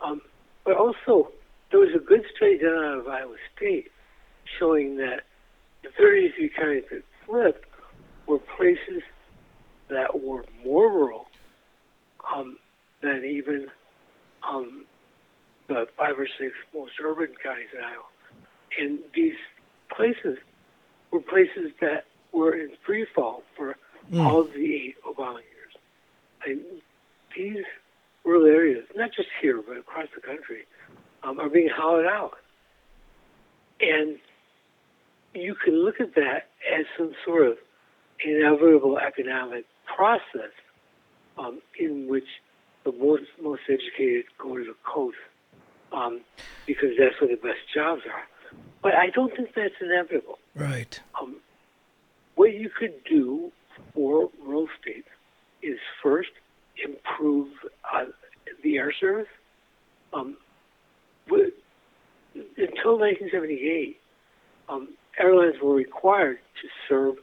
um, 0.01 0.21
but 0.69 0.77
also, 0.77 1.31
there 1.71 1.79
was 1.79 1.95
a 1.95 1.99
good 1.99 2.23
study 2.35 2.59
done 2.59 2.85
out 2.85 2.99
of 2.99 3.07
Iowa 3.07 3.37
State 3.55 3.89
showing 4.59 4.97
that 4.97 5.21
the 5.81 5.89
33 5.97 6.49
counties 6.49 6.83
that 6.91 7.01
flipped 7.25 7.65
were 8.27 8.37
places 8.37 9.01
that 9.89 10.21
were 10.21 10.45
more 10.63 10.91
rural 10.91 11.25
um, 12.35 12.59
than 13.01 13.25
even 13.25 13.65
um, 14.47 14.85
the 15.67 15.87
five 15.97 16.19
or 16.19 16.27
six 16.39 16.53
most 16.71 16.91
urban 17.03 17.29
counties 17.41 17.69
in 17.75 17.83
Iowa. 17.83 18.03
And 18.79 18.99
these 19.15 19.39
places 19.91 20.37
were 21.09 21.21
places 21.21 21.71
that 21.81 22.05
were 22.31 22.53
in 22.53 22.73
free 22.85 23.07
fall 23.15 23.41
for 23.57 23.75
mm. 24.13 24.23
all 24.23 24.41
of 24.41 24.53
the 24.53 24.75
eight 24.75 24.97
Obama 25.03 25.39
years. 25.39 25.73
And 26.45 26.61
these 27.35 27.65
rural 28.25 28.45
areas, 28.45 28.85
not 28.95 29.11
just 29.15 29.29
here, 29.41 29.61
but 29.65 29.77
across 29.77 30.07
the 30.13 30.21
country, 30.21 30.65
um, 31.23 31.39
are 31.39 31.49
being 31.49 31.69
hollowed 31.73 32.05
out. 32.05 32.37
And 33.81 34.17
you 35.33 35.55
can 35.55 35.73
look 35.83 35.99
at 35.99 36.15
that 36.15 36.49
as 36.77 36.85
some 36.97 37.13
sort 37.25 37.47
of 37.47 37.57
inevitable 38.23 38.97
economic 38.97 39.65
process 39.85 40.51
um, 41.37 41.61
in 41.79 42.07
which 42.07 42.27
the 42.83 42.91
most, 42.91 43.23
most 43.41 43.61
educated 43.69 44.25
go 44.37 44.57
to 44.57 44.63
the 44.63 44.75
coast 44.83 45.17
um, 45.91 46.21
because 46.65 46.89
that's 46.97 47.19
where 47.21 47.29
the 47.29 47.41
best 47.41 47.59
jobs 47.73 48.01
are. 48.11 48.23
But 48.81 48.95
I 48.95 49.09
don't 49.09 49.35
think 49.35 49.49
that's 49.55 49.73
inevitable. 49.81 50.39
Right. 50.55 50.99
Um, 51.19 51.37
what 52.35 52.53
you 52.53 52.69
could 52.69 52.93
do 53.09 53.51
for 53.93 54.29
rural 54.43 54.67
states 54.81 55.07
is 55.61 55.77
first 56.01 56.29
improve 56.83 57.49
uh, 57.93 58.05
the 58.63 58.77
air 58.77 58.93
service. 58.99 59.27
Um, 60.13 60.37
until 62.57 62.97
1978, 62.97 63.97
um, 64.67 64.89
airlines 65.19 65.55
were 65.61 65.73
required 65.73 66.39
to 66.61 66.67
serve 66.87 67.15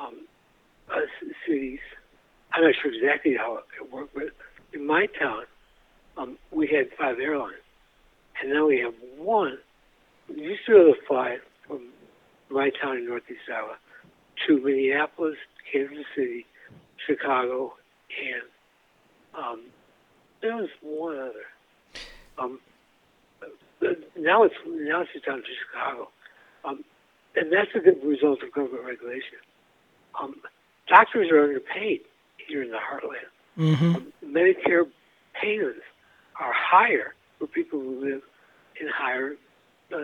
um, 0.00 0.26
uh, 0.90 1.00
cities. 1.46 1.80
I'm 2.52 2.64
not 2.64 2.74
sure 2.80 2.92
exactly 2.92 3.34
how 3.36 3.58
it 3.58 3.92
worked, 3.92 4.14
but 4.14 4.30
in 4.72 4.86
my 4.86 5.06
town, 5.18 5.44
um, 6.16 6.38
we 6.52 6.68
had 6.68 6.86
five 6.98 7.18
airlines, 7.18 7.56
and 8.40 8.52
now 8.52 8.66
we 8.66 8.78
have 8.80 8.94
one. 9.16 9.58
We 10.28 10.42
used 10.42 10.66
to 10.66 10.72
able 10.72 10.94
to 10.94 11.00
fly 11.06 11.38
from 11.66 11.88
my 12.50 12.70
town 12.80 12.98
in 12.98 13.06
Northeast 13.06 13.40
Iowa 13.52 13.76
to 14.46 14.60
Minneapolis, 14.60 15.36
Kansas 15.72 16.04
City, 16.14 16.46
Chicago, 17.06 17.74
and 18.10 18.42
um, 19.36 19.60
there 20.40 20.56
was 20.56 20.68
one 20.82 21.18
other. 21.18 21.46
Um, 22.38 22.60
now 24.16 24.42
it's 24.44 24.54
now 24.66 25.02
it's 25.02 25.24
down 25.26 25.38
to 25.38 25.48
Chicago, 25.66 26.08
um, 26.64 26.84
and 27.36 27.52
that's 27.52 27.70
a 27.74 27.80
good 27.80 28.02
result 28.04 28.42
of 28.42 28.52
government 28.52 28.84
regulation. 28.84 29.38
Um, 30.20 30.36
doctors 30.88 31.30
are 31.30 31.42
underpaid 31.42 32.00
here 32.46 32.62
in 32.62 32.70
the 32.70 32.78
heartland. 32.78 33.28
Mm-hmm. 33.58 33.96
Um, 33.96 34.12
Medicare 34.24 34.88
payments 35.40 35.80
are 36.40 36.52
higher 36.52 37.14
for 37.38 37.46
people 37.46 37.80
who 37.80 38.00
live 38.00 38.22
in 38.80 38.88
higher 38.88 39.36
uh, 39.92 39.96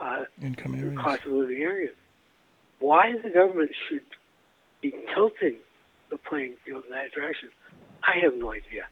uh, 0.00 0.24
Income 0.42 0.74
areas. 0.76 0.98
cost 0.98 1.24
of 1.24 1.32
living 1.32 1.58
areas. 1.58 1.94
Why 2.80 3.14
the 3.22 3.30
government 3.30 3.70
should 3.88 4.02
be 4.80 4.94
tilting 5.14 5.56
the 6.10 6.16
playing 6.16 6.54
field 6.64 6.84
in 6.86 6.92
that 6.92 7.12
direction, 7.12 7.50
I 8.08 8.18
have 8.20 8.34
no 8.36 8.52
idea. 8.52 8.86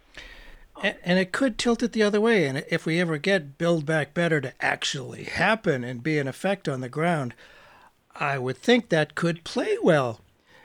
And, 0.82 0.96
and 1.02 1.18
it 1.18 1.32
could 1.32 1.56
tilt 1.56 1.82
it 1.82 1.92
the 1.92 2.02
other 2.02 2.20
way. 2.20 2.46
And 2.46 2.64
if 2.70 2.84
we 2.84 3.00
ever 3.00 3.16
get 3.16 3.56
Build 3.56 3.86
Back 3.86 4.12
Better 4.12 4.40
to 4.42 4.52
actually 4.60 5.24
happen 5.24 5.84
and 5.84 6.02
be 6.02 6.18
an 6.18 6.28
effect 6.28 6.68
on 6.68 6.82
the 6.82 6.88
ground, 6.90 7.34
I 8.14 8.38
would 8.38 8.58
think 8.58 8.88
that 8.88 9.14
could 9.14 9.42
play 9.44 9.78
well, 9.82 10.20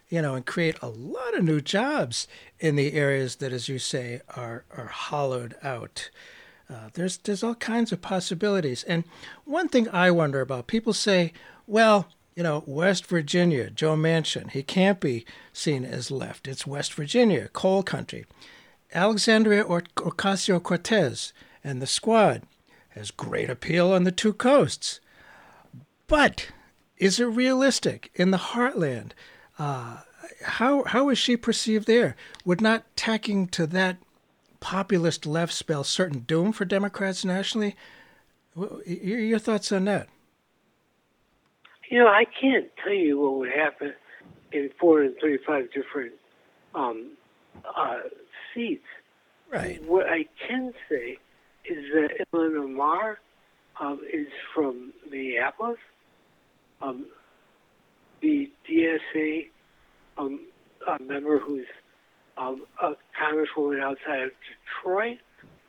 you 0.09 0.21
know, 0.21 0.35
and 0.35 0.45
create 0.45 0.77
a 0.81 0.89
lot 0.89 1.37
of 1.37 1.45
new 1.45 1.61
jobs 1.61 2.27
in 2.59 2.75
the 2.75 2.93
areas 2.93 3.37
that, 3.37 3.53
as 3.53 3.69
you 3.69 3.79
say, 3.79 4.21
are 4.35 4.65
are 4.75 4.87
hollowed 4.87 5.55
out. 5.63 6.09
Uh, 6.69 6.89
there's 6.93 7.17
there's 7.17 7.43
all 7.43 7.55
kinds 7.55 7.91
of 7.91 8.01
possibilities. 8.01 8.83
And 8.83 9.05
one 9.45 9.69
thing 9.69 9.87
I 9.89 10.11
wonder 10.11 10.41
about, 10.41 10.67
people 10.67 10.93
say, 10.93 11.31
well, 11.67 12.07
you 12.41 12.43
know, 12.43 12.63
West 12.65 13.05
Virginia, 13.05 13.69
Joe 13.69 13.95
Manchin, 13.95 14.49
he 14.49 14.63
can't 14.63 14.99
be 14.99 15.27
seen 15.53 15.85
as 15.85 16.09
left. 16.09 16.47
It's 16.47 16.65
West 16.65 16.91
Virginia, 16.95 17.49
coal 17.49 17.83
country. 17.83 18.25
Alexandria 18.95 19.63
Ocasio 19.63 20.59
Cortez 20.59 21.33
and 21.63 21.79
the 21.79 21.85
squad 21.85 22.41
has 22.95 23.11
great 23.11 23.51
appeal 23.51 23.93
on 23.93 24.05
the 24.05 24.11
two 24.11 24.33
coasts. 24.33 24.99
But 26.07 26.47
is 26.97 27.19
it 27.19 27.25
realistic 27.25 28.09
in 28.15 28.31
the 28.31 28.39
heartland? 28.39 29.11
Uh, 29.59 29.97
how, 30.43 30.83
how 30.85 31.09
is 31.09 31.19
she 31.19 31.37
perceived 31.37 31.85
there? 31.85 32.15
Would 32.43 32.59
not 32.59 32.85
tacking 32.95 33.49
to 33.49 33.67
that 33.67 33.97
populist 34.59 35.27
left 35.27 35.53
spell 35.53 35.83
certain 35.83 36.21
doom 36.21 36.53
for 36.53 36.65
Democrats 36.65 37.23
nationally? 37.23 37.75
Your 38.87 39.37
thoughts 39.37 39.71
on 39.71 39.85
that? 39.85 40.09
You 41.91 41.99
know, 41.99 42.07
I 42.07 42.23
can't 42.23 42.67
tell 42.81 42.93
you 42.93 43.19
what 43.19 43.35
would 43.35 43.51
happen 43.51 43.93
in 44.53 44.69
435 44.79 45.73
different 45.73 46.13
um, 46.73 47.11
uh, 47.75 47.97
seats. 48.53 48.85
Right. 49.51 49.83
What 49.83 50.05
I 50.07 50.25
can 50.47 50.73
say 50.87 51.17
is 51.65 51.83
that 51.93 52.25
Ilhan 52.33 52.63
Omar 52.63 53.19
um, 53.81 53.99
is 54.11 54.27
from 54.55 54.93
Minneapolis. 55.09 55.79
Um, 56.81 57.07
the 58.21 58.49
DSA 58.69 59.47
um, 60.17 60.45
a 60.87 61.03
member 61.03 61.39
who's 61.39 61.65
um, 62.37 62.63
a 62.81 62.93
congresswoman 63.21 63.81
outside 63.81 64.21
of 64.23 64.31
Detroit, 64.79 65.17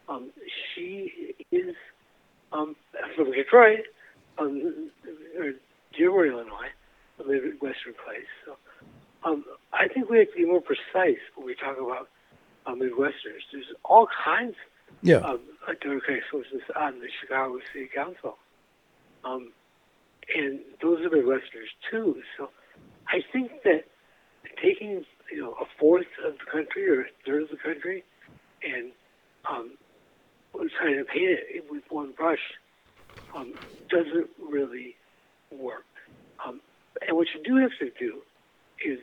um, 0.08 0.30
she 0.74 1.34
is 1.50 1.74
um, 2.52 2.76
from 3.16 3.32
Detroit, 3.32 3.80
um, 4.38 4.90
or 5.36 5.52
Dearborn, 5.96 6.30
Illinois, 6.30 6.72
a 7.18 7.24
Midwestern 7.24 7.94
place. 8.04 8.30
So 8.44 8.56
um, 9.24 9.44
I 9.72 9.88
think 9.88 10.10
we 10.10 10.18
have 10.18 10.28
to 10.28 10.36
be 10.36 10.44
more 10.44 10.60
precise 10.60 11.20
when 11.34 11.46
we 11.46 11.54
talk 11.54 11.78
about 11.78 12.08
uh, 12.66 12.72
Midwesterners. 12.72 13.44
There's 13.52 13.72
all 13.84 14.08
kinds 14.24 14.54
yeah. 15.02 15.18
of 15.18 15.40
uh, 15.66 15.72
Democratic 15.80 16.24
sources 16.30 16.60
on 16.76 17.00
the 17.00 17.08
Chicago 17.20 17.58
City 17.72 17.88
Council. 17.94 18.36
Um, 19.24 19.52
and 20.34 20.60
those 20.80 21.04
are 21.04 21.10
Midwesterners 21.10 21.72
too. 21.90 22.22
So 22.36 22.50
I 23.08 23.22
think 23.32 23.50
that 23.64 23.84
taking 24.62 25.04
you 25.30 25.40
know 25.40 25.52
a 25.60 25.64
fourth 25.78 26.06
of 26.24 26.34
the 26.38 26.50
country 26.50 26.88
or 26.88 27.02
a 27.02 27.06
third 27.24 27.44
of 27.44 27.50
the 27.50 27.56
country 27.56 28.04
and 28.62 28.92
um, 29.48 29.72
trying 30.78 30.96
to 30.96 31.04
paint 31.04 31.38
it 31.50 31.64
with 31.70 31.82
one 31.90 32.12
brush 32.12 32.38
um, 33.34 33.54
doesn't 33.88 34.28
really 34.40 34.96
work. 35.52 35.86
Um, 36.44 36.60
and 37.06 37.16
what 37.16 37.28
you 37.34 37.42
do 37.42 37.56
have 37.56 37.70
to 37.78 37.90
do 37.98 38.22
is 38.84 38.98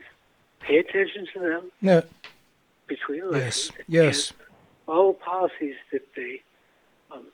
pay 0.60 0.78
attention 0.78 1.26
to 1.34 1.40
them 1.40 1.72
no. 1.80 2.02
between 2.86 3.22
elections. 3.22 3.72
Yes. 3.88 4.30
Yes. 4.30 4.32
Follow 4.86 5.12
policies 5.12 5.76
that 5.92 6.02
they 6.16 6.42
um, 7.12 7.26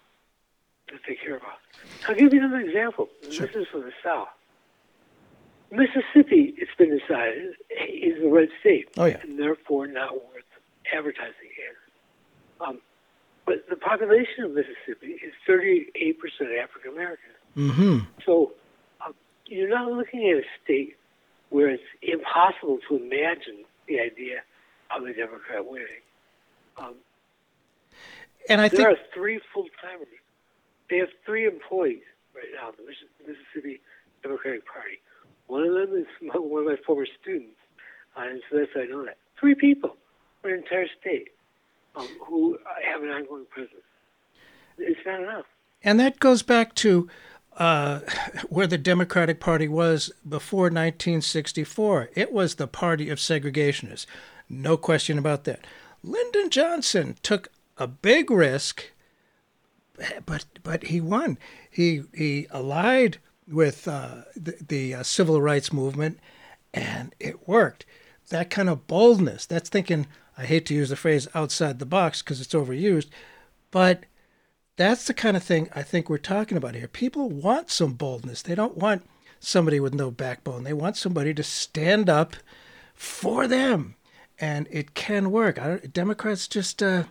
that 0.91 1.01
they 1.09 1.15
care 1.15 1.37
about. 1.37 1.59
I'll 2.09 2.15
give 2.15 2.33
you 2.33 2.41
another 2.41 2.61
example. 2.61 3.09
Sure. 3.31 3.47
This 3.47 3.57
is 3.57 3.67
from 3.69 3.83
the 3.83 3.93
South. 4.05 4.29
Mississippi, 5.71 6.55
it's 6.59 6.71
been 6.79 6.97
decided, 6.97 7.55
is 7.89 8.23
a 8.23 8.29
red 8.29 8.49
state, 8.61 8.89
oh, 8.97 9.07
yeah. 9.07 9.19
and 9.23 9.39
therefore 9.39 9.89
not 9.89 10.15
worth 10.15 10.45
advertising 10.95 11.33
in. 11.43 12.67
Um, 12.67 12.79
but 13.47 13.69
the 13.69 13.77
population 13.77 14.45
of 14.45 14.53
Mississippi 14.53 15.19
is 15.25 15.33
38% 15.49 15.87
African 16.63 16.93
American. 16.93 17.31
Mm-hmm. 17.57 17.99
So 18.25 18.53
you're 19.47 19.69
not 19.69 19.91
looking 19.91 20.29
at 20.29 20.39
a 20.39 20.47
state 20.63 20.97
where 21.51 21.69
it's 21.69 21.83
impossible 22.03 22.79
to 22.89 22.97
imagine 22.97 23.65
the 23.87 24.01
idea 24.01 24.43
of 24.95 25.05
a 25.05 25.13
Democrat 25.13 25.65
winning. 25.65 26.03
Um, 26.77 26.95
and 28.49 28.61
I 28.61 28.69
there 28.69 28.87
think 28.87 28.99
are 28.99 29.03
three 29.15 29.41
full 29.53 29.67
timers. 29.81 30.09
They 30.91 30.99
have 30.99 31.09
three 31.25 31.47
employees 31.47 32.03
right 32.35 32.47
now 32.55 32.71
the 32.71 32.85
Mississippi 33.27 33.81
Democratic 34.23 34.67
Party. 34.67 34.99
One 35.47 35.63
of 35.63 35.75
them 35.75 35.97
is 35.97 36.07
my, 36.23 36.35
one 36.35 36.63
of 36.63 36.69
my 36.69 36.77
former 36.85 37.07
students, 37.21 37.57
uh, 38.17 38.23
and 38.23 38.43
so 38.51 38.59
that's 38.59 38.71
how 38.75 38.83
I 38.83 38.87
know 38.87 39.05
that. 39.05 39.17
Three 39.39 39.55
people 39.55 39.97
for 40.43 40.53
an 40.53 40.59
entire 40.59 40.87
state 41.01 41.29
um, 41.95 42.09
who 42.27 42.59
have 42.85 43.03
an 43.03 43.09
ongoing 43.09 43.47
presence. 43.51 43.83
It's 44.79 45.01
not 45.07 45.21
enough. 45.21 45.47
And 45.83 45.99
that 46.01 46.19
goes 46.19 46.43
back 46.43 46.75
to 46.77 47.09
uh, 47.57 48.01
where 48.49 48.67
the 48.67 48.79
Democratic 48.79 49.41
Party 49.41 49.69
was 49.69 50.13
before 50.29 50.65
1964. 50.65 52.11
It 52.15 52.33
was 52.33 52.55
the 52.55 52.67
party 52.67 53.09
of 53.09 53.19
segregationists. 53.19 54.07
No 54.49 54.77
question 54.77 55.19
about 55.19 55.45
that. 55.45 55.67
Lyndon 56.03 56.51
Johnson 56.51 57.17
took 57.23 57.49
a 57.79 57.87
big 57.87 58.31
risk, 58.31 58.85
but 60.25 60.45
but 60.63 60.85
he 60.85 61.01
won. 61.01 61.39
He 61.71 62.03
he 62.15 62.47
allied 62.51 63.19
with 63.49 63.89
uh, 63.89 64.23
the, 64.37 64.57
the 64.67 64.95
uh, 64.95 65.03
civil 65.03 65.41
rights 65.41 65.73
movement, 65.73 66.19
and 66.73 67.15
it 67.19 67.49
worked. 67.49 67.87
That 68.29 68.51
kind 68.51 68.69
of 68.69 68.87
boldness. 68.87 69.47
That's 69.47 69.69
thinking. 69.69 70.07
I 70.39 70.45
hate 70.45 70.67
to 70.67 70.75
use 70.75 70.91
the 70.91 70.97
phrase 70.97 71.27
outside 71.35 71.79
the 71.79 71.87
box 71.87 72.21
because 72.21 72.43
it's 72.43 72.53
overused, 72.53 73.09
but 73.71 74.05
that's 74.77 75.07
the 75.07 75.15
kind 75.15 75.37
of 75.37 75.43
thing 75.43 75.69
I 75.75 75.83
think 75.83 76.09
we're 76.09 76.19
talking 76.19 76.57
about 76.57 76.75
here. 76.75 76.89
People 76.89 77.31
want 77.31 77.71
some 77.71 77.95
boldness. 77.95 78.43
They 78.43 78.55
don't 78.55 78.77
want 78.77 79.09
somebody 79.41 79.81
with 79.81 79.95
no 79.95 80.11
backbone. 80.11 80.65
They 80.65 80.73
want 80.73 80.97
somebody 80.97 81.33
to 81.35 81.43
stand 81.43 82.09
up 82.11 82.37
for 82.95 83.49
them, 83.49 83.95
and 84.39 84.69
it 84.71 84.95
can 84.95 85.31
work. 85.31 85.59
Democrats 85.93 86.47
just, 86.47 86.83
uh, 86.83 87.05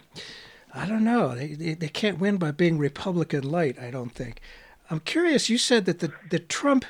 I 0.74 0.86
don't 0.86 1.04
know. 1.04 1.36
They, 1.36 1.48
they 1.54 1.74
they 1.74 1.88
can't 1.88 2.20
win 2.20 2.38
by 2.38 2.52
being 2.52 2.78
Republican 2.78 3.44
light. 3.44 3.80
I 3.80 3.90
don't 3.92 4.12
think. 4.12 4.42
I'm 4.90 5.00
curious. 5.00 5.50
You 5.50 5.58
said 5.58 5.86
that 5.86 6.00
the 6.00 6.12
that 6.30 6.50
Trump 6.50 6.86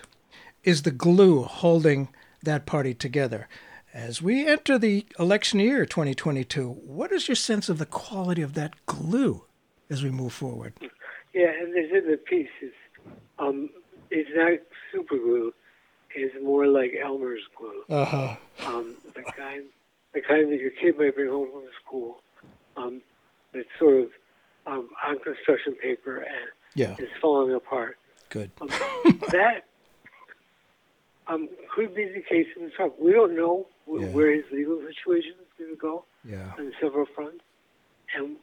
is 0.64 0.82
the 0.82 0.92
glue 0.92 1.44
holding 1.44 2.10
that 2.44 2.66
party 2.66 2.94
together. 2.94 3.48
As 3.94 4.22
we 4.22 4.46
enter 4.46 4.78
the 4.78 5.06
election 5.18 5.62
year 5.62 5.86
2022, 5.86 6.70
what 6.70 7.14
is 7.14 7.30
your 7.30 7.36
sense 7.36 7.70
of 7.70 7.78
the 7.78 7.86
quality 7.86 8.42
of 8.42 8.54
that 8.56 8.74
glue 8.86 9.45
as 9.90 10.04
we 10.04 10.10
move 10.10 10.34
forward? 10.34 10.74
Yeah, 11.34 11.52
and 11.60 11.74
there's 11.74 11.92
in 11.92 12.10
the 12.12 12.18
piece 12.18 12.48
is 12.62 12.72
um, 13.40 13.70
it's 14.10 14.30
not 14.34 14.60
super 14.92 15.18
glue. 15.18 15.54
It's 16.16 16.34
more 16.42 16.68
like 16.68 16.92
Elmer's 17.04 17.42
glue. 17.58 17.84
Uh-huh. 17.90 18.36
Um, 18.66 18.96
the 19.14 19.24
kind, 19.24 19.64
the 20.14 20.22
kind 20.22 20.50
that 20.52 20.60
your 20.60 20.72
kid 20.72 20.98
might 20.98 21.14
bring 21.16 21.30
home 21.30 21.50
from 21.52 21.64
school. 21.86 22.22
Um, 22.78 23.02
it's 23.54 23.68
sort 23.78 24.04
of 24.04 24.10
um, 24.66 24.90
on 25.06 25.20
construction 25.20 25.76
paper 25.82 26.18
and 26.20 26.50
yeah. 26.74 26.96
is 27.00 27.10
falling 27.22 27.54
apart. 27.54 27.98
Good. 28.30 28.52
Um, 28.62 28.70
that 29.32 29.66
um, 31.28 31.50
could 31.76 31.94
be 31.96 32.06
the 32.06 32.22
case 32.22 32.48
in 32.60 32.72
Trump. 32.76 32.94
We 33.00 33.12
don't 33.12 33.36
know 33.36 33.68
Yeah. 33.88 34.08
where 34.08 34.34
his 34.34 34.46
legal 34.52 34.80
situation 34.88 35.34
is 35.42 35.48
going 35.58 35.72
to 35.72 35.78
go 35.78 36.06
Yeah. 36.24 36.54
on 36.58 36.72
several 36.82 37.06
fronts, 37.14 37.44
and 38.16 38.38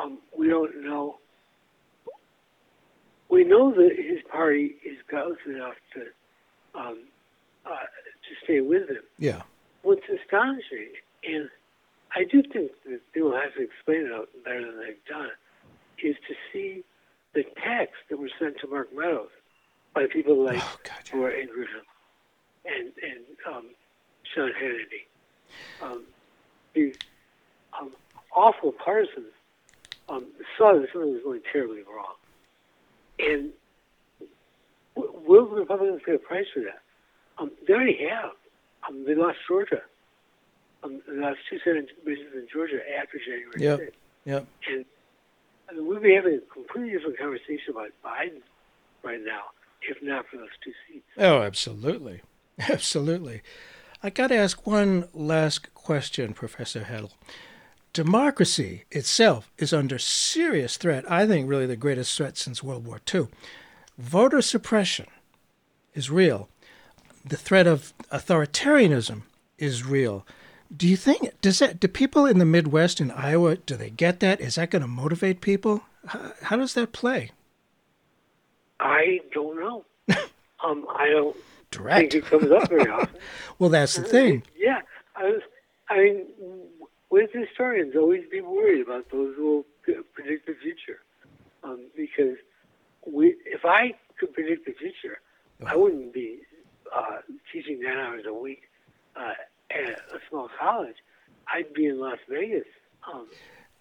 um, 0.00 0.18
we 0.36 0.48
don't 0.48 0.82
know. 0.84 1.16
We 3.28 3.44
know 3.44 3.72
that 3.72 3.90
his 3.96 4.18
party 4.30 4.76
is 4.84 4.98
gutless 5.10 5.38
enough 5.46 5.74
to 5.94 6.80
um, 6.80 6.98
uh, 7.64 7.70
to 7.70 8.44
stay 8.44 8.60
with 8.60 8.88
him. 8.88 9.02
Yeah. 9.18 9.42
What's 9.82 10.02
astonishing, 10.08 10.90
and 11.24 11.48
I 12.14 12.24
do 12.24 12.42
think 12.42 12.72
that 12.86 13.00
people 13.12 13.32
have 13.32 13.54
to 13.54 13.62
explain 13.62 14.06
it 14.06 14.12
out 14.12 14.28
better 14.44 14.60
than 14.66 14.80
they've 14.80 15.04
done, 15.08 15.30
is 16.02 16.16
to 16.28 16.34
see 16.52 16.84
the 17.34 17.44
texts 17.64 17.98
that 18.10 18.18
were 18.18 18.30
sent 18.38 18.58
to 18.60 18.66
Mark 18.66 18.88
Meadows 18.94 19.28
by 19.94 20.06
people 20.06 20.44
like 20.44 20.60
Oh, 20.60 20.76
God, 20.84 20.92
yeah. 21.12 21.16
Laura 21.18 21.32
Ingraham 21.40 21.82
and 22.64 22.92
and 23.02 23.24
um, 23.54 23.66
Sean 24.34 24.50
Hannity. 24.60 25.06
Um, 25.82 26.02
these 26.74 26.94
um, 27.80 27.92
awful 28.34 28.72
partisans 28.72 29.32
um, 30.10 30.26
saw 30.58 30.72
that 30.74 30.88
something 30.92 31.12
was 31.12 31.22
going 31.22 31.40
terribly 31.52 31.82
wrong, 31.82 32.14
and 33.18 33.50
will 34.96 35.46
the 35.48 35.56
Republicans 35.56 36.02
pay 36.04 36.14
a 36.14 36.18
price 36.18 36.46
for 36.52 36.60
that? 36.60 36.80
Um, 37.38 37.50
they 37.66 37.74
already 37.74 37.98
have. 38.10 38.32
Um, 38.88 39.04
they 39.06 39.14
lost 39.14 39.38
Georgia. 39.48 39.82
Um, 40.82 41.00
they 41.08 41.16
lost 41.16 41.38
two 41.48 41.58
Senate 41.64 41.88
races 42.04 42.26
in 42.34 42.46
Georgia 42.52 42.80
after 43.00 43.18
January 43.18 43.52
Yep. 43.58 43.80
6th. 43.80 43.92
Yep. 44.24 44.46
And 44.70 44.84
I 45.68 45.74
mean, 45.74 45.86
we'd 45.86 46.02
be 46.02 46.14
having 46.14 46.34
a 46.34 46.52
completely 46.52 46.92
different 46.92 47.18
conversation 47.18 47.70
about 47.70 47.88
Biden 48.04 48.40
right 49.02 49.20
now 49.24 49.42
if 49.82 49.96
not 50.02 50.26
for 50.30 50.36
those 50.36 50.48
two 50.62 50.72
seats. 50.88 51.04
Oh, 51.16 51.42
absolutely. 51.42 52.20
Absolutely. 52.68 53.40
I 54.02 54.10
got 54.10 54.26
to 54.26 54.34
ask 54.36 54.66
one 54.66 55.08
last 55.14 55.72
question, 55.72 56.34
Professor 56.34 56.80
Hettle. 56.84 57.12
Democracy 57.92 58.84
itself 58.90 59.50
is 59.58 59.72
under 59.72 59.98
serious 59.98 60.76
threat. 60.76 61.10
I 61.10 61.26
think 61.26 61.48
really 61.48 61.66
the 61.66 61.76
greatest 61.76 62.16
threat 62.16 62.38
since 62.38 62.62
World 62.62 62.86
War 62.86 63.00
II. 63.12 63.28
Voter 63.98 64.40
suppression 64.40 65.06
is 65.94 66.10
real. 66.10 66.48
The 67.24 67.36
threat 67.36 67.66
of 67.66 67.92
authoritarianism 68.12 69.22
is 69.58 69.84
real. 69.84 70.24
Do 70.74 70.86
you 70.86 70.96
think 70.96 71.32
does 71.40 71.58
that 71.58 71.80
do 71.80 71.88
people 71.88 72.26
in 72.26 72.38
the 72.38 72.44
Midwest 72.44 73.00
in 73.00 73.10
Iowa 73.10 73.56
do 73.56 73.74
they 73.76 73.90
get 73.90 74.20
that? 74.20 74.40
Is 74.40 74.54
that 74.54 74.70
going 74.70 74.82
to 74.82 74.88
motivate 74.88 75.40
people? 75.40 75.82
How, 76.06 76.32
how 76.42 76.56
does 76.56 76.74
that 76.74 76.92
play? 76.92 77.32
I 78.78 79.20
don't 79.32 79.58
know. 79.58 79.84
um, 80.64 80.86
I 80.96 81.08
don't 81.08 81.36
Direct. 81.72 82.12
think 82.12 82.24
it 82.24 82.30
comes 82.30 82.50
up 82.52 82.68
very 82.68 82.88
often. 82.88 83.08
Well, 83.58 83.68
that's 83.68 83.96
the 83.96 84.04
thing. 84.04 84.42
Yeah, 84.56 84.80
I 85.14 85.24
was. 85.24 85.42
I 85.90 85.98
mean, 85.98 86.26
with 87.10 87.30
historians, 87.32 87.94
always 87.96 88.24
be 88.30 88.40
worried 88.40 88.82
about 88.82 89.10
those 89.10 89.34
who 89.36 89.64
will 89.86 89.94
predict 90.14 90.46
the 90.46 90.54
future, 90.62 91.00
um, 91.64 91.88
because 91.96 92.36
we, 93.06 93.36
if 93.44 93.64
I 93.64 93.94
could 94.18 94.32
predict 94.32 94.66
the 94.66 94.72
future, 94.72 95.18
I 95.66 95.76
wouldn't 95.76 96.12
be 96.14 96.40
uh, 96.94 97.18
teaching 97.52 97.80
nine 97.82 97.98
hours 97.98 98.24
a 98.26 98.32
week 98.32 98.62
uh, 99.16 99.32
at 99.70 99.90
a 99.90 100.18
small 100.28 100.48
college. 100.58 100.96
I'd 101.52 101.72
be 101.74 101.86
in 101.86 102.00
Las 102.00 102.18
Vegas 102.28 102.64
um, 103.12 103.26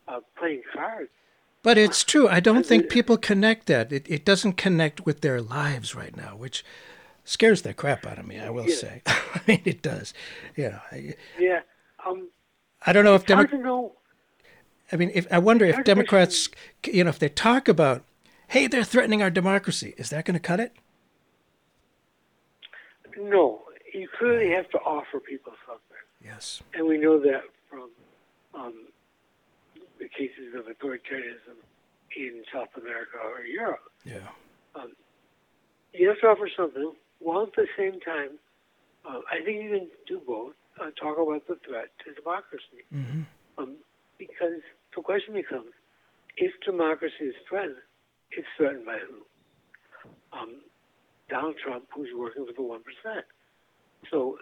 uh, 0.07 0.19
playing 0.37 0.63
cards. 0.73 1.09
But 1.61 1.77
it's 1.77 2.03
true. 2.03 2.27
I 2.27 2.39
don't 2.39 2.65
think 2.65 2.89
people 2.89 3.17
connect 3.17 3.67
that. 3.67 3.91
It, 3.91 4.09
it 4.09 4.25
doesn't 4.25 4.53
connect 4.53 5.05
with 5.05 5.21
their 5.21 5.41
lives 5.41 5.93
right 5.93 6.15
now, 6.15 6.35
which 6.35 6.63
scares 7.25 7.61
the 7.61 7.73
crap 7.73 8.07
out 8.07 8.17
of 8.17 8.25
me, 8.25 8.39
I 8.39 8.49
will 8.49 8.67
Yeah. 8.67 8.75
say. 8.75 9.01
I 9.07 9.41
mean, 9.45 9.61
it 9.65 9.81
does. 9.81 10.13
You 10.55 10.69
know, 10.69 10.79
I, 10.91 11.15
Yeah, 11.37 11.61
um, 12.05 12.28
I 12.85 12.93
don't 12.93 13.03
know 13.03 13.15
if 13.15 13.25
Demo- 13.25 13.43
know. 13.43 13.93
I 14.91 14.95
mean, 14.95 15.11
if 15.13 15.27
I 15.31 15.37
wonder 15.37 15.65
if 15.65 15.83
Democrats, 15.83 16.49
you 16.85 17.03
know, 17.03 17.09
if 17.09 17.19
they 17.19 17.29
talk 17.29 17.67
about, 17.67 18.03
hey, 18.47 18.67
they're 18.67 18.83
threatening 18.83 19.21
our 19.21 19.29
democracy, 19.29 19.93
is 19.97 20.09
that 20.09 20.25
going 20.25 20.33
to 20.33 20.39
cut 20.39 20.59
it? 20.59 20.75
No, 23.17 23.61
you 23.93 24.07
clearly 24.17 24.49
have 24.51 24.69
to 24.71 24.77
offer 24.79 25.19
people 25.19 25.53
something. 25.67 25.83
Yes. 26.23 26.61
And 26.73 26.87
we 26.87 26.97
know 26.97 27.19
that 27.19 27.43
from 27.69 27.89
um, 28.55 28.87
the 29.99 30.07
cases 30.07 30.55
of 30.55 30.65
authoritarianism 30.65 31.57
in 32.15 32.43
South 32.51 32.69
America 32.77 33.17
or 33.23 33.45
Europe. 33.45 33.91
Yeah. 34.05 34.19
You 35.93 36.07
have 36.07 36.19
to 36.21 36.27
offer 36.27 36.49
something, 36.55 36.93
while 37.19 37.43
at 37.43 37.53
the 37.55 37.67
same 37.77 37.99
time, 37.99 38.37
uh, 39.05 39.19
I 39.31 39.43
think 39.43 39.63
you 39.63 39.69
can 39.69 39.87
do 40.07 40.21
both. 40.25 40.53
Uh, 40.79 40.91
talk 41.01 41.17
about 41.17 41.45
the 41.47 41.57
threat 41.67 41.89
to 42.05 42.13
democracy. 42.13 42.85
Mm-hmm. 42.93 43.21
Um, 43.57 43.75
because 44.17 44.61
the 44.95 45.01
question 45.01 45.33
becomes, 45.33 45.71
if 46.37 46.51
democracy 46.65 47.25
is 47.25 47.35
threatened, 47.49 47.75
it's 48.31 48.47
threatened 48.57 48.85
by 48.85 48.97
who? 48.99 49.25
Um, 50.37 50.61
Donald 51.29 51.55
Trump, 51.63 51.85
who's 51.93 52.09
working 52.15 52.45
with 52.45 52.55
the 52.55 52.61
1%. 52.61 52.79
So 54.09 54.37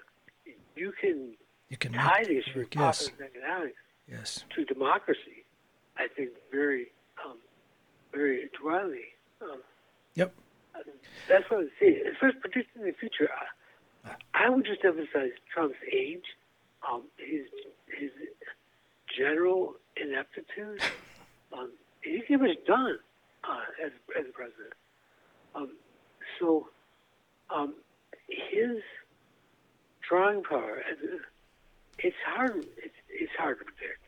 you 0.75 0.93
can 1.01 1.33
You 1.69 1.77
can 1.77 1.93
tie 1.93 2.19
make 2.19 2.27
the 2.27 2.33
it 2.37 2.47
issue 2.47 2.59
of. 2.61 2.67
Yes. 2.75 3.11
economics 3.19 3.75
Yes. 4.07 4.45
to 4.55 4.63
democracy, 4.65 5.43
I 5.97 6.07
think 6.15 6.29
very, 6.51 6.91
um, 7.25 7.37
very 8.13 8.43
adroitly. 8.43 9.05
Um, 9.41 9.61
Yep. 10.15 10.33
that's 11.27 11.49
what 11.49 11.61
I 11.65 11.79
see. 11.79 12.01
far 12.19 12.31
predicting 12.41 12.83
the 12.83 12.93
future, 12.93 13.29
I, 14.33 14.49
would 14.49 14.65
just 14.65 14.83
emphasize 14.83 15.31
Trump's 15.53 15.77
age, 15.91 16.25
um, 16.89 17.03
his 17.17 17.45
his 17.99 18.11
general 19.17 19.75
ineptitude. 19.95 20.81
Um, 21.53 21.71
he 22.01 22.19
can 22.19 22.39
get 22.39 22.41
much 22.41 22.65
done 22.67 22.99
uh, 23.45 23.61
as 23.85 23.91
as 24.19 24.25
president. 24.33 24.73
Um, 25.55 25.69
so, 26.37 26.67
um, 27.49 27.73
his 28.27 28.79
drawing 30.07 30.43
power, 30.43 30.83
it's 31.99 32.15
hard. 32.25 32.65
It's 32.83 32.93
it's 33.09 33.31
hard 33.39 33.59
to 33.59 33.63
predict. 33.63 34.06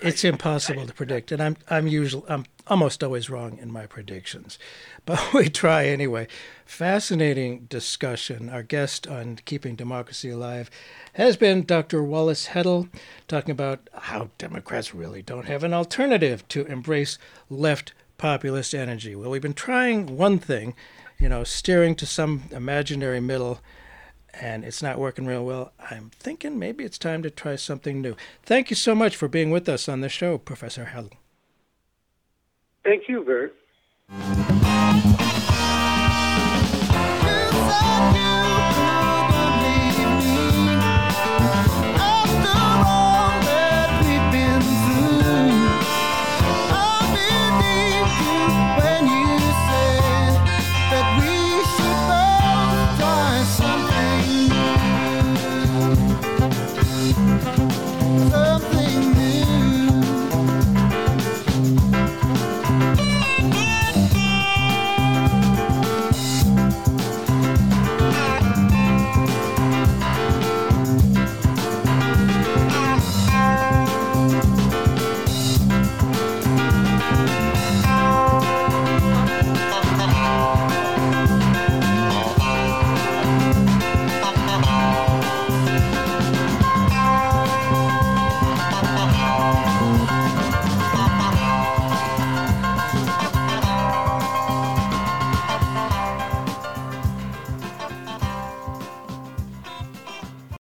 It's 0.00 0.24
impossible 0.24 0.86
to 0.86 0.92
predict, 0.92 1.32
and 1.32 1.42
I'm 1.42 1.56
I'm 1.68 1.86
usually 1.86 2.24
I'm 2.28 2.44
almost 2.66 3.02
always 3.02 3.28
wrong 3.28 3.58
in 3.58 3.72
my 3.72 3.86
predictions, 3.86 4.58
but 5.04 5.32
we 5.34 5.48
try 5.48 5.86
anyway. 5.86 6.28
Fascinating 6.64 7.66
discussion. 7.66 8.48
Our 8.48 8.62
guest 8.62 9.06
on 9.06 9.40
keeping 9.44 9.76
democracy 9.76 10.30
alive 10.30 10.70
has 11.14 11.36
been 11.36 11.64
Dr. 11.64 12.02
Wallace 12.02 12.46
Hettle, 12.48 12.88
talking 13.28 13.50
about 13.50 13.88
how 13.92 14.30
Democrats 14.38 14.94
really 14.94 15.22
don't 15.22 15.46
have 15.46 15.64
an 15.64 15.74
alternative 15.74 16.46
to 16.48 16.64
embrace 16.66 17.18
left 17.50 17.92
populist 18.18 18.74
energy. 18.74 19.14
Well, 19.14 19.30
we've 19.30 19.42
been 19.42 19.54
trying 19.54 20.16
one 20.16 20.38
thing, 20.38 20.74
you 21.18 21.28
know, 21.28 21.44
steering 21.44 21.94
to 21.96 22.06
some 22.06 22.44
imaginary 22.50 23.20
middle 23.20 23.60
and 24.40 24.64
it's 24.64 24.82
not 24.82 24.98
working 24.98 25.26
real 25.26 25.44
well, 25.44 25.72
I'm 25.90 26.10
thinking 26.18 26.58
maybe 26.58 26.84
it's 26.84 26.98
time 26.98 27.22
to 27.22 27.30
try 27.30 27.56
something 27.56 28.00
new. 28.00 28.16
Thank 28.42 28.70
you 28.70 28.76
so 28.76 28.94
much 28.94 29.16
for 29.16 29.28
being 29.28 29.50
with 29.50 29.68
us 29.68 29.88
on 29.88 30.00
the 30.00 30.08
show, 30.08 30.38
Professor 30.38 30.86
Hettle. 30.86 31.12
Thank 32.84 33.08
you, 33.08 33.24
Burt. 33.24 33.54